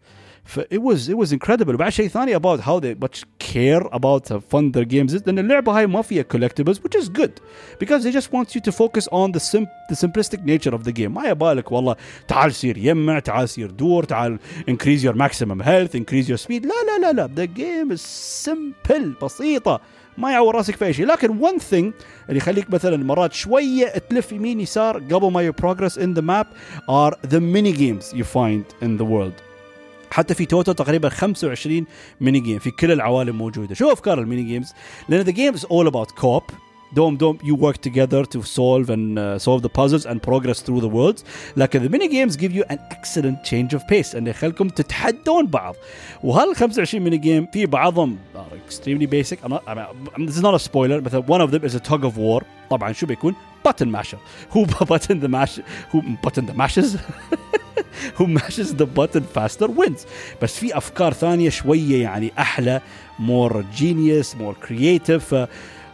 it 0.72 0.82
was 0.82 1.10
it 1.10 1.18
was 1.18 1.32
incredible 1.32 1.74
وبعد 1.74 1.92
شيء 1.92 2.08
ثاني 2.08 2.36
about 2.36 2.60
how 2.60 2.80
they 2.80 2.96
much 2.96 3.24
care 3.40 3.84
about 3.92 4.30
how 4.30 4.40
fun 4.40 4.72
their 4.72 4.86
games 4.86 5.14
is 5.14 5.28
لان 5.28 5.40
اللعبه 5.40 5.78
هاي 5.78 5.88
ما 5.88 6.02
فيها 6.02 6.24
collectibles 6.24 6.78
which 6.78 6.96
is 7.02 7.10
good 7.10 7.32
because 7.80 8.04
they 8.04 8.12
just 8.12 8.32
want 8.32 8.56
you 8.56 8.62
to 8.62 8.72
focus 8.72 9.08
on 9.12 9.32
the 9.32 9.40
sim 9.40 9.68
the 9.92 9.96
simplistic 9.96 10.44
nature 10.46 10.76
of 10.76 10.84
the 10.84 10.92
game 10.92 11.14
ما 11.14 11.30
يبالك 11.30 11.72
والله 11.72 11.96
تعال 12.28 12.54
سير 12.54 12.78
يمع 12.78 13.20
تعال 13.20 13.50
سير 13.50 13.72
دور 13.72 14.04
تعال 14.04 14.40
increase 14.70 15.04
your 15.04 15.14
maximum 15.14 15.60
health 15.60 15.96
increase 15.96 16.28
your 16.30 16.38
speed 16.38 16.66
لا 16.66 16.74
لا 16.88 17.12
لا 17.12 17.14
لا 17.14 17.28
the 17.36 17.48
game 17.48 17.92
is 17.92 18.02
simple 18.48 19.24
بسيطه 19.24 19.82
ما 20.18 20.32
يعور 20.32 20.56
راسك 20.56 20.76
في 20.76 20.86
اي 20.86 20.94
شيء 20.94 21.06
لكن 21.06 21.40
one 21.42 21.60
thing 21.60 21.94
اللي 22.30 22.38
يخليك 22.38 22.70
مثلا 22.70 22.98
مرات 22.98 23.34
شويه 23.34 23.88
تلف 23.88 24.32
يمين 24.32 24.60
يسار 24.60 24.98
قبل 24.98 25.32
ما 25.32 25.52
you 25.52 25.54
progress 25.54 25.98
in 25.98 26.14
the 26.14 26.22
map 26.22 26.48
are 26.90 27.14
the 27.30 27.40
mini 27.40 27.72
games 27.72 28.14
you 28.14 28.24
find 28.24 28.64
in 28.82 28.98
the 28.98 29.06
world 29.06 29.34
حتى 30.15 30.35
في 30.35 30.47
توتال 30.47 30.75
تقريبا 30.75 31.09
25 31.09 31.87
ميني 32.21 32.41
جيم 32.41 32.59
في 32.59 32.71
كل 32.71 32.93
العوالم 32.93 33.39
موجودة. 33.39 33.75
شو 33.75 33.93
أفكار 33.93 34.19
الميني 34.19 34.43
جيمز 34.43 34.73
لأن 35.09 35.21
ذا 35.21 35.31
جيم 35.31 35.55
از 35.55 35.65
اول 35.65 35.87
اباوت 35.87 36.11
كوب 36.11 36.43
دوم 36.94 37.18
دوم 37.18 37.38
you 37.38 37.56
work 37.56 37.78
together 37.78 38.26
to 38.26 38.42
solve 38.42 38.90
and 38.90 39.20
uh, 39.20 39.38
solve 39.38 39.62
the 39.62 39.70
puzzles 39.70 40.06
and 40.06 40.22
progress 40.22 40.62
through 40.62 40.82
the 40.82 40.90
worlds 40.90 41.24
لكن 41.58 41.84
the 41.84 41.90
mini 41.90 42.08
games 42.08 42.36
give 42.36 42.52
you 42.52 42.64
an 42.70 42.80
excellent 42.92 43.44
change 43.44 43.74
of 43.74 43.88
pace 43.88 44.16
ان 44.16 44.28
يخليكم 44.28 44.70
تتحدون 44.70 45.48
بعض 45.48 45.76
وهال 46.24 46.56
25 46.56 47.04
ميني 47.04 47.18
جيم 47.18 47.48
في 47.54 47.66
بعضهم 47.66 48.18
are 48.36 48.72
extremely 48.72 49.06
basic 49.06 49.44
I'm 49.44 49.50
not, 49.50 49.64
I 49.68 49.74
mean, 49.76 50.26
this 50.26 50.38
is 50.38 50.44
not 50.44 50.54
a 50.54 50.60
spoiler 50.60 51.02
مثلا 51.02 51.22
one 51.22 51.42
of 51.42 51.52
them 51.52 51.64
is 51.64 51.76
a 51.76 51.80
tug 51.80 52.04
of 52.04 52.18
war 52.18 52.44
طبعا 52.70 52.92
شو 52.92 53.06
بيكون 53.06 53.36
button 53.68 53.92
masher 53.92 54.18
who 54.54 54.66
button 54.66 55.20
the 55.20 55.28
mash 55.28 55.60
who 55.92 56.02
button 56.24 56.46
the 56.46 56.54
mashes 56.54 56.98
who 58.18 58.28
mashes 58.28 58.76
the 58.76 58.86
button 58.86 59.24
faster 59.24 59.68
wins 59.68 60.06
بس 60.42 60.60
في 60.60 60.78
افكار 60.78 61.14
ثانيه 61.14 61.50
شويه 61.50 62.02
يعني 62.04 62.32
احلى 62.40 62.82
more 63.20 63.64
genius 63.80 64.36
more 64.40 64.68
creative 64.68 65.48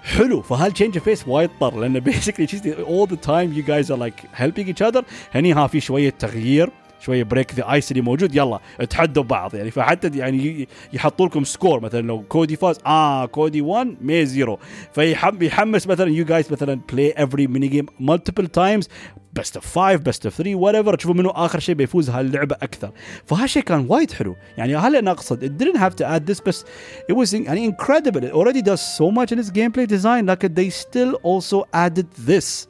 حلو. 0.04 0.42
فهال 0.42 0.72
تشينج 0.72 0.96
اوف 0.96 1.04
فيس 1.04 1.28
وايد 1.28 1.50
طر 1.60 1.80
لأن 1.80 2.00
بيسكلي 2.00 2.46
all 2.76 3.06
the 3.10 3.16
time 3.16 3.56
you 3.56 3.62
guys 3.62 3.90
are 3.90 4.00
like 4.00 4.40
helping 4.40 4.68
each 4.68 4.90
other. 4.90 5.02
هني 5.34 5.52
ها 5.52 5.66
في 5.66 5.80
شوية 5.80 6.10
تغيير 6.10 6.70
شوية 7.00 7.22
بريك 7.22 7.54
ذا 7.54 7.72
ايس 7.72 7.90
اللي 7.90 8.02
موجود. 8.02 8.34
يلا 8.34 8.60
اتحدوا 8.80 9.22
بعض. 9.22 9.54
يعني 9.54 9.70
فحتى 9.70 10.18
يعني 10.18 10.68
يحطوا 10.92 11.26
لكم 11.26 11.44
سكور 11.44 11.80
مثلا 11.80 12.00
لو 12.00 12.22
كودي 12.22 12.56
فاز 12.56 12.78
آه 12.86 13.26
كودي 13.26 13.60
1 13.60 13.96
مي 14.00 14.26
0 14.26 14.58
فيحمس 14.94 15.86
مثلا 15.86 16.10
يو 16.10 16.24
جايز 16.24 16.52
مثلا 16.52 16.80
بلاي 16.92 17.14
افري 17.16 17.46
ميني 17.46 17.68
جيم 17.68 17.86
مالتيبل 18.00 18.46
تايمز 18.46 18.88
بست 19.33 19.55
اوف 19.55 19.79
5 19.79 19.95
بست 19.95 20.25
اوف 20.25 20.35
3 20.35 20.55
وات 20.55 20.75
ايفر 20.75 20.95
تشوفوا 20.95 21.15
منو 21.15 21.29
اخر 21.29 21.59
شيء 21.59 21.75
بيفوز 21.75 22.09
هاللعبه 22.09 22.55
اكثر 22.61 22.91
فهالشيء 23.25 23.63
كان 23.63 23.85
وايد 23.89 24.11
حلو 24.11 24.35
يعني 24.57 24.75
هل 24.75 24.95
انا 24.95 25.11
اقصد 25.11 25.45
it 25.45 25.63
didn't 25.63 25.79
have 25.79 25.95
to 25.95 26.05
add 26.05 26.33
this 26.33 26.43
بس 26.47 26.65
it 27.11 27.15
was 27.15 27.33
يعني 27.33 27.71
incredible 27.71 28.21
it 28.21 28.33
already 28.33 28.61
does 28.61 28.81
so 28.97 29.11
much 29.11 29.35
in 29.35 29.39
its 29.39 29.49
gameplay 29.49 29.87
design 29.87 30.25
لكن 30.25 30.53
they 30.55 30.69
still 30.69 31.15
also 31.15 31.63
added 31.73 32.07
this 32.27 32.67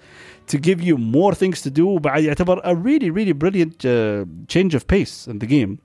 to 0.51 0.57
give 0.57 0.81
you 0.81 0.97
more 0.97 1.33
things 1.33 1.61
to 1.61 1.69
do 1.69 1.79
وبعد 1.79 2.23
يعتبر 2.23 2.59
a 2.59 2.75
really 2.75 3.09
really 3.09 3.33
brilliant 3.33 3.85
uh, 3.85 4.25
change 4.47 4.75
of 4.75 4.87
pace 4.87 5.27
in 5.27 5.39
the 5.39 5.47
game 5.47 5.77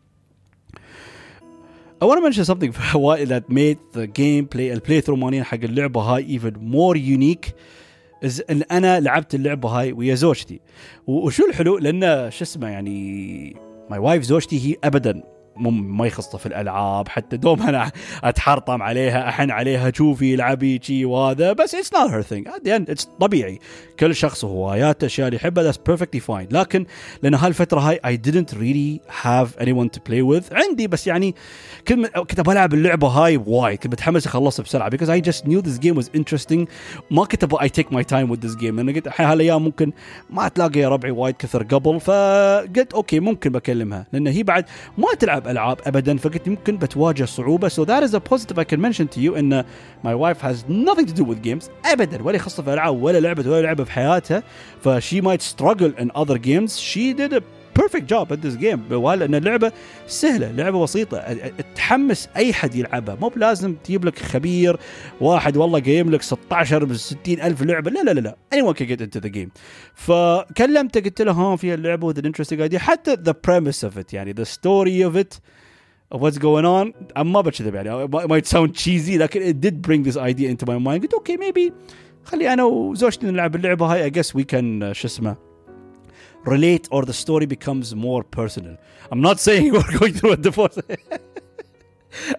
I 2.02 2.06
want 2.06 2.16
to 2.18 2.22
mention 2.22 2.46
something 2.46 2.72
that 2.72 3.44
made 3.50 3.78
the 3.92 4.06
gameplay 4.06 4.72
البلاي 4.72 5.02
مالين 5.08 5.44
حق 5.44 5.58
اللعبه 5.64 6.00
هاي 6.00 6.38
even 6.38 6.52
more 6.52 6.96
unique 6.96 7.46
is 7.48 7.54
ان 8.49 8.61
أنا 8.71 8.99
لعبت 8.99 9.35
اللعبه 9.35 9.69
هاي 9.69 9.93
ويا 9.93 10.15
زوجتي. 10.15 10.59
وشو 11.07 11.45
الحلو؟ 11.45 11.77
لأن 11.77 12.31
شو 12.31 12.43
اسمه 12.43 12.67
يعني 12.67 13.55
ماي 13.89 13.99
وايف 13.99 14.23
زوجتي 14.23 14.69
هي 14.69 14.75
ابدا 14.83 15.34
مو 15.55 15.69
ما 15.69 16.07
يخصه 16.07 16.37
في 16.37 16.45
الألعاب 16.45 17.07
حتى 17.07 17.37
دوم 17.37 17.61
أنا 17.61 17.91
أتحرطم 18.23 18.81
عليها 18.81 19.29
أحن 19.29 19.51
عليها 19.51 19.91
شوفي 19.95 20.33
العبي 20.33 20.79
شي 20.83 21.05
وهذا 21.05 21.53
بس 21.53 21.75
اتس 21.75 21.93
نوت 21.93 22.11
هير 22.11 22.21
ثينج 22.21 22.47
اتس 22.67 23.09
طبيعي. 23.19 23.59
كل 23.99 24.15
شخص 24.15 24.43
وهواياته 24.43 25.05
اشياء 25.05 25.27
اللي 25.27 25.37
يحبها 25.37 25.63
ذاتس 25.63 25.77
بيرفكتلي 25.77 26.19
فاين 26.19 26.47
لكن 26.51 26.85
لأن 27.23 27.33
هالفترة 27.33 27.79
هاي 27.79 27.99
اي 28.05 28.21
didn't 28.27 28.51
really 28.53 29.11
have 29.23 29.63
anyone 29.63 29.89
to 29.97 29.99
play 30.09 30.21
with. 30.21 30.53
عندي 30.53 30.87
بس 30.87 31.07
يعني 31.07 31.35
كنت 31.87 32.07
كنت 32.07 32.41
بلعب 32.41 32.73
اللعبة 32.73 33.07
هاي 33.07 33.37
وايد 33.37 33.79
كنت 33.79 33.93
متحمس 33.93 34.27
أخلصها 34.27 34.63
بسرعة. 34.63 34.89
Because 34.89 35.09
I 35.09 35.29
just 35.29 35.45
knew 35.45 35.61
this 35.61 35.79
game 35.85 35.95
was 35.95 36.07
interesting. 36.19 36.67
ما 37.11 37.25
كنت 37.25 37.43
أبغى 37.43 37.69
I 37.69 37.71
take 37.71 37.87
my 37.91 38.03
time 38.03 38.29
with 38.31 38.47
this 38.47 38.55
game. 38.55 38.63
لأن 38.63 38.93
قلت 38.93 39.21
هالأيام 39.21 39.63
ممكن 39.63 39.91
ما 40.29 40.47
تلاقي 40.47 40.79
يا 40.79 40.89
ربعي 40.89 41.11
وايد 41.11 41.35
كثر 41.35 41.63
قبل 41.63 41.99
فقلت 41.99 42.93
أوكي 42.93 43.19
ممكن 43.19 43.51
بكلمها. 43.51 44.07
لأن 44.13 44.27
هي 44.27 44.43
بعد 44.43 44.65
ما 44.97 45.07
تلعب 45.19 45.44
العاب 45.44 45.78
ابدا 45.86 46.16
فقلت 46.16 46.46
يمكن 46.46 46.76
بتواجه 46.76 47.24
صعوبه 47.24 47.68
so 47.68 47.84
that 47.84 48.02
is 48.02 48.14
a 48.14 48.20
positive 48.20 48.58
I 48.58 48.64
can 48.64 48.80
mention 48.80 49.06
to 49.16 49.20
you 49.20 49.36
ان 49.36 49.64
my 50.04 50.14
wife 50.14 50.40
has 50.40 50.56
nothing 50.68 51.06
to 51.06 51.14
do 51.20 51.24
with 51.24 51.42
games 51.42 51.70
ابدا 51.92 52.22
ولا 52.22 52.36
يخصها 52.36 52.62
في 52.62 52.74
العاب 52.74 53.02
ولا 53.02 53.18
لعبت 53.20 53.46
ولا 53.46 53.62
لعبه 53.62 53.84
في 53.84 53.92
حياتها 53.92 54.42
ف 54.80 54.88
she 54.88 55.20
might 55.22 55.42
struggle 55.42 55.92
in 56.02 56.10
other 56.22 56.38
games 56.38 56.78
she 56.78 57.14
did 57.14 57.32
a 57.32 57.42
بيرفكت 57.75 58.09
جوب 58.09 58.33
ات 58.33 58.39
ذيس 58.39 58.55
جيم 58.55 58.83
لأن 58.89 59.35
اللعبة 59.35 59.71
سهلة 60.07 60.51
لعبة 60.51 60.83
بسيطة 60.83 61.17
تحمس 61.75 62.29
أي 62.35 62.53
حد 62.53 62.75
يلعبها. 62.75 63.15
مو 63.15 63.27
بلازم 63.27 63.75
تجيب 63.75 64.05
لك 64.05 64.19
خبير 64.19 64.77
واحد 65.21 65.57
والله 65.57 65.79
قايم 65.79 66.11
لك 66.11 66.21
16 66.21 66.85
ب 66.85 66.93
60 66.93 67.17
ألف 67.27 67.63
لعبة. 67.63 67.91
لا 67.91 68.03
لا 68.03 68.11
لا 68.11 68.19
لا. 68.19 68.35
اني 68.53 68.61
ون 68.61 68.73
كان 68.73 68.87
جيت 68.87 69.01
انتو 69.01 69.19
ذا 69.19 69.27
جيم 69.27 69.51
فكلمته 69.93 71.01
قلت 71.01 71.21
له 71.21 71.31
ها 71.31 71.55
فيها 71.55 71.73
اللعبة 71.73 72.07
وذ 72.07 72.25
انترستنج 72.25 72.61
ايديا 72.61 72.79
حتى 72.79 73.13
ذا 73.13 73.35
بريمس 73.47 73.83
اوف 73.83 73.97
ات 73.97 74.13
يعني 74.13 74.31
ذا 74.31 74.43
ستوري 74.43 75.05
اوف 75.05 75.17
ات 75.17 75.33
on. 76.13 76.93
I'm 77.15 77.17
not 77.17 77.23
ما 77.23 77.41
بكذب 77.41 77.75
يعني. 77.75 78.07
It 78.07 78.29
might 78.29 78.45
sound 78.45 78.73
cheesy 78.73 79.17
لكن 79.17 79.41
it 79.41 79.65
did 79.65 79.81
bring 79.81 80.03
this 80.03 80.17
idea 80.17 80.49
into 80.49 80.65
my 80.65 80.77
mind. 80.79 81.01
قلت 81.01 81.13
أوكي 81.13 81.37
maybe. 81.37 81.73
خلي 82.23 82.53
أنا 82.53 82.63
وزوجتي 82.63 83.27
نلعب 83.27 83.55
اللعبة 83.55 83.85
هاي. 83.85 84.11
I 84.11 84.13
guess 84.13 84.27
we 84.27 84.43
can 84.43 84.91
شو 84.91 85.07
اسمه 85.07 85.44
relate 86.44 86.88
or 86.90 87.04
the 87.04 87.12
story 87.12 87.46
becomes 87.46 87.94
more 87.94 88.22
personal. 88.22 88.76
I'm 89.10 89.20
not 89.20 89.40
saying 89.40 89.72
we're 89.72 89.98
going 89.98 90.14
through 90.14 90.32
a 90.32 90.36
divorce. 90.36 90.78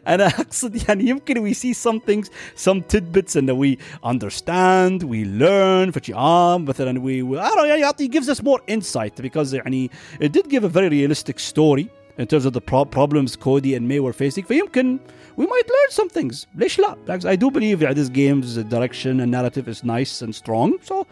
انا 0.07 0.27
اقصد 0.27 0.89
يعني 0.89 1.09
يمكن 1.09 1.49
we 1.49 1.53
see 1.53 1.73
some 1.73 1.99
things 1.99 2.29
some 2.55 2.81
tidbits 2.81 3.35
and 3.35 3.49
we 3.49 3.77
understand 4.03 5.03
we 5.03 5.25
learn 5.25 5.91
فشي 5.91 6.13
اه 6.13 6.57
مثلا 6.57 6.99
we, 6.99 7.23
we 7.23 7.39
I 7.39 7.49
don't 7.49 7.57
know 7.57 7.65
يعني 7.65 7.81
يعطي 7.81 8.07
gives 8.07 8.29
us 8.29 8.41
more 8.43 8.59
insight 8.67 9.21
because 9.21 9.53
يعني 9.53 9.89
it 10.21 10.31
did 10.31 10.49
give 10.49 10.63
a 10.63 10.69
very 10.69 10.89
realistic 10.89 11.39
story 11.39 11.89
in 12.19 12.25
terms 12.27 12.45
of 12.45 12.53
the 12.53 12.61
pro 12.61 12.85
problems 12.85 13.35
Cody 13.35 13.75
and 13.75 13.87
May 13.87 13.99
were 13.99 14.13
facing 14.13 14.43
فيمكن 14.43 14.99
we 15.37 15.43
might 15.43 15.67
learn 15.67 15.91
some 15.91 16.09
things 16.09 16.47
ليش 16.55 16.79
لا 16.79 16.95
بالعكس 17.05 17.25
I 17.25 17.35
do 17.35 17.49
believe 17.49 17.79
that 17.79 17.95
this 17.95 18.09
game's 18.09 18.57
direction 18.57 19.21
and 19.21 19.31
narrative 19.31 19.67
is 19.67 19.83
nice 19.83 20.21
and 20.21 20.35
strong 20.35 20.73
so 20.83 21.05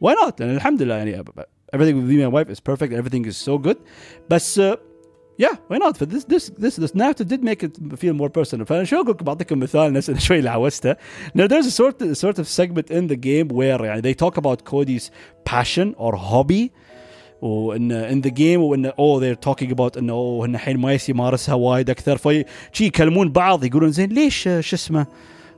why 0.00 0.14
not 0.14 0.40
لان 0.40 0.56
الحمد 0.56 0.82
لله 0.82 0.94
يعني 0.94 1.24
everything 1.74 1.96
with 1.96 2.08
me 2.08 2.22
and 2.22 2.32
my 2.32 2.42
wife 2.42 2.50
is 2.54 2.60
perfect 2.60 2.92
everything 2.92 3.24
is 3.26 3.36
so 3.36 3.58
good 3.58 3.76
بس 4.30 4.60
uh, 4.60 4.76
yeah 5.38 5.54
why 5.68 5.78
not 5.78 5.98
but 5.98 6.08
this 6.10 6.24
this 6.24 6.44
this 6.64 6.76
this 6.76 6.94
narrative 6.94 7.26
did 7.28 7.42
make 7.42 7.62
it 7.62 7.72
feel 7.98 8.14
more 8.14 8.28
personal 8.28 8.64
فانا 8.66 8.84
شو 8.84 8.96
اقول 8.96 9.10
لكم 9.10 9.24
بعطيكم 9.24 9.58
مثال 9.58 9.92
ناس 9.92 10.10
شوي 10.10 10.38
اللي 10.38 10.50
عوزته 10.50 10.94
now 11.38 11.46
there's 11.46 11.66
a 11.66 11.70
sort 11.70 12.02
of, 12.02 12.16
sort 12.16 12.38
of 12.38 12.48
segment 12.48 12.90
in 12.90 13.08
the 13.08 13.16
game 13.16 13.48
where 13.48 13.84
يعني 13.84 14.02
they 14.02 14.14
talk 14.14 14.36
about 14.36 14.64
Cody's 14.64 15.10
passion 15.44 15.94
or 15.96 16.12
hobby 16.16 16.70
وان 17.42 18.10
in 18.10 18.26
the 18.26 18.30
game 18.30 18.60
وان 18.60 18.90
oh 18.90 19.20
they're 19.20 19.50
talking 19.50 19.70
about 19.70 19.98
انه 19.98 20.12
oh 20.12 20.44
انه 20.44 20.54
الحين 20.54 20.76
ما 20.76 20.98
يمارسها 21.08 21.54
وايد 21.54 21.90
اكثر 21.90 22.16
في 22.16 22.44
شي 22.72 22.84
يكلمون 22.84 23.32
بعض 23.32 23.64
يقولون 23.64 23.90
زين 23.90 24.08
ليش 24.08 24.42
شو 24.42 24.76
اسمه 24.76 25.06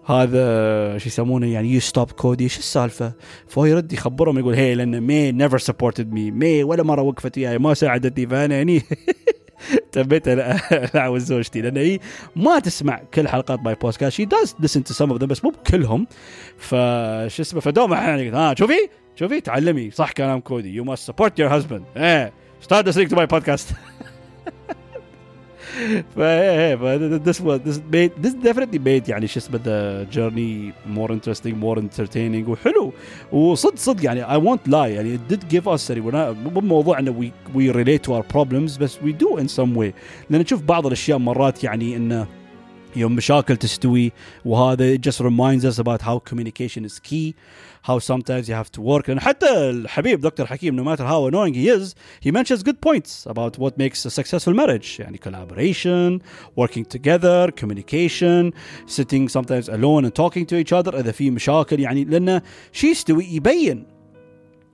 هذا 0.05 0.97
شو 0.97 1.07
يسمونه 1.07 1.47
يعني 1.47 1.73
يو 1.73 1.79
ستوب 1.79 2.11
كودي 2.11 2.49
شو 2.49 2.59
السالفة؟ 2.59 3.13
فهو 3.47 3.65
يرد 3.65 3.93
يخبرهم 3.93 4.39
يقول 4.39 4.53
هي 4.53 4.75
لأن 4.75 5.01
مي 5.01 5.31
نيفر 5.31 5.57
سبورتد 5.57 6.13
مي 6.13 6.31
مي 6.31 6.63
ولا 6.63 6.83
مرة 6.83 7.01
وقفت 7.01 7.37
وياي 7.37 7.57
ما 7.57 7.73
ساعدتني 7.73 8.27
فأنا 8.27 8.55
يعني 8.55 8.81
تبيت 9.91 10.23
اعوز 10.95 11.23
زوجتي 11.23 11.61
لأن 11.61 11.77
هي 11.77 11.99
ما 12.35 12.59
تسمع 12.59 13.01
كل 13.13 13.27
حلقات 13.27 13.59
ماي 13.59 13.75
بودكاست 13.75 14.15
شي 14.15 14.25
داز 14.25 14.53
to 14.53 14.93
some 14.93 15.11
of 15.11 15.19
them 15.19 15.25
بس 15.25 15.43
مو 15.43 15.49
بكلهم. 15.49 16.07
فشو 16.57 17.41
اسمه 17.41 17.61
فدوم 17.61 17.93
أحيانا 17.93 18.37
ها 18.37 18.55
شوفي 18.55 18.89
شوفي 19.15 19.41
تعلمي 19.41 19.91
صح 19.91 20.11
كلام 20.11 20.39
كودي 20.39 20.75
يو 20.75 20.83
ماست 20.83 21.07
سبورت 21.07 21.39
يور 21.39 21.55
هازبند 21.55 21.83
إيه 21.97 22.33
ستارت 22.61 22.89
listening 22.89 23.09
to 23.09 23.15
my 23.15 23.27
podcast. 23.27 23.73
ف 26.16 26.18
this 27.28 27.40
was 27.40 27.60
this 27.60 27.78
made 27.92 28.12
this 28.22 28.34
definitely 28.34 28.78
made 28.78 29.08
يعني 29.08 29.26
شو 29.26 29.38
اسمه 29.40 29.58
the 29.58 30.06
journey 30.14 30.72
more 30.96 31.10
interesting 31.10 31.54
more 31.54 31.78
entertaining 31.78 32.48
وحلو 32.48 32.92
وصدق 33.32 33.76
صدق 33.76 34.04
يعني 34.04 34.24
I 34.26 34.38
won't 34.42 34.70
lie 34.70 34.74
يعني 34.74 35.18
it 35.18 35.32
did 35.32 35.40
give 35.54 35.68
us 35.76 35.90
يعني 35.90 36.00
مو 36.00 36.60
موضوع 36.60 36.98
انه 36.98 37.20
we 37.20 37.56
we 37.56 37.72
relate 37.72 38.02
to 38.08 38.12
our 38.12 38.24
problems 38.36 38.78
بس 38.78 38.96
we 38.96 39.12
do 39.24 39.40
in 39.40 39.48
some 39.48 39.76
way 39.76 39.92
لان 40.30 40.40
نشوف 40.40 40.62
بعض 40.62 40.86
الاشياء 40.86 41.18
مرات 41.18 41.64
يعني 41.64 41.96
انه 41.96 42.26
يوم 42.96 43.12
مشاكل 43.12 43.56
تستوي 43.56 44.12
وهذا 44.44 44.96
it 44.96 45.00
just 45.00 45.20
reminds 45.20 45.64
us 45.64 45.78
about 45.78 46.00
how 46.02 46.18
communication 46.30 46.84
is 46.84 46.98
key 46.98 47.34
how 47.82 47.98
sometimes 47.98 48.48
you 48.48 48.54
have 48.54 48.70
to 48.72 48.80
work 48.80 49.08
and 49.08 49.20
حتى 49.20 49.70
الحبيب 49.70 50.20
دكتور 50.20 50.46
حكيم 50.46 50.76
no 50.76 50.84
matter 50.84 51.04
how 51.04 51.26
annoying 51.26 51.54
he 51.54 51.68
is 51.68 51.94
he 52.20 52.30
mentions 52.30 52.62
good 52.62 52.80
points 52.80 53.26
about 53.26 53.58
what 53.58 53.78
makes 53.78 54.06
a 54.06 54.10
successful 54.10 54.54
marriage 54.54 55.00
يعني 55.00 55.18
collaboration 55.18 56.22
working 56.56 56.84
together 56.84 57.50
communication 57.50 58.52
sitting 58.86 59.28
sometimes 59.28 59.68
alone 59.68 60.04
and 60.04 60.14
talking 60.14 60.46
to 60.46 60.56
each 60.56 60.72
other 60.72 60.94
إذا 60.94 61.12
في 61.12 61.30
مشاكل 61.30 61.80
يعني 61.80 62.04
لأنه 62.04 62.42
شي 62.72 62.86
يستوي 62.86 63.24
يبين 63.24 63.86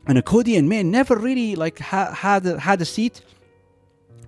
and 0.08 0.18
a 0.18 0.22
Cody 0.22 0.56
and 0.56 0.68
man 0.68 0.90
never 0.90 1.16
really 1.16 1.54
like 1.54 1.78
had 1.78 2.44
had 2.44 2.80
a 2.80 2.84
seat 2.84 3.20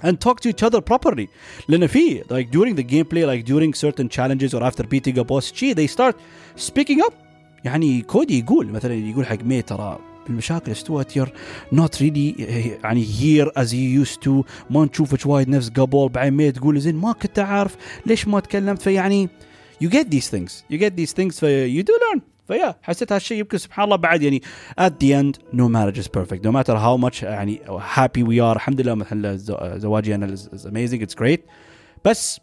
and 0.02 0.20
talk 0.20 0.40
to 0.40 0.48
each 0.48 0.62
other 0.62 0.80
properly 0.80 1.28
لان 1.68 1.86
في 1.86 2.24
like 2.30 2.50
during 2.50 2.74
the 2.74 2.84
gameplay 2.84 3.26
like 3.26 3.44
during 3.44 3.74
certain 3.74 4.08
challenges 4.08 4.54
or 4.54 4.62
after 4.62 4.84
beating 4.84 5.18
a 5.18 5.24
boss 5.24 5.50
gee 5.50 5.72
they 5.72 5.86
start 5.86 6.16
speaking 6.56 7.00
up 7.00 7.14
يعني 7.65 8.01
كودي 8.01 8.39
يقول 8.39 8.67
مثلا 8.67 8.93
يقول 8.93 9.25
حق 9.25 9.43
مي 9.43 9.61
ترى 9.61 9.99
المشاكل 10.29 10.71
استوت 10.71 11.15
يور 11.15 11.29
نوت 11.73 12.01
ريلي 12.01 12.31
يعني 12.83 13.07
هير 13.19 13.51
از 13.57 13.73
يو 13.73 13.89
يوست 13.89 14.23
تو 14.23 14.43
ما 14.69 14.85
نشوفك 14.85 15.25
وايد 15.25 15.49
نفس 15.49 15.69
قبل 15.69 16.09
بعدين 16.09 16.33
مي 16.33 16.51
تقول 16.51 16.79
زين 16.79 16.95
ما 16.95 17.11
كنت 17.11 17.39
أعرف 17.39 17.77
ليش 18.05 18.27
ما 18.27 18.39
تكلمت 18.39 18.81
فيعني 18.81 19.29
get 19.83 20.05
these 20.15 20.29
things 20.29 20.51
you 20.73 20.77
get 20.77 20.91
these 20.99 21.13
things 21.13 21.39
في 21.39 21.81
you 21.81 21.85
do 21.85 21.91
learn. 21.91 22.19
فيا 22.47 22.75
حسيت 22.81 23.11
هالشيء 23.11 23.37
يمكن 23.39 23.57
سبحان 23.57 23.85
الله 23.85 23.95
بعد 23.95 24.21
يعني 24.21 24.41
at 24.81 24.91
the 25.03 25.13
end 25.13 25.57
no 25.57 25.63
marriage 25.63 25.99
is 25.99 26.07
perfect. 26.07 26.43
No 26.43 26.51
matter 26.51 26.75
how 26.75 26.97
much 27.07 27.23
يعني 27.23 27.59
happy 27.95 28.23
we 28.23 28.39
are 28.39 28.55
الحمد 28.55 28.81
لله 28.81 28.95
مثلا 28.95 29.37
زواجي 29.77 30.15
أنا 30.15 30.35
is 30.35 30.65
amazing 30.65 31.01
it's 31.01 31.23
great. 31.23 31.39
بس 32.05 32.39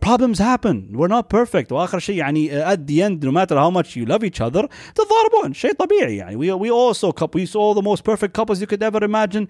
problems 0.00 0.38
happen 0.38 0.76
we're 0.92 1.08
not 1.08 1.28
perfect 1.28 1.72
واخر 1.72 1.98
شيء 1.98 2.16
يعني 2.16 2.50
at 2.74 2.86
the 2.86 3.02
end 3.02 3.24
no 3.24 3.32
matter 3.32 3.56
how 3.56 3.70
much 3.70 3.96
you 3.96 4.04
love 4.06 4.22
each 4.24 4.40
other 4.40 4.68
تتضاربون 4.94 5.52
شيء 5.52 5.72
طبيعي 5.72 6.16
يعني 6.16 6.36
we 6.36 6.66
we 6.66 6.70
also 6.70 7.12
couple 7.12 7.40
we 7.40 7.46
saw 7.46 7.74
the 7.74 7.82
most 7.82 8.04
perfect 8.04 8.34
couples 8.34 8.60
you 8.60 8.66
could 8.66 8.82
ever 8.82 9.02
imagine 9.04 9.48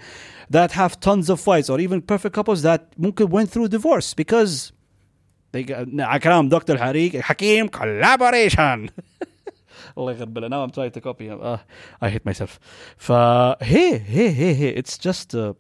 that 0.51 0.71
have 0.73 1.01
tons 1.01 1.29
of 1.31 1.41
fights 1.41 1.69
or 1.69 1.81
even 1.81 2.01
perfect 2.01 2.35
couples 2.35 2.63
that 2.63 2.81
ممكن 2.99 3.29
went 3.29 3.51
through 3.51 3.69
divorce 3.69 4.15
because 4.15 4.73
they 5.53 5.63
got, 5.63 6.19
كلام 6.19 6.49
دكتور 6.49 6.79
حريق 6.79 7.17
حكيم 7.17 7.69
collaboration 7.69 8.91
الله 9.99 10.13
يغرب 10.13 10.49
now 10.49 10.63
I'm 10.63 10.71
trying 10.71 10.91
to 10.91 11.01
copy 11.01 11.27
him 11.27 11.41
uh, 11.43 11.59
I 12.01 12.09
hate 12.09 12.25
myself 12.25 12.59
فهي 12.97 14.01
هي 14.01 14.29
هي 14.29 14.55
هي 14.55 14.83
it's 14.83 14.99
just 14.99 15.35
uh, 15.35 15.55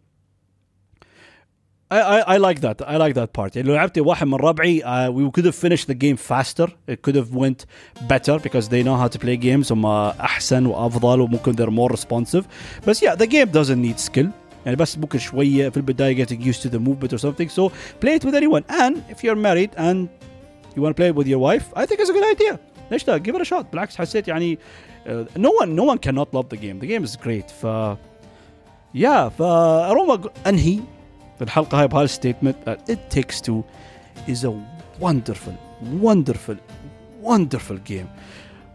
I, 1.90 2.00
I, 2.00 2.18
I 2.34 2.36
like 2.38 2.60
that. 2.60 2.82
I 2.88 2.96
like 2.96 3.14
that 3.14 3.32
part. 3.32 3.56
يعني 3.56 3.68
لو 3.68 3.74
لعبت 3.74 3.98
واحد 3.98 4.26
من 4.26 4.34
ربعي 4.34 4.82
uh, 4.82 5.10
we 5.12 5.30
could 5.30 5.44
have 5.44 5.54
finished 5.54 5.86
the 5.86 5.94
game 5.94 6.16
faster. 6.16 6.68
It 6.88 7.02
could 7.02 7.14
have 7.14 7.34
went 7.34 7.66
better 8.08 8.38
because 8.38 8.68
they 8.68 8.82
know 8.82 8.96
how 8.96 9.08
to 9.08 9.18
play 9.18 9.36
games 9.36 9.72
هم 9.72 9.86
أحسن 9.86 10.66
وأفضل 10.66 11.20
وممكن 11.20 11.56
they're 11.56 11.70
more 11.70 11.90
responsive. 11.96 12.44
بس 12.86 13.04
yeah, 13.04 13.14
the 13.14 13.26
game 13.26 13.50
doesn't 13.50 13.82
need 13.82 14.00
skill. 14.00 14.26
يعني 14.64 14.76
بس 14.76 14.98
ممكن 14.98 15.18
شوية 15.18 15.68
في 15.68 15.76
البداية 15.76 16.24
getting 16.24 16.40
used 16.40 16.62
to 16.62 16.68
the 16.68 16.78
movement 16.78 17.12
or 17.12 17.18
something. 17.18 17.48
So 17.48 17.70
play 18.00 18.14
it 18.14 18.24
with 18.24 18.34
anyone. 18.34 18.64
And 18.68 18.96
if 19.10 19.24
you're 19.24 19.36
married 19.36 19.70
and 19.76 20.08
you 20.74 20.82
want 20.82 20.96
to 20.96 21.00
play 21.00 21.08
it 21.08 21.14
with 21.14 21.28
your 21.28 21.38
wife, 21.38 21.66
I 21.76 21.86
think 21.86 22.00
it's 22.00 22.10
a 22.10 22.12
good 22.12 22.36
idea. 22.36 22.58
ليش 22.90 23.08
لا؟ 23.08 23.18
give 23.18 23.34
it 23.34 23.40
a 23.40 23.44
shot. 23.44 23.70
بالعكس 23.72 23.96
حسيت 23.96 24.28
يعني 24.28 24.58
uh, 25.06 25.10
no 25.36 25.50
one 25.62 25.76
no 25.76 25.84
one 25.84 25.98
cannot 25.98 26.34
love 26.34 26.48
the 26.48 26.56
game. 26.56 26.78
The 26.80 26.86
game 26.86 27.04
is 27.04 27.16
great. 27.16 27.50
ف 27.50 27.66
yeah 28.96 29.28
فأروما 29.38 30.20
أنهي 30.46 30.78
في 30.78 30.80
الحلقه 31.42 31.80
هاي 31.80 31.88
بهالستيتمنت 31.88 32.56
that 32.66 32.92
it 32.92 33.18
takes 33.18 33.40
two 33.40 33.62
is 34.28 34.44
a 34.44 34.52
wonderful 35.00 35.54
wonderful 36.02 36.56
wonderful 37.22 37.78
game 37.90 38.08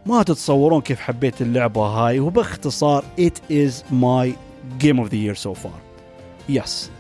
ما 0.06 0.24
تتصورون 0.24 0.82
كيف 0.82 1.00
حبيت 1.00 1.42
اللعبه 1.42 1.82
هاي 1.82 2.20
وباختصار 2.20 3.04
it 3.20 3.52
is 3.52 3.84
my 3.92 4.30
game 4.84 5.00
of 5.00 5.10
the 5.10 5.18
year 5.18 5.36
so 5.36 5.54
far 5.54 5.90
يس 6.50 6.92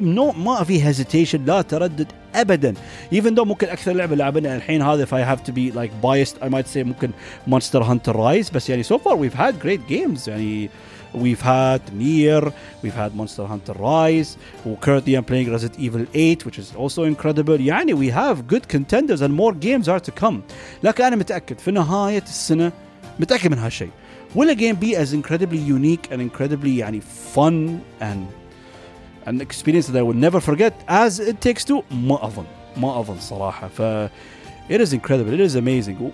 نو 0.00 0.32
ما 0.32 0.64
في 0.64 0.84
هيزيتيشن 0.86 1.44
لا 1.44 1.62
تردد 1.62 2.06
ابدا 2.34 2.74
even 3.14 3.34
though 3.34 3.46
ممكن 3.46 3.68
اكثر 3.68 3.92
لعبه 3.92 4.16
لعبنا 4.16 4.56
الحين 4.56 4.82
هذا 4.82 5.06
if 5.06 5.08
I 5.08 5.36
have 5.36 5.44
to 5.44 5.52
be 5.52 5.76
like 5.76 5.90
biased 6.02 6.36
I 6.44 6.48
might 6.48 6.74
say 6.74 6.76
ممكن 6.76 7.10
Monster 7.50 7.80
Hunter 7.80 8.12
Rise 8.12 8.52
بس 8.54 8.70
يعني 8.70 8.84
so 8.84 8.98
far 8.98 9.16
we've 9.16 9.38
had 9.38 9.54
great 9.66 9.92
games 9.92 10.28
يعني 10.28 10.70
We've 11.17 11.41
had 11.41 11.81
Nier, 11.93 12.53
we've 12.81 12.93
had 12.93 13.15
Monster 13.15 13.45
Hunter 13.45 13.73
Rise, 13.73 14.37
who 14.63 14.75
currently 14.77 15.15
I'm 15.15 15.23
playing 15.23 15.51
Resident 15.51 15.79
Evil 15.79 16.05
8, 16.13 16.45
which 16.45 16.59
is 16.59 16.75
also 16.75 17.03
incredible. 17.03 17.57
Yani, 17.57 17.93
we 17.93 18.09
have 18.09 18.47
good 18.47 18.67
contenders 18.67 19.21
and 19.21 19.33
more 19.33 19.53
games 19.53 19.87
are 19.87 19.99
to 19.99 20.11
come. 20.11 20.43
لكن 20.83 21.03
أنا 21.03 21.15
متأكد 21.15 21.59
في 21.59 21.71
نهاية 21.71 22.23
السنة 22.23 22.71
متأكد 23.19 23.51
من 23.51 23.57
هالشيء. 23.57 23.89
Will 24.35 24.49
a 24.49 24.55
game 24.55 24.75
be 24.75 24.95
as 24.95 25.13
incredibly 25.13 25.57
unique 25.57 26.11
and 26.11 26.21
incredibly 26.21 26.77
يعني 26.77 27.01
fun 27.01 27.81
and 28.01 28.27
an 29.25 29.41
experience 29.41 29.87
that 29.87 29.97
I 29.97 30.01
will 30.01 30.13
never 30.13 30.39
forget 30.39 30.73
as 30.87 31.19
It 31.19 31.41
Takes 31.41 31.63
Two? 31.65 31.83
ما 31.91 32.25
أظن 32.27 32.45
ما 32.77 32.99
أظن 32.99 33.19
صراحة 33.19 33.67
ف 33.67 34.09
it 34.69 34.81
is 34.81 34.93
incredible 34.93 35.33
it 35.33 35.39
is 35.39 35.55
amazing 35.55 36.11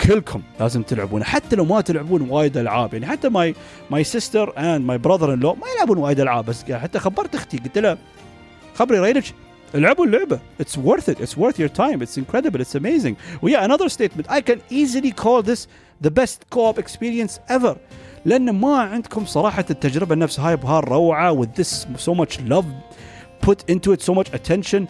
كلكم 0.00 0.42
لازم 0.60 0.82
تلعبون 0.82 1.24
حتى 1.24 1.56
لو 1.56 1.64
ما 1.64 1.80
تلعبون 1.80 2.30
وايد 2.30 2.56
ألعاب 2.56 2.94
يعني 2.94 3.06
حتى 3.06 3.28
ماي 3.28 3.54
ماي 3.90 4.04
سيستر 4.04 4.52
اند 4.58 4.86
ماي 4.86 4.98
براذر 4.98 5.34
ان 5.34 5.40
لو 5.40 5.54
ما 5.54 5.66
يلعبون 5.74 5.98
وايد 5.98 6.20
ألعاب 6.20 6.44
بس 6.44 6.64
حتى 6.72 6.98
خبرت 6.98 7.34
أختي 7.34 7.58
قلت 7.58 7.78
لها 7.78 7.98
خبري 8.74 9.00
رينج 9.00 9.32
العبوا 9.74 10.38
it's 10.62 10.76
worth 10.76 11.08
it 11.08 11.20
it's 11.20 11.36
worth 11.36 11.58
your 11.58 11.68
time 11.68 12.02
it's 12.02 12.16
incredible 12.16 12.60
it's 12.60 12.74
amazing. 12.74 13.16
ويا 13.42 13.66
another 13.66 13.88
statement. 13.88 14.26
I 14.28 14.40
can 14.40 14.60
easily 14.70 15.12
call 15.12 15.42
this 15.42 15.66
the 16.00 16.10
best 16.10 16.38
co-op 16.50 16.78
experience 16.78 17.40
ever. 17.48 17.76
لأن 18.24 18.50
ما 18.50 18.76
عندكم 18.78 19.24
صراحة 19.24 19.64
التجربة 19.70 20.14
نفس 20.14 20.40
هاي 20.40 20.56
بهالروعه 20.56 21.42
with 21.42 21.62
this 21.62 21.86
so 22.06 22.14
much 22.14 22.40
put 23.40 23.58
into 23.68 23.92
it 23.92 24.02
so 24.02 24.14
much 24.14 24.28
attention 24.32 24.86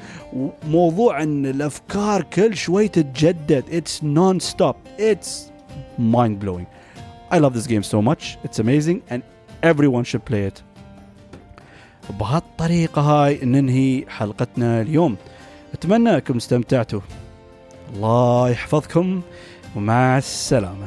موضوع 0.69 1.23
ان 1.23 1.47
الافكار 1.47 2.23
كل 2.23 2.57
شوي 2.57 2.89
تتجدد 2.89 3.65
it's 3.83 4.03
non-stop 4.03 4.77
it's 4.99 5.51
mind 5.99 6.41
blowing 6.45 6.67
I 7.31 7.39
love 7.39 7.55
this 7.55 7.67
game 7.67 7.83
so 7.83 8.01
much 8.03 8.39
it's 8.45 8.59
amazing 8.59 9.03
and 9.11 9.23
everyone 9.63 10.05
should 10.05 10.25
play 10.25 10.45
it 10.51 10.63
بهالطريقة 12.11 13.03
هاي 13.03 13.41
ننهي 13.43 14.05
حلقتنا 14.09 14.81
اليوم 14.81 15.17
أتمنى 15.75 16.15
أنكم 16.15 16.37
استمتعتوا 16.37 17.01
الله 17.95 18.49
يحفظكم 18.51 19.23
ومع 19.77 20.19
السلامه 20.19 20.87